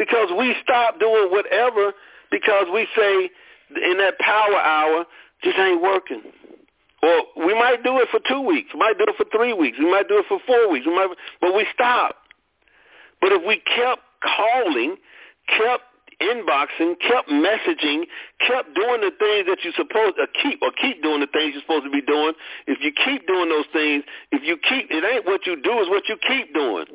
Because 0.00 0.30
we 0.36 0.56
stop 0.62 0.98
doing 0.98 1.28
whatever 1.28 1.92
because 2.30 2.64
we 2.72 2.88
say 2.96 3.28
in 3.84 3.98
that 3.98 4.18
power 4.18 4.56
hour, 4.56 5.04
this 5.44 5.54
ain't 5.58 5.82
working. 5.82 6.22
Or 7.02 7.44
we 7.46 7.54
might 7.54 7.84
do 7.84 7.98
it 7.98 8.08
for 8.10 8.18
two 8.26 8.40
weeks. 8.40 8.70
We 8.72 8.80
might 8.80 8.96
do 8.96 9.04
it 9.06 9.16
for 9.16 9.26
three 9.30 9.52
weeks. 9.52 9.76
We 9.78 9.90
might 9.90 10.08
do 10.08 10.18
it 10.18 10.24
for 10.26 10.40
four 10.46 10.70
weeks. 10.70 10.86
We 10.86 10.94
might, 10.94 11.14
but 11.40 11.54
we 11.54 11.66
stop. 11.74 12.16
But 13.20 13.32
if 13.32 13.42
we 13.46 13.60
kept 13.60 14.00
calling, 14.24 14.96
kept 15.48 15.84
inboxing, 16.22 16.96
kept 17.00 17.28
messaging, 17.28 18.04
kept 18.40 18.74
doing 18.74 19.04
the 19.04 19.12
things 19.20 19.48
that 19.48 19.58
you're 19.64 19.76
supposed 19.76 20.16
to 20.16 20.26
keep 20.42 20.60
or 20.62 20.72
keep 20.80 21.02
doing 21.02 21.20
the 21.20 21.28
things 21.28 21.52
you're 21.52 21.62
supposed 21.62 21.84
to 21.84 21.90
be 21.90 22.00
doing, 22.00 22.32
if 22.66 22.78
you 22.80 22.92
keep 22.92 23.26
doing 23.26 23.50
those 23.50 23.68
things, 23.72 24.04
if 24.32 24.42
you 24.44 24.56
keep, 24.56 24.90
it 24.90 25.04
ain't 25.04 25.26
what 25.26 25.44
you 25.46 25.56
do, 25.56 25.80
it's 25.80 25.90
what 25.90 26.08
you 26.08 26.16
keep 26.26 26.54
doing. 26.54 26.86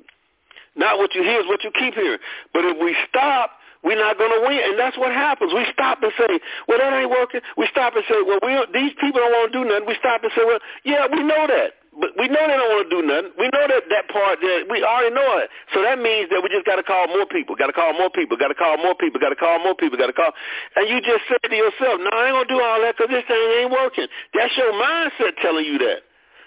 Not 0.75 0.97
what 0.97 1.15
you 1.15 1.23
hear 1.23 1.39
is 1.39 1.47
what 1.47 1.63
you 1.63 1.71
keep 1.71 1.95
hearing. 1.95 2.19
But 2.53 2.65
if 2.65 2.77
we 2.79 2.95
stop, 3.07 3.51
we're 3.83 4.01
not 4.01 4.17
going 4.17 4.33
to 4.33 4.41
win. 4.41 4.59
And 4.73 4.79
that's 4.79 4.97
what 4.97 5.13
happens. 5.13 5.53
We 5.53 5.63
stop 5.71 6.01
and 6.01 6.11
say, 6.17 6.41
well, 6.67 6.79
that 6.79 6.91
ain't 6.91 7.09
working. 7.09 7.41
We 7.55 7.67
stop 7.69 7.95
and 7.95 8.03
say, 8.09 8.17
well, 8.25 8.41
we 8.41 8.57
these 8.73 8.97
people 8.99 9.21
don't 9.21 9.31
want 9.31 9.53
to 9.53 9.55
do 9.55 9.63
nothing. 9.63 9.87
We 9.87 9.95
stop 10.01 10.23
and 10.25 10.33
say, 10.35 10.43
well, 10.43 10.59
yeah, 10.83 11.05
we 11.05 11.21
know 11.21 11.45
that. 11.47 11.77
But 11.95 12.11
we 12.19 12.27
know 12.27 12.43
they 12.43 12.59
don't 12.59 12.71
want 12.75 12.89
to 12.89 12.91
do 12.91 13.01
nothing. 13.07 13.31
We 13.39 13.47
know 13.55 13.71
that 13.71 13.87
that 13.87 14.11
part, 14.11 14.43
that 14.43 14.67
we 14.67 14.83
already 14.83 15.15
know 15.15 15.39
it. 15.39 15.47
So 15.71 15.79
that 15.79 15.95
means 15.95 16.27
that 16.27 16.43
we 16.43 16.51
just 16.51 16.67
got 16.67 16.75
to 16.75 16.83
call 16.83 17.07
more 17.07 17.23
people, 17.23 17.55
got 17.55 17.71
to 17.71 17.77
call 17.77 17.95
more 17.95 18.11
people, 18.11 18.35
got 18.35 18.51
to 18.51 18.57
call 18.57 18.75
more 18.83 18.99
people, 18.99 19.15
got 19.21 19.31
to 19.31 19.39
call 19.39 19.63
more 19.63 19.75
people, 19.79 19.95
got 19.95 20.11
to 20.11 20.17
call. 20.17 20.35
And 20.75 20.91
you 20.91 20.99
just 20.99 21.23
say 21.31 21.39
to 21.39 21.55
yourself, 21.55 22.03
no, 22.03 22.11
I 22.11 22.27
ain't 22.27 22.35
going 22.35 22.49
to 22.49 22.53
do 22.53 22.59
all 22.59 22.83
that 22.83 22.99
because 22.99 23.13
this 23.15 23.23
thing 23.31 23.39
ain't 23.63 23.71
working. 23.71 24.11
That's 24.35 24.51
your 24.59 24.75
mindset 24.75 25.39
telling 25.39 25.63
you 25.63 25.79
that. 25.87 26.03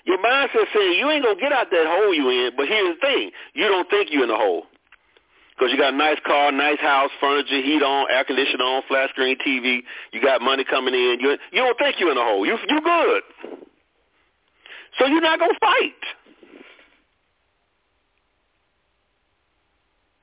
Your 0.09 0.19
mindset 0.19 0.67
saying 0.75 0.99
you 0.99 1.11
ain't 1.11 1.25
gonna 1.25 1.41
get 1.41 1.53
out 1.53 1.69
that 1.71 1.87
hole 1.87 2.15
you 2.15 2.31
in, 2.31 2.53
but 2.57 2.69
here's 2.69 2.97
the 2.97 3.01
thing: 3.03 3.33
you 3.55 3.69
don't 3.69 3.91
think 3.91 4.09
you're 4.11 4.25
in 4.25 4.31
the 4.31 4.37
hole. 4.37 4.65
because 5.57 5.73
you 5.73 5.79
got 5.79 5.95
a 5.95 5.97
nice 5.97 6.19
car, 6.27 6.53
nice 6.53 6.81
house, 6.81 7.11
furniture, 7.21 7.63
heat 7.63 7.83
on, 7.83 8.07
air 8.11 8.25
conditioner 8.25 8.65
on, 8.65 8.83
flat 8.89 9.11
screen 9.11 9.37
TV. 9.47 9.83
You 10.13 10.23
got 10.23 10.41
money 10.43 10.65
coming 10.65 10.95
in. 10.95 11.19
You 11.21 11.37
you 11.53 11.63
don't 11.63 11.79
think 11.79 11.97
you're 12.01 12.13
in 12.13 12.19
a 12.19 12.25
hole. 12.25 12.47
You 12.47 12.57
you 12.69 12.81
good. 12.83 13.23
So 14.99 15.07
you're 15.07 15.21
not 15.23 15.39
gonna 15.41 15.59
fight. 15.61 16.03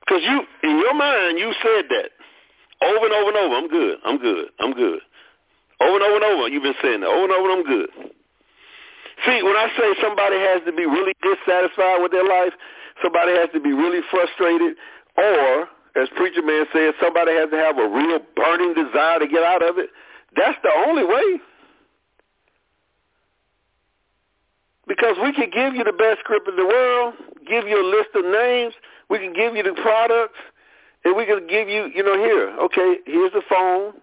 Because 0.00 0.22
you, 0.24 0.42
in 0.68 0.78
your 0.78 0.94
mind, 0.94 1.38
you 1.38 1.52
said 1.62 1.86
that 1.90 2.10
over 2.86 3.06
and 3.06 3.14
over 3.14 3.28
and 3.30 3.38
over. 3.38 3.54
I'm 3.56 3.68
good. 3.68 3.98
I'm 4.04 4.18
good. 4.18 4.46
I'm 4.60 4.72
good. 4.72 5.00
Over 5.80 5.96
and 5.96 6.04
over 6.04 6.16
and 6.16 6.24
over, 6.24 6.48
you've 6.48 6.62
been 6.62 6.74
saying 6.82 7.00
that. 7.00 7.08
Over 7.08 7.24
and 7.24 7.32
over, 7.32 7.50
I'm 7.50 7.64
good. 7.64 7.90
See, 9.26 9.42
when 9.42 9.56
I 9.56 9.68
say 9.76 9.94
somebody 10.00 10.36
has 10.38 10.62
to 10.66 10.72
be 10.72 10.86
really 10.86 11.14
dissatisfied 11.20 12.00
with 12.00 12.12
their 12.12 12.24
life, 12.24 12.52
somebody 13.02 13.32
has 13.32 13.50
to 13.54 13.60
be 13.60 13.72
really 13.72 14.00
frustrated, 14.10 14.76
or, 15.18 15.68
as 16.00 16.08
Preacher 16.14 16.42
Man 16.42 16.66
says, 16.72 16.94
somebody 17.00 17.32
has 17.32 17.50
to 17.50 17.56
have 17.56 17.76
a 17.78 17.88
real 17.88 18.20
burning 18.36 18.74
desire 18.74 19.18
to 19.18 19.26
get 19.26 19.42
out 19.42 19.66
of 19.66 19.78
it, 19.78 19.90
that's 20.36 20.58
the 20.62 20.70
only 20.86 21.04
way. 21.04 21.40
Because 24.86 25.16
we 25.20 25.32
can 25.32 25.50
give 25.50 25.74
you 25.74 25.82
the 25.82 25.92
best 25.92 26.20
script 26.20 26.46
in 26.48 26.54
the 26.54 26.64
world, 26.64 27.14
give 27.48 27.66
you 27.66 27.82
a 27.82 27.86
list 27.90 28.10
of 28.14 28.24
names, 28.24 28.74
we 29.10 29.18
can 29.18 29.32
give 29.32 29.56
you 29.56 29.62
the 29.62 29.74
products, 29.82 30.38
and 31.04 31.16
we 31.16 31.26
can 31.26 31.46
give 31.48 31.68
you, 31.68 31.90
you 31.92 32.02
know, 32.02 32.16
here, 32.16 32.54
okay, 32.62 32.98
here's 33.06 33.32
the 33.32 33.42
phone, 33.48 33.94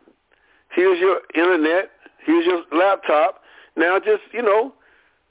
here's 0.76 1.00
your 1.00 1.22
internet, 1.36 1.92
here's 2.26 2.46
your 2.46 2.64
laptop. 2.74 3.42
Now 3.78 4.00
just, 4.00 4.24
you 4.34 4.42
know, 4.42 4.74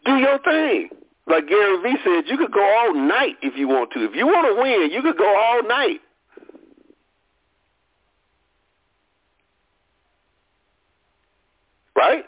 do 0.05 0.17
your 0.17 0.39
thing. 0.41 0.89
Like 1.27 1.49
Gary 1.49 1.83
Vee 1.83 1.97
said, 2.05 2.25
you 2.27 2.37
could 2.37 2.53
go 2.53 2.63
all 2.63 2.95
night 2.95 3.37
if 3.43 3.57
you 3.57 3.69
want 3.69 3.93
to. 3.93 4.05
If 4.05 4.15
you 4.15 4.27
want 4.27 4.55
to 4.55 4.61
win, 4.61 4.91
you 4.91 5.03
could 5.03 5.17
go 5.17 5.29
all 5.29 5.63
night. 5.63 6.01
Right? 11.97 12.25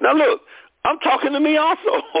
Now 0.00 0.14
look, 0.14 0.40
I'm 0.84 0.98
talking 0.98 1.32
to 1.32 1.40
me 1.40 1.56
also. 1.56 1.78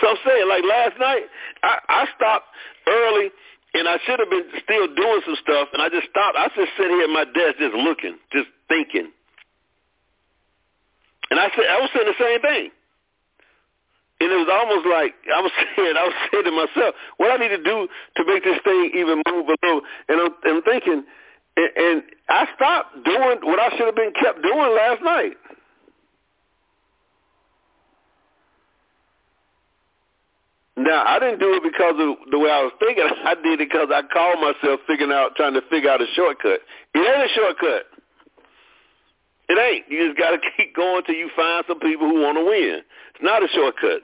so 0.00 0.08
I'm 0.08 0.16
saying, 0.24 0.48
like 0.48 0.62
last 0.68 0.98
night, 1.00 1.22
I, 1.62 1.78
I 1.88 2.06
stopped 2.16 2.46
early 2.86 3.30
and 3.74 3.88
I 3.88 3.98
should 4.06 4.20
have 4.20 4.30
been 4.30 4.46
still 4.62 4.86
doing 4.94 5.20
some 5.26 5.36
stuff, 5.42 5.68
and 5.72 5.82
I 5.82 5.88
just 5.88 6.06
stopped. 6.08 6.38
I 6.38 6.46
just 6.54 6.70
sit 6.78 6.86
here 6.86 7.02
at 7.02 7.10
my 7.10 7.24
desk, 7.24 7.58
just 7.58 7.74
looking, 7.74 8.16
just 8.32 8.46
thinking. 8.68 9.10
And 11.30 11.40
I 11.40 11.48
said, 11.56 11.66
I 11.66 11.80
was 11.80 11.90
saying 11.92 12.06
the 12.06 12.24
same 12.24 12.40
thing. 12.40 12.70
And 14.20 14.30
it 14.30 14.36
was 14.36 14.48
almost 14.50 14.86
like 14.86 15.14
I 15.26 15.40
was 15.40 15.52
saying, 15.76 15.94
I 15.98 16.04
was 16.04 16.16
saying 16.30 16.44
to 16.44 16.54
myself, 16.54 16.94
what 17.18 17.30
I 17.30 17.36
need 17.36 17.54
to 17.54 17.62
do 17.62 17.88
to 18.16 18.22
make 18.24 18.44
this 18.44 18.58
thing 18.64 18.90
even 18.94 19.22
move 19.26 19.48
a 19.48 19.56
little. 19.62 19.82
And 20.08 20.20
I'm, 20.20 20.32
I'm 20.44 20.62
thinking, 20.62 21.04
and, 21.56 21.70
and 21.76 22.02
I 22.28 22.46
stopped 22.54 23.04
doing 23.04 23.38
what 23.42 23.58
I 23.58 23.70
should 23.76 23.86
have 23.86 23.96
been 23.96 24.12
kept 24.14 24.42
doing 24.42 24.70
last 24.74 25.02
night. 25.02 25.36
Now, 30.76 31.04
I 31.06 31.18
didn't 31.20 31.38
do 31.38 31.54
it 31.54 31.62
because 31.62 31.94
of 31.98 32.30
the 32.30 32.38
way 32.38 32.50
I 32.50 32.62
was 32.62 32.72
thinking. 32.80 33.06
I 33.24 33.34
did 33.34 33.60
it 33.60 33.70
because 33.70 33.88
I 33.94 34.02
called 34.10 34.40
myself 34.42 34.80
figuring 34.86 35.12
out, 35.12 35.36
trying 35.36 35.54
to 35.54 35.62
figure 35.70 35.90
out 35.90 36.02
a 36.02 36.06
shortcut. 36.14 36.60
It 36.94 36.98
ain't 36.98 37.30
a 37.30 37.34
shortcut. 37.34 37.93
It 39.48 39.58
ain't. 39.58 39.90
You 39.90 40.08
just 40.08 40.18
got 40.18 40.30
to 40.30 40.38
keep 40.56 40.74
going 40.74 41.02
till 41.04 41.16
you 41.16 41.30
find 41.36 41.64
some 41.68 41.80
people 41.80 42.08
who 42.08 42.22
want 42.22 42.38
to 42.38 42.44
win. 42.44 42.80
It's 43.14 43.22
not 43.22 43.42
a 43.42 43.48
shortcut. 43.48 44.02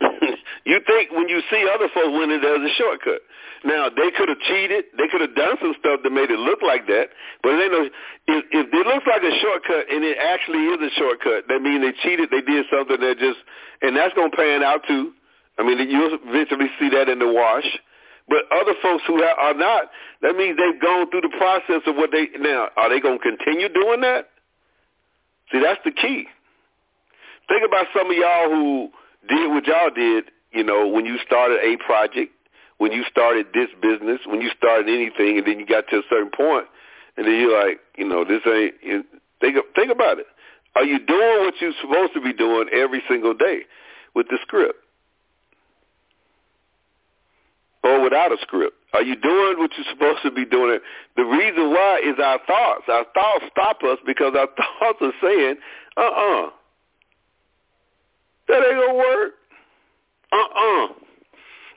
you 0.64 0.80
think 0.86 1.12
when 1.12 1.28
you 1.28 1.40
see 1.50 1.68
other 1.68 1.88
folks 1.92 2.12
winning, 2.12 2.40
there's 2.40 2.70
a 2.70 2.74
shortcut. 2.76 3.20
Now 3.64 3.90
they 3.90 4.10
could 4.16 4.28
have 4.28 4.40
cheated. 4.48 4.86
They 4.96 5.08
could 5.08 5.20
have 5.20 5.36
done 5.36 5.56
some 5.60 5.74
stuff 5.78 6.00
that 6.02 6.10
made 6.10 6.30
it 6.30 6.38
look 6.38 6.62
like 6.62 6.86
that. 6.86 7.12
But 7.42 7.60
they 7.60 7.68
know 7.68 7.84
if, 7.84 8.44
if 8.48 8.66
it 8.72 8.86
looks 8.88 9.04
like 9.04 9.20
a 9.20 9.34
shortcut 9.40 9.92
and 9.92 10.04
it 10.04 10.16
actually 10.16 10.64
is 10.72 10.80
a 10.80 10.88
shortcut, 10.96 11.44
that 11.48 11.60
means 11.60 11.84
they 11.84 11.92
cheated. 12.00 12.30
They 12.32 12.40
did 12.40 12.64
something 12.72 12.96
that 13.00 13.18
just, 13.20 13.36
and 13.82 13.96
that's 13.96 14.14
gonna 14.14 14.32
pan 14.32 14.64
out 14.64 14.80
too. 14.88 15.12
I 15.58 15.62
mean, 15.62 15.76
you'll 15.90 16.16
eventually 16.24 16.72
see 16.80 16.88
that 16.96 17.10
in 17.10 17.18
the 17.18 17.28
wash. 17.28 17.68
But 18.30 18.46
other 18.50 18.72
folks 18.80 19.02
who 19.06 19.22
are 19.22 19.54
not, 19.54 19.90
that 20.22 20.36
means 20.36 20.56
they've 20.56 20.80
gone 20.80 21.10
through 21.10 21.22
the 21.22 21.36
process 21.36 21.82
of 21.86 21.96
what 21.96 22.10
they 22.12 22.28
now 22.38 22.68
are 22.76 22.88
they 22.88 23.00
going 23.00 23.18
to 23.18 23.22
continue 23.22 23.68
doing 23.68 24.00
that? 24.00 24.30
See, 25.52 25.60
that's 25.60 25.80
the 25.84 25.90
key. 25.90 26.26
Think 27.48 27.62
about 27.66 27.86
some 27.92 28.10
of 28.10 28.16
y'all 28.16 28.48
who 28.48 28.90
did 29.28 29.50
what 29.50 29.66
y'all 29.66 29.90
did, 29.90 30.30
you 30.52 30.64
know, 30.64 30.86
when 30.86 31.04
you 31.04 31.18
started 31.26 31.58
a 31.60 31.76
project 31.84 32.32
when 32.80 32.92
you 32.92 33.04
started 33.10 33.48
this 33.52 33.68
business, 33.82 34.20
when 34.24 34.40
you 34.40 34.48
started 34.56 34.88
anything, 34.88 35.36
and 35.36 35.46
then 35.46 35.60
you 35.60 35.66
got 35.66 35.86
to 35.88 35.98
a 35.98 36.02
certain 36.08 36.30
point, 36.30 36.64
and 37.18 37.26
then 37.26 37.34
you're 37.34 37.66
like, 37.66 37.78
you 37.98 38.08
know, 38.08 38.24
this 38.24 38.40
ain't. 38.46 39.04
Think 39.38 39.56
think 39.76 39.92
about 39.92 40.18
it. 40.18 40.24
Are 40.74 40.84
you 40.84 40.98
doing 40.98 41.44
what 41.44 41.54
you're 41.60 41.74
supposed 41.82 42.14
to 42.14 42.22
be 42.22 42.32
doing 42.32 42.68
every 42.72 43.02
single 43.06 43.34
day 43.34 43.64
with 44.14 44.28
the 44.28 44.38
script, 44.40 44.78
or 47.84 48.02
without 48.02 48.32
a 48.32 48.36
script? 48.42 48.76
Are 48.92 49.02
you 49.02 49.16
doing 49.16 49.58
what 49.58 49.70
you're 49.76 49.86
supposed 49.90 50.22
to 50.24 50.30
be 50.30 50.44
doing? 50.44 50.78
The 51.16 51.24
reason 51.24 51.70
why 51.70 52.00
is 52.04 52.16
our 52.22 52.38
thoughts. 52.46 52.84
Our 52.88 53.04
thoughts 53.14 53.44
stop 53.50 53.82
us 53.84 53.98
because 54.04 54.34
our 54.36 54.48
thoughts 54.80 54.98
are 55.00 55.12
saying, 55.22 55.56
uh-uh, 55.96 56.50
that 58.48 58.66
ain't 58.66 58.86
gonna 58.86 58.94
work. 58.94 59.32
Uh-uh. 60.32 60.88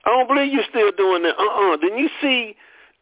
I 0.05 0.09
don't 0.09 0.27
believe 0.27 0.51
you're 0.51 0.67
still 0.69 0.91
doing 0.97 1.23
that. 1.23 1.37
Uh-uh. 1.37 1.77
Didn't 1.77 1.99
you 1.99 2.09
see 2.21 2.55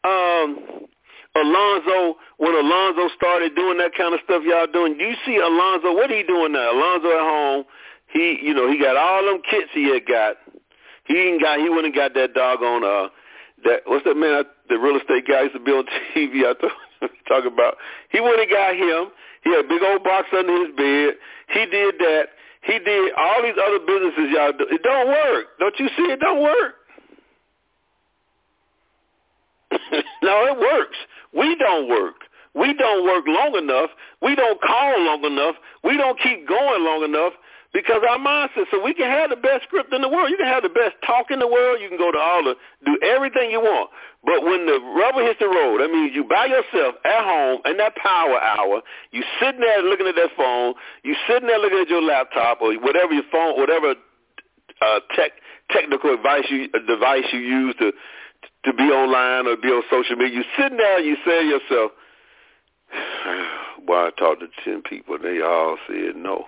um, 0.03 0.87
Alonzo 1.35 2.17
when 2.37 2.53
Alonzo 2.53 3.09
started 3.15 3.55
doing 3.55 3.77
that 3.77 3.95
kind 3.95 4.13
of 4.13 4.19
stuff 4.23 4.43
y'all 4.45 4.67
doing? 4.67 4.97
Do 4.97 5.05
you 5.05 5.15
see 5.25 5.37
Alonzo? 5.37 5.93
What 5.93 6.09
he 6.09 6.23
doing 6.23 6.51
now? 6.51 6.71
Alonzo 6.71 7.07
at 7.07 7.23
home. 7.23 7.63
He, 8.07 8.39
you 8.43 8.53
know, 8.53 8.69
he 8.69 8.77
got 8.77 8.97
all 8.97 9.23
them 9.23 9.41
kits 9.49 9.69
he 9.73 9.89
had 9.89 10.05
got. 10.05 10.35
He 11.05 11.17
ain't 11.17 11.41
got. 11.41 11.59
He 11.59 11.67
and 11.67 11.95
got 11.95 12.13
that 12.13 12.33
doggone 12.33 12.83
uh 12.83 13.09
that 13.63 13.81
what's 13.85 14.05
that 14.05 14.15
man? 14.15 14.43
The 14.69 14.77
real 14.77 14.97
estate 14.97 15.27
guy 15.27 15.43
used 15.43 15.53
to 15.53 15.59
be 15.59 15.71
on 15.71 15.85
TV. 16.15 16.45
I 16.45 16.53
talk 17.27 17.45
about. 17.45 17.77
He 18.09 18.19
and 18.19 18.49
got 18.49 18.75
him. 18.75 19.11
He 19.43 19.49
had 19.49 19.65
a 19.65 19.67
big 19.67 19.81
old 19.81 20.03
box 20.03 20.27
under 20.37 20.65
his 20.65 20.75
bed. 20.75 21.15
He 21.49 21.65
did 21.65 21.95
that. 21.99 22.25
He 22.63 22.77
did 22.77 23.13
all 23.17 23.41
these 23.41 23.57
other 23.57 23.79
businesses 23.79 24.29
y'all 24.29 24.53
do. 24.53 24.67
It 24.69 24.83
don't 24.83 25.07
work. 25.07 25.47
Don't 25.59 25.79
you 25.79 25.89
see? 25.97 26.03
It 26.13 26.19
don't 26.19 26.41
work. 26.41 26.75
no, 30.21 30.45
it 30.45 30.59
works. 30.59 30.97
We 31.33 31.55
don't 31.55 31.89
work. 31.89 32.15
We 32.53 32.73
don't 32.73 33.05
work 33.05 33.23
long 33.27 33.55
enough. 33.55 33.89
We 34.21 34.35
don't 34.35 34.61
call 34.61 35.05
long 35.05 35.23
enough. 35.25 35.55
We 35.83 35.97
don't 35.97 36.19
keep 36.19 36.47
going 36.47 36.83
long 36.83 37.03
enough 37.03 37.33
because 37.73 38.03
our 38.07 38.19
mindset. 38.19 38.67
So 38.69 38.83
we 38.83 38.93
can 38.93 39.07
have 39.07 39.29
the 39.29 39.35
best 39.39 39.63
script 39.63 39.93
in 39.93 40.01
the 40.01 40.09
world. 40.09 40.29
You 40.29 40.37
can 40.37 40.47
have 40.47 40.63
the 40.63 40.69
best 40.69 40.95
talk 41.05 41.31
in 41.31 41.39
the 41.39 41.47
world. 41.47 41.79
You 41.81 41.87
can 41.87 41.97
go 41.97 42.11
to 42.11 42.17
all 42.17 42.43
the 42.43 42.55
do 42.85 42.97
everything 43.03 43.51
you 43.51 43.59
want. 43.59 43.89
But 44.23 44.43
when 44.43 44.65
the 44.65 44.79
rubber 44.99 45.23
hits 45.23 45.39
the 45.39 45.47
road, 45.47 45.81
that 45.81 45.89
means 45.89 46.11
you 46.13 46.23
by 46.23 46.45
yourself 46.45 46.95
at 47.05 47.23
home 47.23 47.61
in 47.65 47.77
that 47.77 47.95
power 47.95 48.39
hour. 48.39 48.81
You 49.11 49.23
sitting 49.39 49.61
there 49.61 49.81
looking 49.81 50.07
at 50.07 50.15
that 50.15 50.31
phone. 50.35 50.75
You 51.03 51.15
sitting 51.27 51.47
there 51.47 51.59
looking 51.59 51.79
at 51.79 51.89
your 51.89 52.01
laptop 52.01 52.61
or 52.61 52.73
whatever 52.75 53.13
your 53.13 53.27
phone, 53.31 53.59
whatever 53.59 53.95
uh, 54.81 54.99
tech 55.15 55.31
technical 55.71 56.13
advice 56.13 56.45
you 56.49 56.67
device 56.87 57.25
you 57.31 57.39
use 57.39 57.75
to 57.79 57.91
to 58.65 58.73
be 58.73 58.83
online 58.83 59.47
or 59.47 59.55
be 59.55 59.69
on 59.69 59.83
social 59.89 60.15
media. 60.15 60.39
You 60.39 60.43
sitting 60.57 60.77
there 60.77 60.99
you 60.99 61.15
say 61.25 61.41
to 61.41 61.47
yourself, 61.47 61.91
"Boy, 63.87 64.07
I 64.07 64.09
talked 64.19 64.41
to 64.41 64.47
ten 64.63 64.81
people. 64.81 65.15
And 65.15 65.23
they 65.23 65.41
all 65.41 65.77
said 65.87 66.15
no. 66.15 66.47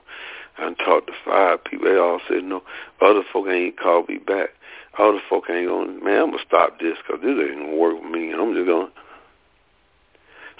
I 0.58 0.74
talked 0.74 1.08
to 1.08 1.14
five 1.26 1.64
people. 1.64 1.90
They 1.90 1.98
all 1.98 2.20
said 2.28 2.44
no. 2.44 2.64
Other 3.02 3.24
folk 3.32 3.48
ain't 3.48 3.80
called 3.80 4.10
me 4.10 4.18
back. 4.18 4.50
Other 4.98 5.20
folk 5.30 5.46
ain't 5.50 5.68
going. 5.68 6.04
Man, 6.04 6.22
I'm 6.22 6.32
gonna 6.32 6.44
stop 6.46 6.80
this 6.80 6.98
because 7.02 7.22
this 7.22 7.32
ain't 7.32 7.60
gonna 7.60 7.76
work 7.76 8.02
with 8.02 8.12
me. 8.12 8.32
I'm 8.32 8.54
just 8.54 8.68
gonna." 8.68 8.90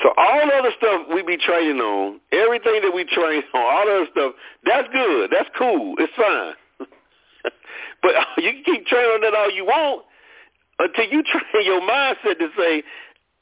So 0.02 0.10
all 0.18 0.48
the 0.48 0.54
other 0.54 0.72
stuff 0.78 1.08
we 1.14 1.22
be 1.22 1.38
training 1.38 1.80
on, 1.80 2.20
everything 2.32 2.82
that 2.82 2.92
we 2.94 3.06
train 3.06 3.44
on, 3.54 3.62
all 3.62 3.86
the 3.86 3.96
other 4.02 4.12
stuff, 4.12 4.34
that's 4.66 4.88
good. 4.92 5.30
That's 5.32 5.50
cool. 5.58 5.96
It's 6.00 6.14
fine. 6.16 6.54
but 8.02 8.12
you 8.38 8.52
can 8.52 8.64
keep 8.66 8.88
training 8.88 9.12
on 9.16 9.22
that 9.22 9.36
all 9.36 9.52
you 9.52 9.66
want 9.66 10.06
until 10.80 11.06
you 11.06 11.24
train 11.52 11.66
your 11.66 11.82
mindset 11.82 12.40
to 12.40 12.50
say, 12.58 12.84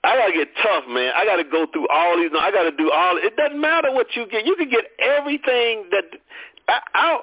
I 0.04 0.18
gotta 0.18 0.34
get 0.34 0.50
tough, 0.62 0.86
man. 0.90 1.14
I 1.16 1.26
gotta 1.26 1.44
go 1.44 1.68
through 1.72 1.88
all 1.90 2.18
these. 2.18 2.32
I 2.38 2.52
gotta 2.52 2.72
do 2.72 2.92
all. 2.92 3.18
It 3.18 3.36
doesn't 3.36 3.60
matter 3.60 3.92
what 3.92 4.08
you 4.16 4.26
get. 4.28 4.46
You 4.46 4.56
can 4.56 4.70
get 4.70 4.86
everything 5.00 5.86
that. 5.92 6.06
I, 6.68 6.80
I, 6.94 7.20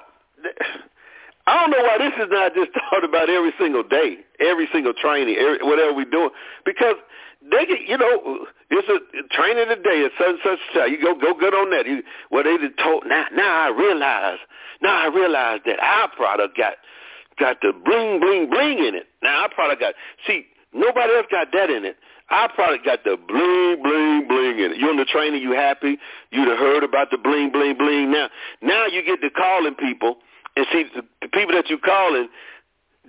I 1.47 1.59
don't 1.59 1.71
know 1.71 1.83
why 1.83 1.97
this 1.97 2.13
is 2.23 2.29
not 2.31 2.53
just 2.53 2.71
taught 2.89 3.03
about 3.03 3.29
every 3.29 3.51
single 3.59 3.83
day, 3.83 4.17
every 4.39 4.67
single 4.71 4.93
training, 4.93 5.35
every, 5.35 5.57
whatever 5.63 5.93
we're 5.93 6.05
doing, 6.05 6.29
because 6.63 6.95
they 7.41 7.65
get, 7.65 7.81
you 7.87 7.97
know, 7.97 8.45
it's 8.69 8.87
a 8.87 8.99
training 9.33 9.67
today 9.67 10.05
at 10.05 10.11
such 10.19 10.37
such 10.43 10.59
time. 10.73 10.91
You 10.91 11.01
go 11.01 11.15
go 11.15 11.33
good 11.37 11.53
on 11.53 11.71
that. 11.71 11.85
You 11.85 12.03
well 12.31 12.43
they 12.43 12.57
told 12.81 13.03
now 13.07 13.25
now 13.33 13.65
I 13.65 13.69
realize 13.69 14.39
now 14.81 15.03
I 15.03 15.07
realize 15.07 15.59
that 15.65 15.79
our 15.79 16.09
product 16.15 16.55
got 16.55 16.75
got 17.39 17.57
the 17.61 17.73
bling, 17.73 18.19
bling, 18.19 18.49
bling 18.49 18.79
in 18.79 18.95
it. 18.95 19.07
Now 19.23 19.43
our 19.43 19.49
product 19.49 19.81
got, 19.81 19.95
see, 20.27 20.45
nobody 20.73 21.13
else 21.15 21.25
got 21.31 21.47
that 21.53 21.69
in 21.69 21.85
it. 21.85 21.97
Our 22.29 22.51
product 22.53 22.85
got 22.85 23.03
the 23.03 23.17
bling, 23.17 23.81
bling, 23.81 24.27
bling 24.27 24.59
in 24.59 24.71
it. 24.71 24.77
You 24.77 24.89
on 24.89 24.97
the 24.97 25.05
train 25.05 25.33
and 25.33 25.41
you 25.41 25.51
happy. 25.51 25.97
You'd 26.31 26.47
have 26.47 26.59
heard 26.59 26.83
about 26.83 27.09
the 27.09 27.17
bling, 27.17 27.51
bling, 27.51 27.77
bling. 27.77 28.11
Now, 28.11 28.29
now 28.61 28.85
you 28.85 29.03
get 29.03 29.21
to 29.21 29.29
calling 29.29 29.73
people 29.75 30.17
and 30.55 30.65
see 30.71 30.85
the, 30.93 31.01
the 31.21 31.27
people 31.29 31.55
that 31.55 31.69
you 31.69 31.79
calling, 31.79 32.29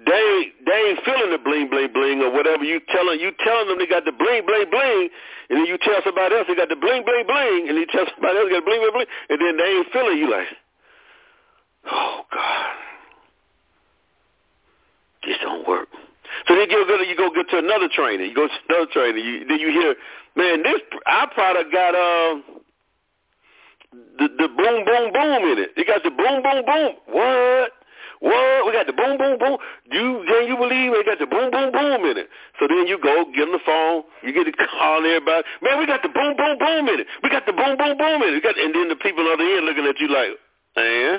they 0.06 0.52
they 0.64 0.80
ain't 0.88 1.04
feeling 1.04 1.30
the 1.30 1.38
bling 1.38 1.68
bling 1.68 1.92
bling 1.92 2.22
or 2.22 2.32
whatever 2.32 2.64
you 2.64 2.80
telling 2.88 3.20
you 3.20 3.32
telling 3.44 3.68
them 3.68 3.78
they 3.78 3.86
got 3.86 4.04
the 4.04 4.12
bling 4.12 4.46
bling 4.46 4.70
bling 4.70 5.08
and 5.50 5.60
then 5.60 5.66
you 5.66 5.76
tell 5.76 6.00
somebody 6.04 6.34
else 6.34 6.46
they 6.48 6.54
got 6.54 6.68
the 6.68 6.76
bling 6.76 7.04
bling 7.04 7.26
bling 7.26 7.68
and 7.68 7.76
you 7.76 7.84
tell 7.86 8.06
somebody 8.14 8.38
else 8.38 8.48
they 8.48 8.56
got 8.56 8.64
the 8.64 8.70
bling 8.70 8.80
bling 8.80 8.92
bling 8.96 9.10
and 9.28 9.40
then 9.40 9.56
they 9.58 9.68
ain't 9.76 9.92
feeling 9.92 10.16
you 10.16 10.30
like 10.30 10.48
oh 11.92 12.24
god 12.32 12.76
this 15.26 15.36
don't 15.42 15.68
work 15.68 15.88
so 16.46 16.54
then 16.54 16.70
you 16.70 16.86
go 16.86 17.00
you 17.02 17.16
go 17.16 17.30
get 17.34 17.48
to 17.48 17.58
another 17.58 17.88
trainer 17.88 18.24
you 18.24 18.34
go 18.34 18.46
to 18.46 18.54
another 18.68 18.90
trainer 18.92 19.18
you 19.18 19.46
then 19.46 19.58
you 19.58 19.68
hear 19.68 19.94
man 20.36 20.62
this 20.62 20.80
our 21.06 21.30
product 21.30 21.72
got 21.72 21.94
uh, 21.94 22.40
the 24.18 24.28
the 24.38 24.48
boom 24.48 24.84
boom 24.84 25.12
boom 25.12 25.42
in 25.50 25.58
it 25.58 25.70
it 25.76 25.86
got 25.86 26.02
the 26.02 26.10
boom 26.10 26.42
boom 26.42 26.64
boom 26.64 26.92
what 27.06 27.72
what? 28.20 28.66
We 28.66 28.72
got 28.72 28.86
the 28.86 28.92
boom, 28.92 29.16
boom, 29.16 29.38
boom. 29.38 29.56
You 29.90 30.24
can 30.28 30.44
you 30.46 30.56
believe 30.56 30.92
we 30.92 31.02
got 31.04 31.18
the 31.18 31.26
boom, 31.26 31.50
boom, 31.50 31.72
boom 31.72 32.04
in 32.04 32.20
it? 32.20 32.28
So 32.60 32.68
then 32.68 32.86
you 32.86 33.00
go 33.00 33.24
get 33.32 33.48
on 33.48 33.52
the 33.52 33.64
phone. 33.64 34.04
You 34.22 34.36
get 34.36 34.44
to 34.44 34.52
call 34.52 35.00
everybody. 35.00 35.42
Man, 35.64 35.80
we 35.80 35.86
got 35.88 36.02
the 36.04 36.12
boom, 36.12 36.36
boom, 36.36 36.60
boom 36.60 36.88
in 36.88 37.00
it. 37.00 37.06
We 37.24 37.30
got 37.32 37.46
the 37.48 37.56
boom, 37.56 37.80
boom, 37.80 37.96
boom 37.96 38.20
in 38.20 38.28
it. 38.28 38.32
We 38.36 38.40
got, 38.44 38.60
and 38.60 38.74
then 38.74 38.92
the 38.92 39.00
people 39.00 39.24
on 39.24 39.40
the 39.40 39.48
end 39.56 39.64
looking 39.64 39.88
at 39.88 39.96
you 39.98 40.08
like, 40.12 40.36
eh? 40.76 41.18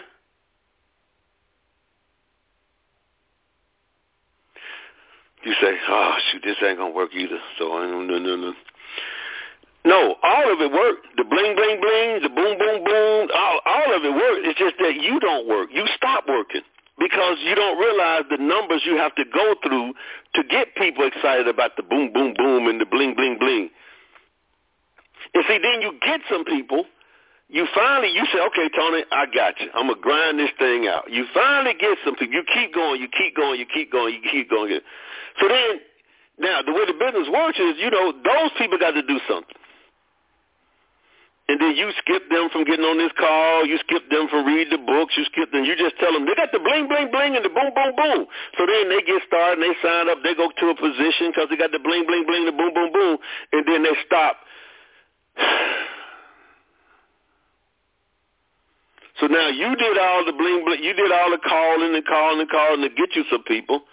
You 5.43 5.53
say, 5.61 5.73
oh 5.89 6.15
shoot, 6.31 6.41
this 6.43 6.57
ain't 6.63 6.77
gonna 6.77 6.93
work 6.93 7.11
either. 7.13 7.39
So 7.57 7.69
don't 7.69 8.07
no 8.07 8.19
no 8.19 8.35
no. 8.35 8.53
No, 9.83 10.15
all 10.21 10.53
of 10.53 10.61
it 10.61 10.71
worked. 10.71 11.07
The 11.17 11.23
bling 11.23 11.55
bling 11.55 11.81
bling, 11.81 12.21
the 12.21 12.29
boom 12.29 12.57
boom 12.57 12.83
boom, 12.83 13.29
all 13.33 13.59
all 13.65 13.95
of 13.95 14.03
it 14.05 14.13
worked. 14.13 14.45
It's 14.45 14.59
just 14.59 14.75
that 14.77 14.95
you 14.95 15.19
don't 15.19 15.47
work. 15.47 15.69
You 15.73 15.85
stop 15.95 16.25
working 16.27 16.61
because 16.99 17.37
you 17.43 17.55
don't 17.55 17.79
realize 17.79 18.23
the 18.29 18.37
numbers 18.37 18.83
you 18.85 18.95
have 18.97 19.15
to 19.15 19.25
go 19.25 19.55
through 19.63 19.93
to 20.35 20.43
get 20.43 20.75
people 20.75 21.05
excited 21.05 21.47
about 21.47 21.75
the 21.75 21.83
boom, 21.83 22.13
boom, 22.13 22.35
boom 22.37 22.67
and 22.67 22.79
the 22.79 22.85
bling, 22.85 23.15
bling, 23.15 23.39
bling. 23.39 23.69
And 25.33 25.43
see, 25.47 25.57
then 25.57 25.81
you 25.81 25.97
get 26.05 26.21
some 26.29 26.45
people, 26.45 26.85
you 27.52 27.68
finally, 27.76 28.10
you 28.14 28.26
say, 28.32 28.39
okay, 28.39 28.70
Tony, 28.76 29.04
I 29.12 29.26
got 29.28 29.60
you. 29.60 29.68
I'm 29.76 29.88
to 29.88 29.95
grind 29.99 30.39
this 30.39 30.49
thing 30.58 30.88
out. 30.88 31.12
You 31.12 31.26
finally 31.34 31.76
get 31.80 31.97
some 32.06 32.16
people. 32.16 32.34
You 32.34 32.43
keep 32.47 32.74
going, 32.74 33.02
you 33.02 33.08
keep 33.12 33.36
going, 33.36 33.60
you 33.60 33.66
keep 33.68 33.91
going, 33.91 34.16
you 34.16 34.22
keep 34.24 34.49
going. 34.49 34.80
So 35.39 35.47
then, 35.47 35.84
now, 36.39 36.62
the 36.66 36.72
way 36.72 36.88
the 36.88 36.97
business 36.97 37.28
works 37.28 37.60
is, 37.60 37.76
you 37.78 37.91
know, 37.91 38.14
those 38.24 38.52
people 38.58 38.80
got 38.80 38.91
to 38.91 39.04
do 39.04 39.20
something 39.28 39.56
and 41.52 41.60
then 41.60 41.76
you 41.76 41.91
skip 41.99 42.32
them 42.32 42.47
from 42.47 42.64
getting 42.64 42.88
on 42.88 42.95
this 42.95 43.12
call. 43.20 43.68
You 43.68 43.76
skip 43.84 44.08
them 44.08 44.32
from 44.32 44.47
reading 44.47 44.72
the 44.72 44.80
books. 44.80 45.20
You 45.20 45.28
skip 45.28 45.52
them. 45.52 45.68
You 45.68 45.76
just 45.76 45.99
tell 45.99 46.14
them 46.16 46.24
they 46.24 46.32
got 46.32 46.56
the 46.56 46.64
bling, 46.64 46.88
bling, 46.88 47.12
bling, 47.12 47.36
and 47.36 47.43
the 47.43 47.52
boom, 47.52 47.76
boom, 47.76 47.91
boom. 47.91 48.24
So 48.56 48.64
then 48.64 48.88
they 48.88 49.04
get 49.04 49.20
started 49.28 49.60
and 49.60 49.68
they 49.68 49.76
sign 49.84 50.08
up. 50.08 50.24
They 50.24 50.32
go 50.32 50.47
to 50.47 50.66
a 50.72 50.76
position 50.80 51.36
because 51.36 51.52
they 51.52 51.60
got 51.60 51.76
the 51.76 51.84
bling, 51.84 52.08
bling, 52.08 52.24
bling, 52.24 52.47
the 52.47 52.56
boom, 52.56 52.72
boom, 52.72 52.95
boom, 52.95 53.18
and 53.52 53.68
then 53.68 53.84
they 53.84 53.91
stop. 54.08 54.39
So 59.22 59.28
now 59.28 59.49
you 59.49 59.76
did 59.78 59.99
all 59.99 60.26
the 60.26 60.34
bling, 60.34 60.65
bling. 60.65 60.84
You 60.84 60.93
did 60.95 61.11
all 61.13 61.32
the 61.32 61.39
calling 61.47 61.95
and 61.95 62.05
calling 62.07 62.41
and 62.41 62.49
calling 62.49 62.82
to 62.82 62.89
get 62.89 63.15
you 63.15 63.24
some 63.32 63.43
people, 63.43 63.84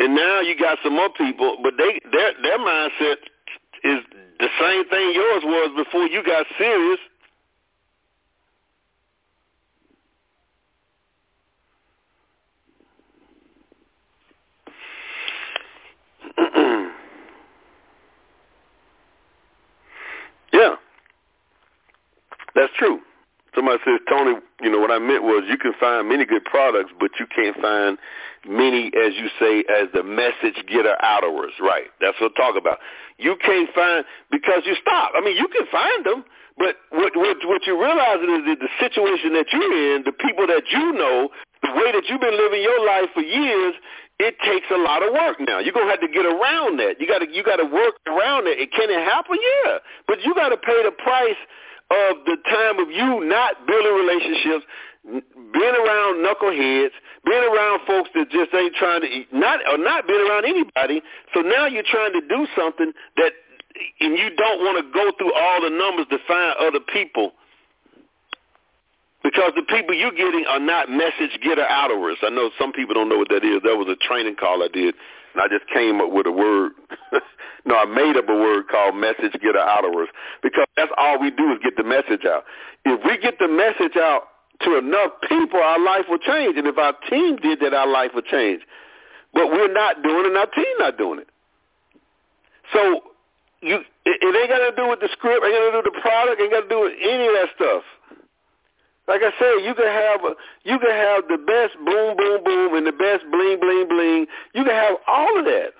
and 0.00 0.16
now 0.16 0.40
you 0.40 0.58
got 0.58 0.78
some 0.82 0.96
more 0.96 1.10
people. 1.18 1.58
But 1.62 1.74
they 1.78 2.00
their 2.12 2.32
their 2.42 2.58
mindset 2.58 3.16
is 3.84 4.00
the 4.40 4.48
same 4.60 4.88
thing 4.88 5.12
yours 5.14 5.44
was 5.44 5.84
before 5.84 6.06
you 6.08 6.24
got 6.24 6.46
serious. 6.58 7.00
yeah, 20.54 20.76
that's 22.54 22.72
true. 22.78 23.00
Somebody 23.54 23.78
says, 23.84 24.00
Tony, 24.08 24.36
you 24.62 24.70
know, 24.70 24.78
what 24.78 24.90
I 24.90 24.98
meant 24.98 25.22
was 25.22 25.44
you 25.48 25.56
can 25.58 25.72
find 25.78 26.08
many 26.08 26.24
good 26.24 26.44
products, 26.44 26.90
but 26.98 27.10
you 27.18 27.26
can't 27.26 27.56
find 27.60 27.98
many, 28.48 28.88
as 28.88 29.14
you 29.14 29.28
say, 29.38 29.64
as 29.70 29.88
the 29.94 30.02
message 30.02 30.58
getter 30.66 30.96
outers. 31.02 31.52
Right. 31.60 31.88
That's 32.00 32.20
what 32.20 32.32
I 32.36 32.40
talk 32.40 32.56
about. 32.56 32.78
You 33.18 33.36
can't 33.36 33.70
find, 33.74 34.04
because 34.30 34.62
you 34.66 34.74
stop. 34.80 35.12
I 35.14 35.20
mean, 35.20 35.36
you 35.36 35.46
can 35.48 35.66
find 35.70 36.04
them, 36.04 36.24
but 36.58 36.76
what, 36.90 37.16
what, 37.16 37.38
what 37.44 37.62
you 37.66 37.78
realize 37.80 38.22
is 38.22 38.42
that 38.46 38.58
the 38.58 38.72
situation 38.78 39.34
that 39.34 39.46
you're 39.52 39.94
in, 39.94 40.02
the 40.04 40.12
people 40.12 40.46
that 40.46 40.66
you 40.70 40.92
know, 40.92 41.30
the 41.62 41.72
way 41.72 41.92
that 41.92 42.04
you've 42.06 42.20
been 42.20 42.36
living 42.36 42.62
your 42.62 42.84
life 42.86 43.10
for 43.14 43.22
years, 43.22 43.74
it 44.18 44.38
takes 44.46 44.66
a 44.70 44.78
lot 44.78 45.02
of 45.02 45.12
work 45.12 45.40
now. 45.40 45.58
You're 45.58 45.74
gonna 45.74 45.90
have 45.90 46.00
to 46.00 46.08
get 46.08 46.24
around 46.24 46.78
that. 46.78 47.00
You 47.00 47.06
gotta 47.08 47.26
you 47.26 47.42
gotta 47.42 47.64
work 47.64 47.98
around 48.06 48.46
it. 48.46 48.58
Can 48.70 48.86
it 48.86 49.02
happen? 49.02 49.34
Yeah. 49.42 49.78
But 50.06 50.22
you 50.22 50.34
gotta 50.34 50.56
pay 50.56 50.84
the 50.84 50.92
price 50.92 51.40
of 51.94 52.24
the 52.26 52.36
time 52.48 52.78
of 52.80 52.90
you 52.90 53.24
not 53.24 53.66
building 53.66 53.94
relationships, 53.94 54.64
being 55.04 55.76
around 55.76 56.24
knuckleheads, 56.24 56.94
being 57.24 57.44
around 57.44 57.80
folks 57.86 58.10
that 58.14 58.30
just 58.30 58.52
ain't 58.54 58.74
trying 58.74 59.02
to 59.02 59.06
eat, 59.06 59.28
not 59.32 59.60
or 59.70 59.78
not 59.78 60.06
being 60.06 60.20
around 60.20 60.44
anybody. 60.44 61.02
So 61.32 61.40
now 61.40 61.66
you're 61.66 61.86
trying 61.86 62.12
to 62.12 62.20
do 62.20 62.46
something 62.56 62.92
that, 63.16 63.32
and 64.00 64.18
you 64.18 64.30
don't 64.36 64.60
want 64.60 64.84
to 64.84 64.92
go 64.92 65.12
through 65.18 65.34
all 65.34 65.60
the 65.62 65.70
numbers 65.70 66.06
to 66.10 66.18
find 66.26 66.54
other 66.58 66.80
people. 66.80 67.32
Because 69.22 69.52
the 69.56 69.62
people 69.62 69.94
you're 69.94 70.12
getting 70.12 70.44
are 70.48 70.60
not 70.60 70.90
message 70.90 71.40
getter 71.42 71.64
outers. 71.64 72.18
I 72.22 72.28
know 72.28 72.50
some 72.58 72.72
people 72.72 72.94
don't 72.94 73.08
know 73.08 73.16
what 73.16 73.30
that 73.30 73.42
is. 73.44 73.62
That 73.64 73.76
was 73.76 73.88
a 73.88 73.96
training 73.96 74.36
call 74.36 74.62
I 74.62 74.68
did 74.68 74.94
and 75.34 75.42
I 75.42 75.48
just 75.48 75.68
came 75.70 76.00
up 76.00 76.10
with 76.10 76.26
a 76.26 76.32
word. 76.32 76.72
no, 77.64 77.76
I 77.76 77.84
made 77.84 78.16
up 78.16 78.28
a 78.28 78.34
word 78.34 78.68
called 78.68 78.96
message 78.96 79.32
getter 79.42 79.58
outers 79.58 80.08
because 80.42 80.66
that's 80.76 80.92
all 80.96 81.20
we 81.20 81.30
do 81.30 81.52
is 81.52 81.58
get 81.62 81.76
the 81.76 81.84
message 81.84 82.24
out. 82.24 82.44
If 82.84 83.00
we 83.04 83.18
get 83.18 83.38
the 83.38 83.48
message 83.48 83.96
out 83.96 84.28
to 84.62 84.78
enough 84.78 85.12
people, 85.28 85.60
our 85.60 85.82
life 85.82 86.06
will 86.08 86.18
change. 86.18 86.56
And 86.56 86.66
if 86.66 86.78
our 86.78 86.94
team 87.10 87.36
did 87.36 87.60
that, 87.60 87.74
our 87.74 87.88
life 87.88 88.12
would 88.14 88.26
change. 88.26 88.62
But 89.32 89.50
we're 89.50 89.72
not 89.72 90.02
doing 90.02 90.26
it, 90.26 90.28
and 90.28 90.36
our 90.36 90.46
team 90.46 90.74
not 90.78 90.96
doing 90.96 91.18
it. 91.20 91.28
So 92.72 93.02
you, 93.60 93.76
it, 94.06 94.16
it 94.22 94.36
ain't 94.36 94.48
got 94.48 94.62
to 94.62 94.72
do 94.76 94.88
with 94.88 95.00
the 95.00 95.08
script, 95.12 95.44
ain't 95.44 95.52
got 95.52 95.64
to 95.64 95.70
do 95.72 95.82
with 95.82 95.90
the 95.90 96.00
product, 96.00 96.40
ain't 96.40 96.52
got 96.52 96.62
to 96.62 96.68
do 96.68 96.80
with 96.86 96.94
any 97.02 97.26
of 97.26 97.34
that 97.34 97.48
stuff. 97.56 97.82
Like 99.06 99.20
I 99.22 99.30
said, 99.38 99.64
you 99.64 99.74
can 99.74 99.86
have 99.86 100.24
a, 100.24 100.34
you 100.64 100.78
can 100.78 100.90
have 100.90 101.28
the 101.28 101.36
best 101.36 101.76
boom 101.84 102.16
boom 102.16 102.42
boom 102.42 102.74
and 102.74 102.86
the 102.86 102.92
best 102.92 103.24
bling 103.30 103.60
bling 103.60 103.86
bling. 103.88 104.26
You 104.54 104.64
can 104.64 104.72
have 104.72 104.96
all 105.06 105.38
of 105.38 105.44
that. 105.44 105.70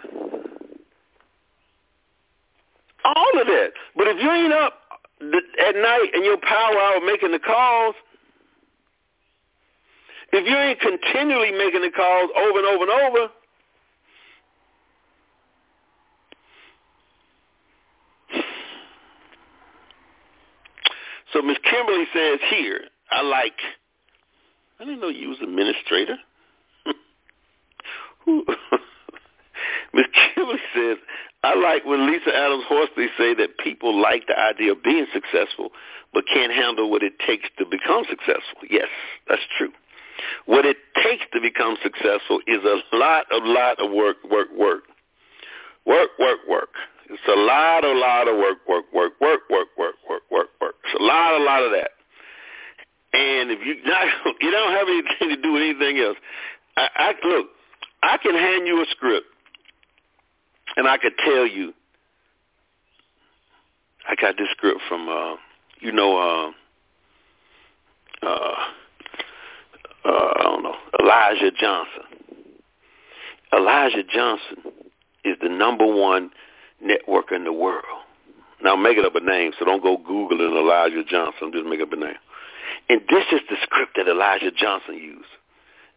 All 3.04 3.40
of 3.40 3.46
that. 3.46 3.72
But 3.96 4.08
if 4.08 4.22
you 4.22 4.30
ain't 4.30 4.52
up 4.52 4.74
at 5.22 5.74
night 5.74 6.08
and 6.12 6.24
your 6.24 6.36
power 6.38 6.78
hour 6.78 7.00
making 7.04 7.32
the 7.32 7.38
calls, 7.38 7.94
if 10.32 10.46
you 10.46 10.56
ain't 10.56 10.80
continually 10.80 11.52
making 11.52 11.82
the 11.82 11.90
calls 11.90 12.30
over 12.36 12.58
and 12.58 12.66
over 12.66 12.82
and 12.84 12.92
over, 12.92 13.32
So 21.34 21.42
Miss 21.42 21.58
Kimberly 21.68 22.04
says 22.14 22.38
here, 22.48 22.82
I 23.10 23.22
like. 23.22 23.58
I 24.80 24.84
didn't 24.84 25.00
know 25.00 25.08
you 25.08 25.28
was 25.28 25.38
administrator. 25.42 26.16
Miss 29.94 30.06
Kimberly 30.12 30.58
says, 30.74 30.98
I 31.42 31.54
like 31.54 31.84
when 31.84 32.10
Lisa 32.10 32.34
Adams 32.34 32.64
Horsley 32.66 33.06
say 33.18 33.34
that 33.34 33.58
people 33.58 34.00
like 34.00 34.26
the 34.26 34.38
idea 34.38 34.72
of 34.72 34.82
being 34.82 35.06
successful, 35.12 35.70
but 36.12 36.24
can't 36.32 36.52
handle 36.52 36.90
what 36.90 37.02
it 37.02 37.18
takes 37.26 37.48
to 37.58 37.66
become 37.66 38.04
successful. 38.08 38.64
Yes, 38.70 38.88
that's 39.28 39.42
true. 39.58 39.70
What 40.46 40.64
it 40.64 40.78
takes 41.02 41.24
to 41.32 41.40
become 41.40 41.76
successful 41.82 42.40
is 42.46 42.60
a 42.64 42.96
lot, 42.96 43.26
a 43.30 43.38
lot 43.44 43.78
of 43.78 43.92
work, 43.92 44.16
work, 44.30 44.48
work. 44.56 44.84
Work, 45.86 46.10
work, 46.18 46.38
work. 46.48 46.70
It's 47.10 47.28
a 47.28 47.38
lot, 47.38 47.84
a 47.84 47.92
lot 47.92 48.26
of 48.26 48.36
work, 48.36 48.58
work, 48.66 48.86
work, 48.94 49.12
work, 49.20 49.40
work, 49.50 49.68
work, 49.76 49.96
work, 50.08 50.22
work, 50.30 50.48
work. 50.60 50.74
It's 50.84 50.98
a 50.98 51.02
lot, 51.02 51.38
a 51.38 51.44
lot 51.44 51.62
of 51.62 51.72
that. 51.72 51.90
And 53.14 53.50
if 53.50 53.60
you 53.64 53.76
not, 53.86 54.06
you 54.40 54.50
don't 54.50 54.72
have 54.72 54.88
anything 54.88 55.36
to 55.36 55.42
do 55.42 55.52
with 55.52 55.62
anything 55.62 55.98
else, 55.98 56.16
I, 56.76 56.88
I 56.96 57.26
look. 57.26 57.46
I 58.02 58.18
can 58.18 58.34
hand 58.34 58.66
you 58.66 58.82
a 58.82 58.86
script, 58.90 59.26
and 60.76 60.86
I 60.86 60.98
could 60.98 61.14
tell 61.24 61.46
you. 61.46 61.72
I 64.06 64.14
got 64.20 64.36
this 64.36 64.48
script 64.50 64.80
from, 64.86 65.08
uh, 65.08 65.36
you 65.80 65.90
know, 65.90 66.18
uh, 66.18 66.50
uh, 68.26 68.54
uh, 70.04 70.32
I 70.36 70.42
don't 70.42 70.62
know, 70.62 70.74
Elijah 71.00 71.50
Johnson. 71.58 72.02
Elijah 73.56 74.02
Johnson 74.12 74.58
is 75.24 75.36
the 75.40 75.48
number 75.48 75.86
one 75.86 76.30
network 76.82 77.32
in 77.32 77.44
the 77.44 77.52
world. 77.52 77.84
Now, 78.62 78.74
I'm 78.74 78.82
making 78.82 79.06
up 79.06 79.14
a 79.14 79.20
name, 79.20 79.52
so 79.58 79.64
don't 79.64 79.82
go 79.82 79.96
Googling 79.96 80.54
Elijah 80.54 81.02
Johnson. 81.08 81.50
Just 81.52 81.64
make 81.64 81.80
up 81.80 81.92
a 81.92 81.96
name. 81.96 82.16
And 82.88 83.00
this 83.08 83.24
is 83.32 83.40
the 83.48 83.56
script 83.62 83.96
that 83.96 84.08
Elijah 84.08 84.50
Johnson 84.50 84.94
used. 84.94 85.28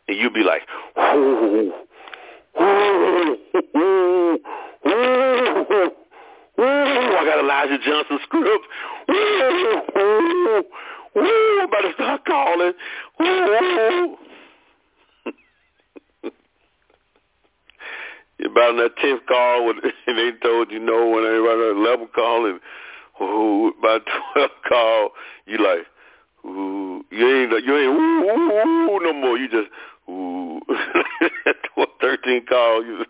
And 0.08 0.18
you'll 0.18 0.34
be 0.34 0.44
like, 0.44 0.62
ooh, 0.98 1.74
ooh, 2.62 3.38
ooh, 3.76 4.40
ooh, 4.88 5.92
ooh, 6.60 7.18
I 7.18 7.24
got 7.26 7.40
Elijah 7.40 7.78
Johnson 7.86 8.20
script. 8.24 8.66
Ooh, 9.10 9.82
ooh, 9.98 10.64
ooh, 11.18 11.60
I'm 11.62 11.68
about 11.68 11.82
to 11.82 11.94
start 11.94 12.26
calling. 12.26 12.74
Ooh. 13.22 14.18
You're 18.40 18.52
about 18.52 18.70
on 18.70 18.78
that 18.78 18.96
tenth 19.02 19.26
call 19.28 19.66
when, 19.66 19.82
and 20.08 20.18
they 20.18 20.32
told 20.44 20.72
you 20.72 20.80
no 20.80 21.10
when 21.10 21.26
everybody 21.26 21.60
on 21.60 21.76
the 21.76 21.82
eleventh 21.82 22.14
call 22.14 22.46
and 22.46 22.60
ooh, 23.20 23.74
about 23.80 24.02
twelve 24.34 24.52
call, 24.70 25.10
you 25.48 25.58
like, 25.58 25.88
ooh, 26.48 27.06
you 27.12 27.28
ain't 27.28 27.66
you 27.66 27.78
ain't 27.78 27.92
ooh, 27.92 28.24
ooh, 28.24 28.92
ooh 28.92 29.00
no 29.02 29.14
more. 29.14 29.38
You 29.38 29.48
just 29.50 29.70
ooh, 30.10 30.60
thirteen 32.02 32.46
call. 32.46 32.84
You. 32.84 33.06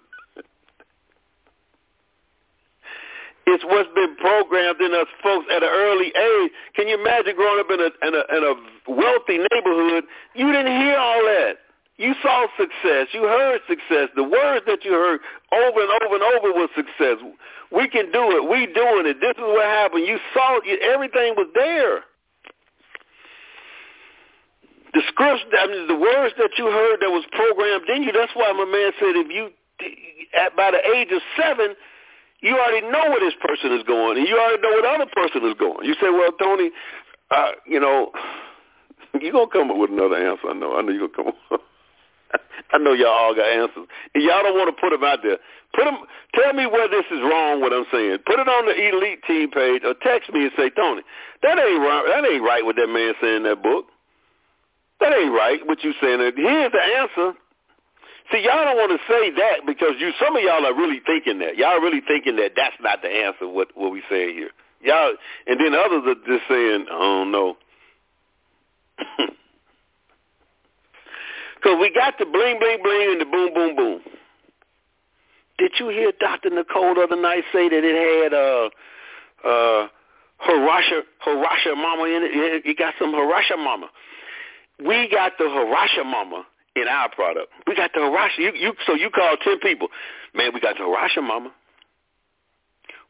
It's 3.49 3.63
what's 3.63 3.87
been 3.95 4.15
programmed 4.17 4.81
in 4.81 4.93
us 4.93 5.07
folks 5.23 5.45
at 5.49 5.63
an 5.63 5.69
early 5.71 6.07
age. 6.07 6.51
Can 6.75 6.89
you 6.89 6.99
imagine 6.99 7.33
growing 7.35 7.59
up 7.61 7.71
in 7.71 7.79
a 7.79 7.89
in 8.05 8.13
a, 8.13 8.23
in 8.37 8.43
a 8.43 8.53
wealthy 8.91 9.39
neighborhood? 9.39 10.03
You 10.35 10.51
didn't 10.51 10.75
hear 10.81 10.97
all 10.97 11.21
that. 11.23 11.53
You 11.97 12.13
saw 12.21 12.45
success. 12.59 13.07
You 13.13 13.23
heard 13.23 13.61
success. 13.67 14.09
The 14.15 14.23
words 14.23 14.65
that 14.67 14.83
you 14.83 14.91
heard 14.91 15.21
over 15.51 15.79
and 15.81 15.91
over 16.03 16.15
and 16.15 16.23
over 16.23 16.53
was 16.53 16.69
success. 16.75 17.17
We 17.71 17.87
can 17.87 18.11
do 18.11 18.35
it. 18.37 18.49
We 18.49 18.67
doing 18.67 19.07
it. 19.07 19.17
This 19.19 19.33
is 19.37 19.47
what 19.47 19.65
happened. 19.65 20.05
You 20.05 20.19
saw 20.33 20.59
it. 20.63 20.81
Everything 20.81 21.33
was 21.35 21.47
there. 21.55 22.03
The 24.93 25.01
scripts, 25.07 25.43
I 25.51 25.67
mean, 25.67 25.87
the 25.87 25.99
words 25.99 26.33
that 26.37 26.51
you 26.57 26.65
heard 26.71 27.01
that 27.01 27.11
was 27.11 27.25
programmed 27.31 27.89
in 27.89 28.03
you. 28.03 28.11
That's 28.11 28.31
why 28.33 28.51
my 28.53 28.65
man 28.65 28.91
said, 28.99 29.15
if 29.19 29.27
you, 29.27 29.51
at 30.33 30.55
by 30.55 30.71
the 30.71 30.79
age 30.95 31.09
of 31.11 31.21
seven, 31.35 31.75
you 32.41 32.55
already 32.55 32.87
know 32.87 33.11
where 33.11 33.19
this 33.19 33.35
person 33.41 33.73
is 33.73 33.83
going, 33.83 34.17
and 34.17 34.27
you 34.27 34.37
already 34.37 34.61
know 34.61 34.69
where 34.69 34.85
the 34.85 34.93
other 35.03 35.11
person 35.11 35.43
is 35.47 35.55
going. 35.59 35.85
You 35.85 35.93
say, 35.99 36.09
well, 36.09 36.31
Tony, 36.39 36.71
uh, 37.31 37.51
you 37.65 37.79
know, 37.79 38.11
you're 39.21 39.33
gonna 39.33 39.51
come 39.51 39.71
up 39.71 39.77
with 39.77 39.91
another 39.91 40.15
answer. 40.15 40.49
I 40.49 40.53
know. 40.53 40.77
I 40.77 40.81
know 40.81 40.91
you're 40.91 41.09
gonna 41.09 41.31
come 41.31 41.33
up. 41.51 41.61
I 42.73 42.77
know 42.77 42.93
y'all 42.93 43.07
all 43.07 43.35
got 43.35 43.47
answers. 43.47 43.87
And 44.13 44.23
y'all 44.23 44.43
don't 44.43 44.57
want 44.57 44.69
to 44.75 44.79
put 44.79 44.91
them 44.91 45.03
out 45.03 45.19
there. 45.23 45.37
Put 45.73 45.85
them. 45.85 45.99
Tell 46.35 46.53
me 46.53 46.67
where 46.67 46.87
this 46.87 47.05
is 47.11 47.19
wrong. 47.21 47.61
What 47.61 47.73
I'm 47.73 47.85
saying. 47.91 48.19
Put 48.25 48.39
it 48.39 48.47
on 48.47 48.65
the 48.65 48.75
elite 48.75 49.23
team 49.25 49.49
page 49.49 49.81
or 49.83 49.95
text 50.03 50.31
me 50.31 50.43
and 50.43 50.51
say, 50.57 50.69
Tony, 50.69 51.01
that 51.43 51.57
ain't 51.57 51.81
right. 51.81 52.03
That 52.07 52.27
ain't 52.27 52.43
right. 52.43 52.63
What 52.63 52.75
that 52.75 52.87
man 52.87 53.13
saying 53.21 53.37
in 53.37 53.43
that 53.43 53.63
book. 53.63 53.85
That 54.99 55.13
ain't 55.13 55.31
right. 55.31 55.59
What 55.65 55.83
you 55.83 55.93
saying? 56.01 56.19
Here's 56.35 56.71
the 56.71 56.83
answer. 56.97 57.37
See, 58.31 58.43
y'all 58.43 58.65
don't 58.65 58.77
want 58.77 58.91
to 58.91 58.99
say 59.07 59.31
that 59.31 59.65
because 59.65 59.93
you. 59.99 60.11
Some 60.19 60.35
of 60.35 60.43
y'all 60.43 60.65
are 60.65 60.75
really 60.75 60.99
thinking 61.05 61.39
that. 61.39 61.57
Y'all 61.57 61.79
really 61.79 62.01
thinking 62.05 62.35
that 62.37 62.51
that's 62.55 62.75
not 62.81 63.01
the 63.01 63.09
answer. 63.09 63.47
What 63.47 63.69
what 63.75 63.91
we 63.91 64.01
saying 64.09 64.35
here. 64.35 64.49
Y'all, 64.81 65.13
and 65.47 65.59
then 65.59 65.73
others 65.73 66.03
are 66.05 66.15
just 66.27 66.47
saying, 66.49 66.85
I 66.91 66.99
don't 66.99 67.31
know. 67.31 67.57
Because 71.57 71.77
we 71.81 71.91
got 71.93 72.13
the 72.19 72.25
bling, 72.25 72.59
bling, 72.59 72.79
bling 72.83 73.11
and 73.11 73.21
the 73.21 73.25
boom, 73.25 73.53
boom, 73.53 73.75
boom. 73.75 74.01
Did 75.57 75.71
you 75.79 75.89
hear 75.89 76.11
Dr. 76.19 76.51
Nicole 76.51 76.93
the 76.95 77.01
other 77.01 77.19
night 77.19 77.43
say 77.51 77.67
that 77.67 77.83
it 77.83 78.23
had 78.23 78.33
uh, 78.33 78.69
uh, 79.43 79.87
Harasha, 80.47 81.01
Harasha 81.25 81.75
Mama 81.75 82.03
in 82.05 82.23
it? 82.23 82.65
It 82.65 82.77
got 82.77 82.93
some 82.99 83.11
Harasha 83.11 83.57
Mama. 83.57 83.89
We 84.79 85.09
got 85.09 85.33
the 85.37 85.45
Harasha 85.45 86.05
Mama 86.05 86.45
in 86.75 86.87
our 86.87 87.09
product. 87.09 87.51
We 87.65 87.75
got 87.75 87.91
the 87.93 87.99
Harasha. 87.99 88.37
You, 88.37 88.51
you, 88.53 88.73
so 88.85 88.93
you 88.93 89.09
call 89.09 89.35
10 89.43 89.59
people. 89.59 89.87
Man, 90.33 90.51
we 90.53 90.59
got 90.59 90.75
the 90.77 90.83
Harasha 90.83 91.23
Mama. 91.23 91.51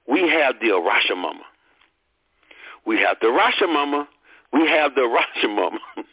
We 0.08 0.22
have 0.22 0.56
the 0.62 0.68
Harasha 0.68 1.18
Mama. 1.18 1.44
We 2.86 2.98
have 3.00 3.18
the 3.22 3.28
Mama. 3.68 4.08
We 4.54 4.68
have 4.68 4.96
the 4.96 5.02
Mama. 5.50 5.80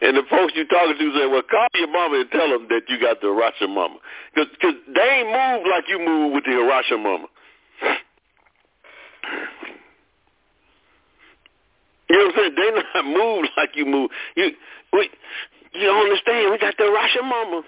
And 0.00 0.16
the 0.16 0.22
folks 0.30 0.54
you 0.56 0.66
talking 0.66 0.96
to 0.98 1.18
say, 1.18 1.26
well, 1.26 1.42
call 1.42 1.68
your 1.74 1.92
mama 1.92 2.20
and 2.20 2.30
tell 2.30 2.48
them 2.48 2.66
that 2.70 2.82
you 2.88 2.98
got 3.00 3.20
the 3.20 3.28
Hirasha 3.28 3.68
mama. 3.68 3.96
Because 4.34 4.50
cause 4.60 4.74
they 4.94 5.00
ain't 5.00 5.28
move 5.28 5.66
like 5.70 5.84
you 5.88 5.98
move 5.98 6.32
with 6.32 6.44
the 6.44 6.50
Hirasha 6.50 7.00
mama. 7.00 7.26
You 12.10 12.18
know 12.18 12.26
what 12.26 12.34
I'm 12.34 12.40
saying? 12.40 12.54
They 12.56 12.70
not 12.74 13.04
move 13.16 13.46
like 13.56 13.70
you 13.76 13.86
move. 13.86 14.10
You, 14.34 14.50
we, 14.92 15.10
you 15.74 15.86
don't 15.86 16.02
understand. 16.02 16.50
We 16.50 16.58
got 16.58 16.76
the 16.76 16.90
Russia 16.90 17.22
mama. 17.22 17.62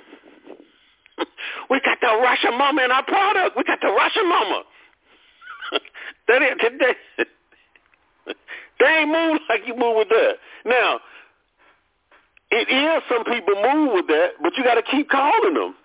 we 1.70 1.80
got 1.80 1.98
the 2.00 2.18
Russia 2.20 2.50
mama 2.50 2.82
in 2.82 2.90
our 2.90 3.04
product. 3.04 3.56
We 3.56 3.62
got 3.62 3.80
the 3.80 3.86
Russia 3.86 4.20
mama. 4.24 4.62
that 6.26 6.42
ain't, 6.42 6.60
they, 6.60 7.24
they 8.80 8.86
ain't 8.86 9.10
move 9.10 9.40
like 9.48 9.60
you 9.64 9.76
move 9.76 9.96
with 9.98 10.08
that. 10.08 10.34
Now, 10.66 10.98
it 12.50 12.68
is 12.68 13.02
some 13.08 13.24
people 13.24 13.54
move 13.54 13.92
with 13.94 14.08
that, 14.08 14.30
but 14.42 14.56
you 14.56 14.64
got 14.64 14.74
to 14.74 14.82
keep 14.82 15.08
calling 15.08 15.54
them. 15.54 15.76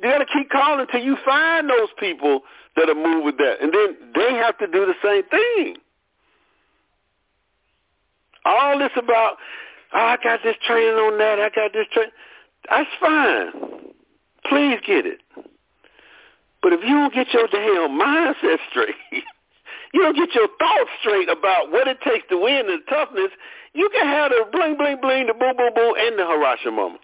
You 0.00 0.10
got 0.10 0.18
to 0.18 0.26
keep 0.26 0.48
calling 0.48 0.86
until 0.88 1.02
you 1.02 1.16
find 1.24 1.68
those 1.68 1.88
people 1.98 2.42
that 2.76 2.88
are 2.88 2.94
move 2.94 3.24
with 3.24 3.36
that, 3.38 3.56
and 3.60 3.74
then 3.74 3.96
they 4.14 4.34
have 4.34 4.56
to 4.58 4.68
do 4.68 4.86
the 4.86 4.94
same 5.02 5.24
thing. 5.24 5.76
All 8.48 8.78
this 8.78 8.92
about, 8.96 9.36
oh, 9.92 9.98
I 9.98 10.16
got 10.22 10.40
this 10.42 10.56
training 10.66 10.94
on 10.94 11.18
that, 11.18 11.38
I 11.38 11.50
got 11.54 11.72
this 11.72 11.86
training. 11.92 12.12
That's 12.70 12.88
fine. 12.98 13.52
Please 14.48 14.78
get 14.86 15.04
it. 15.04 15.20
But 16.62 16.72
if 16.72 16.80
you 16.82 16.94
don't 16.94 17.14
get 17.14 17.32
your 17.32 17.46
damn 17.48 18.00
mindset 18.00 18.58
straight, 18.70 18.96
you 19.92 20.00
don't 20.00 20.16
get 20.16 20.34
your 20.34 20.48
thoughts 20.58 20.90
straight 21.00 21.28
about 21.28 21.70
what 21.70 21.86
it 21.88 22.00
takes 22.00 22.26
to 22.30 22.38
win 22.40 22.66
the 22.66 22.78
toughness, 22.88 23.30
you 23.74 23.88
can 23.92 24.06
have 24.06 24.30
the 24.30 24.44
bling, 24.50 24.76
bling, 24.76 25.00
bling, 25.00 25.26
the 25.26 25.34
boom, 25.34 25.56
boom, 25.56 25.72
boom, 25.74 25.94
and 25.98 26.18
the 26.18 26.22
Hirasha 26.22 26.74
moment. 26.74 27.02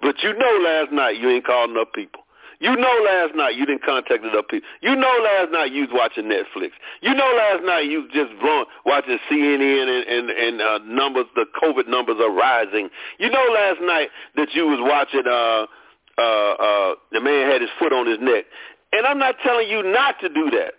But 0.00 0.22
you 0.22 0.32
know 0.32 0.60
last 0.64 0.92
night 0.92 1.16
you 1.18 1.28
ain't 1.28 1.44
called 1.44 1.70
enough 1.70 1.88
people. 1.94 2.22
You 2.60 2.74
know 2.74 2.94
last 3.04 3.36
night 3.36 3.54
you 3.54 3.66
didn't 3.66 3.84
contact 3.84 4.24
enough 4.24 4.46
people. 4.50 4.68
You 4.82 4.96
know 4.96 5.14
last 5.22 5.52
night 5.52 5.72
you 5.72 5.82
was 5.82 5.90
watching 5.92 6.24
Netflix. 6.24 6.70
You 7.00 7.14
know 7.14 7.30
last 7.36 7.64
night 7.64 7.86
you 7.86 8.08
just 8.12 8.32
blowing, 8.40 8.66
watching 8.84 9.18
CNN 9.30 9.86
and, 9.86 10.04
and, 10.08 10.30
and 10.30 10.60
uh, 10.60 10.78
numbers, 10.84 11.26
the 11.36 11.46
COVID 11.62 11.86
numbers 11.88 12.16
are 12.20 12.32
rising. 12.32 12.88
You 13.18 13.30
know 13.30 13.44
last 13.54 13.80
night 13.82 14.08
that 14.36 14.48
you 14.54 14.66
was 14.66 14.80
watching, 14.82 15.22
uh, 15.26 15.66
uh, 16.18 16.52
uh, 16.58 16.94
the 17.12 17.20
man 17.20 17.50
had 17.50 17.60
his 17.60 17.70
foot 17.78 17.92
on 17.92 18.06
his 18.06 18.18
neck. 18.20 18.44
And 18.92 19.06
I'm 19.06 19.18
not 19.18 19.36
telling 19.44 19.68
you 19.68 19.82
not 19.82 20.16
to 20.20 20.28
do 20.28 20.50
that. 20.50 20.74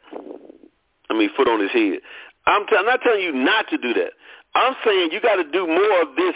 I 1.09 1.13
mean, 1.13 1.29
foot 1.37 1.47
on 1.47 1.61
his 1.61 1.71
head. 1.71 1.99
I'm, 2.45 2.65
t- 2.67 2.75
I'm 2.77 2.85
not 2.85 3.01
telling 3.01 3.21
you 3.21 3.31
not 3.31 3.69
to 3.69 3.77
do 3.77 3.93
that. 3.93 4.11
I'm 4.55 4.75
saying 4.83 5.09
you 5.11 5.21
got 5.21 5.35
to 5.35 5.43
do 5.43 5.67
more 5.67 6.01
of 6.01 6.15
this 6.17 6.33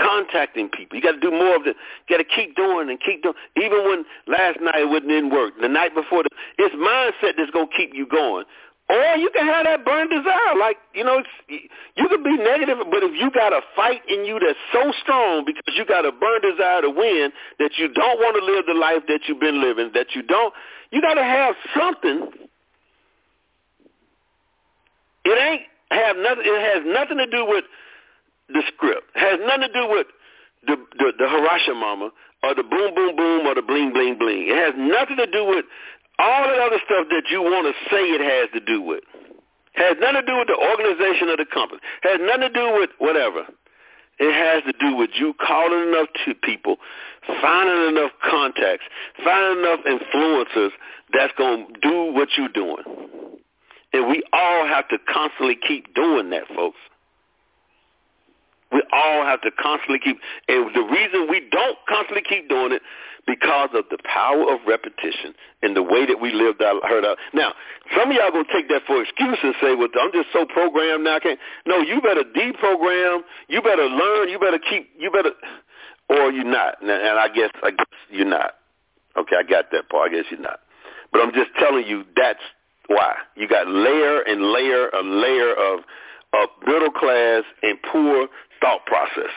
contacting 0.00 0.68
people. 0.68 0.96
You 0.96 1.02
got 1.02 1.12
to 1.12 1.20
do 1.20 1.30
more 1.30 1.56
of. 1.56 1.66
You 1.66 1.74
got 2.08 2.18
to 2.18 2.24
keep 2.24 2.56
doing 2.56 2.88
and 2.88 2.98
keep 3.00 3.22
doing. 3.22 3.34
Even 3.56 3.84
when 3.84 4.04
last 4.26 4.60
night 4.60 4.82
it 4.82 5.00
didn't 5.06 5.30
work, 5.30 5.54
the 5.60 5.68
night 5.68 5.94
before, 5.94 6.22
the, 6.22 6.30
it's 6.58 6.74
mindset 6.74 7.36
that's 7.36 7.50
gonna 7.50 7.68
keep 7.76 7.92
you 7.94 8.06
going. 8.06 8.44
Or 8.88 9.14
you 9.16 9.30
can 9.30 9.46
have 9.46 9.66
that 9.66 9.84
burn 9.84 10.08
desire, 10.08 10.58
like 10.58 10.78
you 10.94 11.04
know, 11.04 11.22
you 11.48 12.08
can 12.08 12.22
be 12.24 12.36
negative, 12.36 12.78
but 12.90 13.04
if 13.04 13.12
you 13.14 13.30
got 13.30 13.52
a 13.52 13.60
fight 13.76 14.02
in 14.08 14.24
you 14.24 14.40
that's 14.40 14.58
so 14.72 14.92
strong 15.00 15.44
because 15.44 15.76
you 15.76 15.84
got 15.84 16.04
a 16.04 16.10
burn 16.10 16.40
desire 16.42 16.82
to 16.82 16.90
win 16.90 17.30
that 17.60 17.78
you 17.78 17.86
don't 17.86 18.18
want 18.18 18.34
to 18.34 18.44
live 18.44 18.66
the 18.66 18.74
life 18.74 19.06
that 19.06 19.28
you've 19.28 19.38
been 19.38 19.60
living, 19.62 19.92
that 19.94 20.16
you 20.16 20.22
don't, 20.22 20.52
you 20.90 21.00
got 21.00 21.14
to 21.14 21.22
have 21.22 21.54
something 21.78 22.30
it 25.24 25.38
ain't 25.38 25.62
have 25.90 26.16
nothing. 26.16 26.44
It 26.46 26.60
has 26.74 26.82
nothing 26.86 27.18
to 27.18 27.26
do 27.26 27.44
with 27.44 27.64
the 28.52 28.62
script. 28.68 29.10
It 29.14 29.20
has 29.20 29.38
nothing 29.40 29.68
to 29.68 29.72
do 29.72 29.86
with 29.88 30.06
the 30.66 30.76
the, 30.98 31.12
the 31.18 31.74
Mama 31.74 32.10
or 32.42 32.54
the 32.54 32.62
boom 32.62 32.94
boom 32.94 33.16
boom 33.16 33.46
or 33.46 33.54
the 33.54 33.62
bling 33.62 33.92
bling 33.92 34.18
bling. 34.18 34.48
It 34.48 34.56
has 34.56 34.74
nothing 34.76 35.16
to 35.16 35.26
do 35.26 35.44
with 35.44 35.64
all 36.18 36.44
that 36.44 36.60
other 36.60 36.80
stuff 36.84 37.08
that 37.10 37.24
you 37.30 37.42
want 37.42 37.66
to 37.68 37.74
say 37.88 38.02
it 38.12 38.20
has 38.20 38.50
to 38.52 38.60
do 38.60 38.82
with. 38.82 39.04
It 39.74 39.80
has 39.80 39.96
nothing 40.00 40.20
to 40.20 40.26
do 40.26 40.36
with 40.36 40.48
the 40.48 40.58
organization 40.60 41.28
of 41.30 41.38
the 41.38 41.46
company. 41.46 41.80
It 42.04 42.18
has 42.18 42.20
nothing 42.20 42.52
to 42.52 42.54
do 42.54 42.66
with 42.78 42.90
whatever. 42.98 43.46
It 44.20 44.34
has 44.34 44.62
to 44.68 44.74
do 44.78 44.96
with 44.96 45.10
you 45.14 45.32
calling 45.40 45.88
enough 45.88 46.08
to 46.26 46.34
people, 46.34 46.76
finding 47.40 47.96
enough 47.96 48.12
contacts, 48.20 48.84
finding 49.24 49.64
enough 49.64 49.80
influencers 49.88 50.70
that's 51.14 51.32
going 51.38 51.72
to 51.72 51.80
do 51.80 52.12
what 52.12 52.28
you're 52.36 52.52
doing. 52.52 52.84
And 53.92 54.08
we 54.08 54.22
all 54.32 54.66
have 54.66 54.88
to 54.88 54.98
constantly 55.08 55.56
keep 55.56 55.94
doing 55.94 56.28
that, 56.30 56.46
folks. 56.54 56.76
We 58.72 58.82
all 58.92 59.24
have 59.24 59.40
to 59.42 59.50
constantly 59.50 59.98
keep, 59.98 60.18
and 60.48 60.74
the 60.74 60.82
reason 60.82 61.26
we 61.28 61.48
don't 61.50 61.76
constantly 61.88 62.22
keep 62.22 62.48
doing 62.48 62.72
it 62.72 62.82
because 63.26 63.70
of 63.74 63.84
the 63.90 63.98
power 64.04 64.52
of 64.52 64.60
repetition 64.66 65.34
and 65.62 65.76
the 65.76 65.82
way 65.82 66.06
that 66.06 66.20
we 66.20 66.32
lived 66.32 66.62
our 66.62 66.80
heard 66.86 67.04
out. 67.04 67.18
Now, 67.32 67.54
some 67.96 68.10
of 68.10 68.16
y'all 68.16 68.30
gonna 68.30 68.44
take 68.52 68.68
that 68.68 68.82
for 68.86 69.02
excuse 69.02 69.38
and 69.42 69.54
say, 69.60 69.74
"Well, 69.74 69.88
I'm 70.00 70.12
just 70.12 70.32
so 70.32 70.46
programmed 70.46 71.04
now." 71.04 71.16
I 71.16 71.20
can't. 71.20 71.40
No, 71.66 71.78
you 71.78 72.00
better 72.00 72.24
deprogram. 72.24 73.24
You 73.48 73.60
better 73.60 73.86
learn. 73.86 74.28
You 74.28 74.38
better 74.38 74.58
keep. 74.58 74.90
You 74.98 75.10
better, 75.10 75.32
or 76.08 76.30
you're 76.30 76.44
not. 76.44 76.80
And 76.80 76.90
I 76.90 77.28
guess 77.28 77.50
I 77.62 77.70
guess 77.70 77.86
you're 78.08 78.26
not. 78.26 78.56
Okay, 79.16 79.36
I 79.36 79.42
got 79.42 79.70
that 79.72 79.88
part. 79.88 80.12
I 80.12 80.14
guess 80.14 80.24
you're 80.30 80.40
not. 80.40 80.60
But 81.12 81.22
I'm 81.22 81.32
just 81.32 81.50
telling 81.58 81.86
you 81.86 82.04
that's 82.16 82.42
why 82.86 83.16
you 83.36 83.48
got 83.48 83.68
layer 83.68 84.20
and 84.22 84.52
layer 84.52 84.88
and 84.88 85.20
layer 85.20 85.52
of 85.54 85.80
of 86.32 86.48
middle 86.66 86.90
class 86.90 87.42
and 87.62 87.78
poor 87.82 88.28
thought 88.60 88.84
processes. 88.86 89.30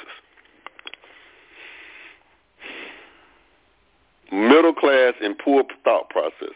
Middle 4.31 4.73
class 4.73 5.13
and 5.21 5.37
poor 5.37 5.63
thought 5.83 6.09
process. 6.09 6.55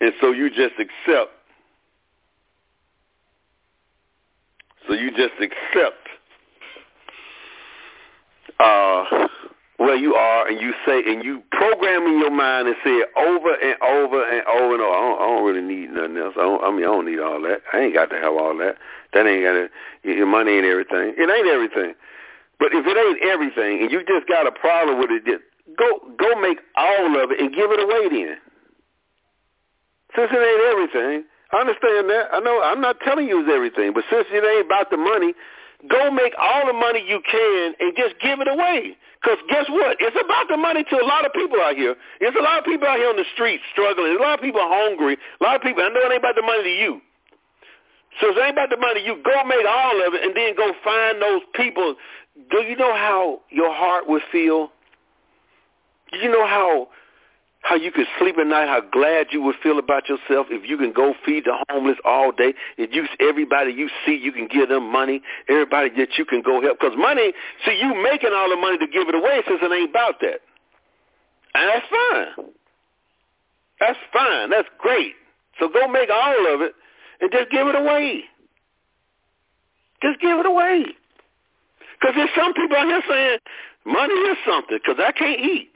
And 0.00 0.12
so 0.20 0.32
you 0.32 0.48
just 0.50 0.74
accept. 0.78 1.30
So 4.86 4.94
you 4.94 5.10
just 5.10 5.34
accept 5.40 6.08
uh, 8.58 9.28
where 9.76 9.96
you 9.96 10.14
are 10.14 10.48
and 10.48 10.60
you 10.60 10.72
say 10.84 11.02
and 11.06 11.24
you 11.24 11.42
program 11.62 12.10
in 12.10 12.18
your 12.18 12.34
mind 12.34 12.66
and 12.66 12.76
say 12.82 12.90
it 12.90 13.10
over 13.14 13.54
and 13.54 13.78
over 13.82 14.18
and 14.18 14.42
over 14.50 14.74
and 14.74 14.82
over. 14.82 14.90
I 14.90 15.00
don't, 15.00 15.18
I 15.22 15.26
don't 15.30 15.44
really 15.46 15.62
need 15.62 15.90
nothing 15.94 16.18
else. 16.18 16.34
I, 16.34 16.42
don't, 16.42 16.62
I 16.64 16.70
mean, 16.74 16.82
I 16.82 16.90
don't 16.90 17.06
need 17.06 17.20
all 17.20 17.40
that. 17.42 17.62
I 17.72 17.86
ain't 17.86 17.94
got 17.94 18.10
to 18.10 18.18
have 18.18 18.34
all 18.34 18.56
that. 18.58 18.76
That 19.14 19.26
ain't 19.26 19.46
got 19.46 19.54
to. 19.54 19.68
Your 20.02 20.26
money 20.26 20.58
ain't 20.58 20.66
everything. 20.66 21.14
It 21.14 21.30
ain't 21.30 21.46
everything. 21.46 21.94
But 22.58 22.74
if 22.74 22.82
it 22.86 22.96
ain't 22.98 23.22
everything 23.22 23.82
and 23.82 23.90
you 23.90 24.02
just 24.02 24.26
got 24.26 24.46
a 24.46 24.52
problem 24.52 24.98
with 24.98 25.10
it, 25.10 25.22
go 25.78 25.86
go 26.18 26.34
make 26.40 26.58
all 26.76 27.22
of 27.22 27.30
it 27.30 27.38
and 27.38 27.54
give 27.54 27.70
it 27.70 27.78
away 27.78 28.10
then. 28.10 28.36
Since 30.14 30.30
it 30.34 30.42
ain't 30.42 30.64
everything, 30.70 31.24
I 31.52 31.60
understand 31.62 32.10
that. 32.10 32.28
I 32.32 32.40
know 32.40 32.62
I'm 32.62 32.80
not 32.80 33.00
telling 33.00 33.26
you 33.26 33.40
it's 33.40 33.50
everything, 33.50 33.92
but 33.94 34.04
since 34.10 34.26
it 34.30 34.42
ain't 34.42 34.66
about 34.66 34.90
the 34.90 34.96
money, 34.96 35.34
go 35.88 36.10
make 36.10 36.32
all 36.38 36.66
the 36.66 36.72
money 36.72 37.04
you 37.06 37.20
can 37.28 37.74
and 37.80 37.96
just 37.96 38.14
give 38.20 38.40
it 38.40 38.48
away. 38.48 38.96
Because 39.22 39.38
guess 39.48 39.66
what? 39.68 39.96
It's 40.00 40.16
about 40.18 40.48
the 40.48 40.56
money 40.56 40.82
to 40.84 40.96
a 40.98 41.06
lot 41.06 41.24
of 41.24 41.32
people 41.32 41.60
out 41.60 41.76
here. 41.76 41.94
There's 42.20 42.34
a 42.34 42.42
lot 42.42 42.58
of 42.58 42.64
people 42.64 42.88
out 42.88 42.98
here 42.98 43.08
on 43.08 43.16
the 43.16 43.24
streets 43.34 43.62
struggling. 43.72 44.10
There's 44.10 44.20
a 44.20 44.22
lot 44.22 44.38
of 44.38 44.42
people 44.42 44.60
hungry. 44.62 45.16
A 45.40 45.44
lot 45.44 45.56
of 45.56 45.62
people, 45.62 45.82
I 45.82 45.88
know 45.88 46.00
it 46.02 46.12
ain't 46.12 46.22
about 46.22 46.34
the 46.34 46.42
money 46.42 46.64
to 46.64 46.74
you. 46.74 47.00
So 48.20 48.30
if 48.30 48.36
it 48.36 48.40
ain't 48.40 48.58
about 48.58 48.70
the 48.70 48.76
money, 48.76 49.02
you 49.04 49.16
go 49.22 49.44
make 49.44 49.66
all 49.66 50.06
of 50.06 50.14
it 50.14 50.22
and 50.22 50.34
then 50.36 50.54
go 50.56 50.72
find 50.82 51.22
those 51.22 51.42
people. 51.54 51.94
Do 52.50 52.58
you 52.62 52.76
know 52.76 52.94
how 52.94 53.40
your 53.50 53.72
heart 53.72 54.08
would 54.08 54.22
feel? 54.30 54.72
Do 56.12 56.18
you 56.18 56.30
know 56.30 56.46
how 56.46 56.88
how 57.62 57.76
you 57.76 57.92
could 57.92 58.06
sleep 58.18 58.36
at 58.38 58.46
night, 58.46 58.68
how 58.68 58.80
glad 58.80 59.28
you 59.30 59.40
would 59.42 59.54
feel 59.62 59.78
about 59.78 60.08
yourself 60.08 60.48
if 60.50 60.68
you 60.68 60.76
can 60.76 60.92
go 60.92 61.14
feed 61.24 61.44
the 61.44 61.54
homeless 61.70 61.96
all 62.04 62.32
day. 62.32 62.54
If 62.76 62.92
you 62.92 63.06
everybody 63.20 63.72
you 63.72 63.88
see, 64.04 64.16
you 64.16 64.32
can 64.32 64.48
give 64.48 64.68
them 64.68 64.90
money. 64.90 65.22
Everybody 65.48 65.90
that 65.96 66.18
you 66.18 66.24
can 66.24 66.42
go 66.42 66.60
help, 66.60 66.80
because 66.80 66.96
money. 66.98 67.32
See, 67.64 67.78
you 67.80 67.94
making 68.02 68.30
all 68.34 68.50
the 68.50 68.56
money 68.56 68.78
to 68.78 68.86
give 68.86 69.08
it 69.08 69.14
away 69.14 69.42
since 69.46 69.60
it 69.62 69.72
ain't 69.72 69.90
about 69.90 70.20
that, 70.20 70.40
and 71.54 71.70
that's 71.70 71.86
fine. 71.88 72.46
That's 73.78 73.98
fine. 74.12 74.50
That's 74.50 74.68
great. 74.78 75.14
So 75.58 75.68
go 75.68 75.88
make 75.88 76.10
all 76.10 76.54
of 76.54 76.60
it 76.60 76.74
and 77.20 77.30
just 77.32 77.50
give 77.50 77.66
it 77.66 77.74
away. 77.74 78.24
Just 80.02 80.20
give 80.20 80.38
it 80.38 80.46
away. 80.46 80.84
Because 82.00 82.14
there's 82.16 82.30
some 82.36 82.54
people 82.54 82.76
out 82.76 82.86
here 82.86 83.02
saying 83.08 83.38
money 83.84 84.14
is 84.14 84.38
something 84.46 84.78
because 84.82 85.02
I 85.04 85.12
can't 85.12 85.40
eat. 85.40 85.71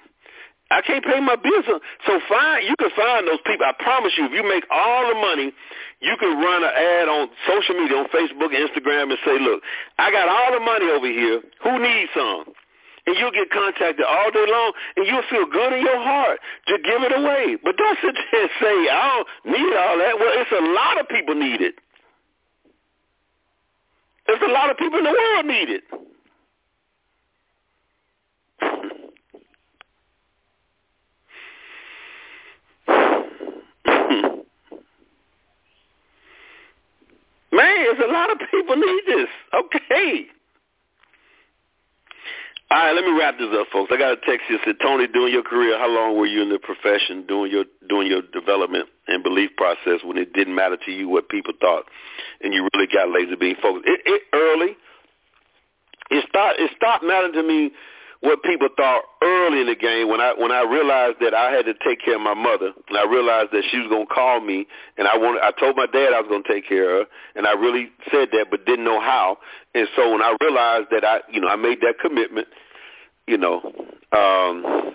I 0.71 0.83
can't 0.83 1.05
pay 1.05 1.21
my 1.21 1.37
bills. 1.37 1.64
So 2.07 2.21
find 2.29 2.67
you 2.67 2.75
can 2.77 2.91
find 2.97 3.27
those 3.27 3.39
people. 3.47 3.67
I 3.67 3.73
promise 3.79 4.12
you, 4.19 4.27
if 4.27 4.33
you 4.33 4.43
make 4.43 4.64
all 4.71 5.07
the 5.07 5.14
money, 5.14 5.53
you 6.01 6.17
can 6.19 6.39
run 6.43 6.64
an 6.64 6.75
ad 6.75 7.09
on 7.09 7.29
social 7.47 7.77
media, 7.79 7.99
on 7.99 8.09
Facebook, 8.09 8.51
Instagram, 8.51 9.11
and 9.11 9.19
say, 9.25 9.39
"Look, 9.39 9.62
I 9.99 10.11
got 10.11 10.29
all 10.29 10.53
the 10.53 10.61
money 10.61 10.91
over 10.91 11.07
here. 11.07 11.41
Who 11.62 11.79
needs 11.79 12.11
some?" 12.14 12.53
And 13.07 13.17
you'll 13.17 13.31
get 13.31 13.51
contacted 13.51 14.05
all 14.05 14.31
day 14.33 14.47
long, 14.47 14.73
and 14.97 15.07
you'll 15.07 15.23
feel 15.31 15.47
good 15.47 15.73
in 15.73 15.83
your 15.83 16.03
heart 16.03 16.41
to 16.67 16.79
give 16.79 17.03
it 17.05 17.12
away. 17.12 17.57
But 17.62 17.77
don't 17.77 17.99
sit 18.01 18.17
there 18.33 18.43
and 18.43 18.51
say, 18.61 18.89
"I 18.91 19.09
don't 19.14 19.29
need 19.45 19.77
all 19.77 19.99
that." 19.99 20.19
Well, 20.19 20.39
it's 20.41 20.51
a 20.51 20.61
lot 20.61 20.99
of 20.99 21.09
people 21.09 21.37
need 21.37 21.62
it. 21.62 21.79
There's 24.27 24.43
a 24.43 24.49
lot 24.49 24.71
of 24.71 24.77
people 24.77 24.99
in 24.99 25.05
the 25.05 25.12
world 25.12 25.47
need 25.47 25.71
it. 25.71 25.85
There's 37.97 38.11
a 38.11 38.12
lot 38.12 38.30
of 38.30 38.38
people 38.51 38.76
need 38.76 39.03
this. 39.07 39.28
Okay. 39.55 40.26
All 42.68 42.78
right, 42.78 42.92
let 42.92 43.05
me 43.05 43.16
wrap 43.16 43.38
this 43.38 43.49
up, 43.53 43.68
folks. 43.72 43.92
I 43.94 43.97
got 43.97 44.12
a 44.12 44.16
text 44.26 44.47
here 44.49 44.59
said, 44.64 44.74
Tony, 44.82 45.07
during 45.07 45.32
your 45.32 45.44
career, 45.44 45.78
how 45.78 45.88
long 45.88 46.18
were 46.18 46.26
you 46.26 46.42
in 46.42 46.51
the 46.51 46.59
profession 46.59 47.24
doing 47.26 47.51
your 47.51 47.64
doing 47.88 48.09
your 48.09 48.22
development 48.32 48.88
and 49.07 49.22
belief 49.22 49.51
process 49.57 50.03
when 50.05 50.18
it 50.18 50.32
didn't 50.32 50.55
matter 50.55 50.76
to 50.84 50.90
you 50.90 51.09
what 51.09 51.28
people 51.28 51.55
thought, 51.61 51.84
and 52.42 52.53
you 52.53 52.68
really 52.74 52.88
got 52.92 53.09
laser 53.09 53.36
beam 53.36 53.55
focused? 53.62 53.86
It, 53.86 54.01
it 54.05 54.22
early. 54.34 54.76
It 56.11 56.26
start 56.28 56.57
it 56.59 56.70
stopped 56.76 57.05
mattering 57.05 57.34
to 57.34 57.42
me 57.44 57.70
what 58.21 58.43
people 58.43 58.69
thought 58.77 59.03
early 59.23 59.61
in 59.61 59.67
the 59.67 59.77
game 59.77 60.09
when 60.09 60.21
I 60.21 60.33
when 60.37 60.51
I 60.51 60.62
realized 60.62 61.17
that 61.21 61.35
I 61.35 61.51
had 61.51 61.67
to 61.67 61.75
take 61.85 62.01
care 62.05 62.17
of 62.17 62.23
my 62.23 62.35
mother 62.35 62.73
and 62.89 62.97
I 62.97 63.05
realized 63.05 63.53
that 63.53 63.62
she 63.71 63.79
was 63.79 63.89
gonna 63.89 64.07
call 64.07 64.41
me 64.41 64.67
and 64.97 65.07
I 65.07 65.17
wanted 65.17 65.43
I 65.43 65.53
told 65.53 65.77
my 65.77 65.87
dad 65.87 66.12
I 66.14 66.21
was 66.21 66.29
gonna 66.31 66.43
take 66.49 66.69
care 66.69 67.01
of 67.01 67.07
her 67.07 67.12
and 67.35 67.47
I 67.47 67.53
really 67.53 67.91
said 68.11 68.29
that 68.33 68.47
but 68.51 68.64
didn't 68.64 68.85
know 68.85 69.01
how 69.01 69.39
and 69.75 69.87
so 69.97 70.12
when 70.12 70.23
I 70.23 70.37
realized 70.41 70.89
that 70.91 71.05
I 71.05 71.21
you 71.31 71.41
know 71.41 71.49
I 71.49 71.57
made 71.57 71.81
that 71.83 71.99
commitment 72.01 72.49
you 73.27 73.37
know 73.37 73.61
um 74.12 74.95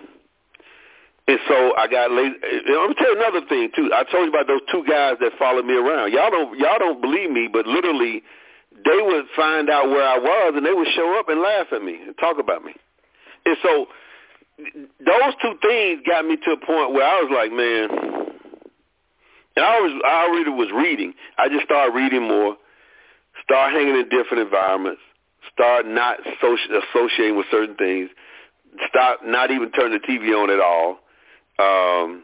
and 1.28 1.40
so 1.48 1.78
I 1.78 1.88
got 1.88 2.12
lazy. 2.12 2.36
I'm 2.44 2.92
gonna 2.92 2.96
tell 2.96 3.16
you 3.16 3.22
another 3.22 3.46
thing 3.48 3.70
too. 3.76 3.92
I 3.94 4.04
told 4.12 4.26
you 4.26 4.30
about 4.30 4.48
those 4.48 4.62
two 4.72 4.84
guys 4.84 5.16
that 5.22 5.32
followed 5.38 5.66
me 5.66 5.76
around. 5.76 6.12
Y'all 6.12 6.32
don't 6.32 6.58
y'all 6.60 6.80
don't 6.80 7.00
believe 7.00 7.30
me, 7.30 7.48
but 7.48 7.66
literally, 7.68 8.24
they 8.84 9.00
would 9.00 9.26
find 9.36 9.70
out 9.70 9.88
where 9.88 10.04
I 10.04 10.18
was 10.18 10.54
and 10.58 10.66
they 10.66 10.74
would 10.74 10.88
show 10.96 11.18
up 11.20 11.30
and 11.30 11.40
laugh 11.40 11.68
at 11.72 11.84
me 11.84 12.02
and 12.06 12.18
talk 12.18 12.40
about 12.40 12.66
me. 12.66 12.74
And 13.46 13.58
so 13.62 13.88
those 15.00 15.34
two 15.42 15.54
things 15.62 16.02
got 16.08 16.26
me 16.26 16.38
to 16.38 16.52
a 16.52 16.58
point 16.58 16.94
where 16.94 17.06
I 17.06 17.22
was 17.22 17.32
like, 17.34 17.52
man, 17.52 17.90
and 19.56 19.66
I 19.66 19.80
was 19.82 20.02
I 20.06 20.28
already 20.30 20.50
was 20.52 20.70
reading. 20.74 21.14
I 21.38 21.50
just 21.50 21.66
started 21.66 21.94
reading 21.94 22.24
more, 22.24 22.56
start 23.44 23.74
hanging 23.74 23.96
in 23.96 24.10
different 24.10 24.44
environments, 24.44 25.02
start 25.54 25.86
not 25.86 26.20
associating 26.22 27.36
with 27.36 27.48
certain 27.52 27.76
things, 27.76 28.10
stop 28.88 29.20
not 29.26 29.52
even 29.52 29.72
turning 29.72 30.00
the 30.00 30.08
TV 30.08 30.32
on 30.36 30.50
at 30.50 30.60
all. 30.60 31.00
Um, 31.60 32.24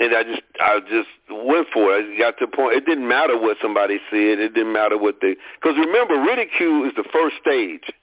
and 0.00 0.14
I 0.14 0.22
just 0.24 0.42
I 0.60 0.80
just 0.80 1.08
went 1.30 1.68
for 1.72 1.96
it. 1.96 2.14
I 2.14 2.18
got 2.18 2.38
to 2.38 2.44
a 2.44 2.48
point. 2.48 2.76
It 2.76 2.84
didn't 2.84 3.08
matter 3.08 3.40
what 3.40 3.56
somebody 3.62 3.98
said. 4.10 4.38
It 4.38 4.54
didn't 4.54 4.72
matter 4.72 4.98
what 4.98 5.16
they. 5.22 5.36
Because 5.60 5.78
remember, 5.78 6.20
ridicule 6.20 6.84
is 6.86 6.92
the 6.96 7.04
first 7.12 7.36
stage. 7.40 7.94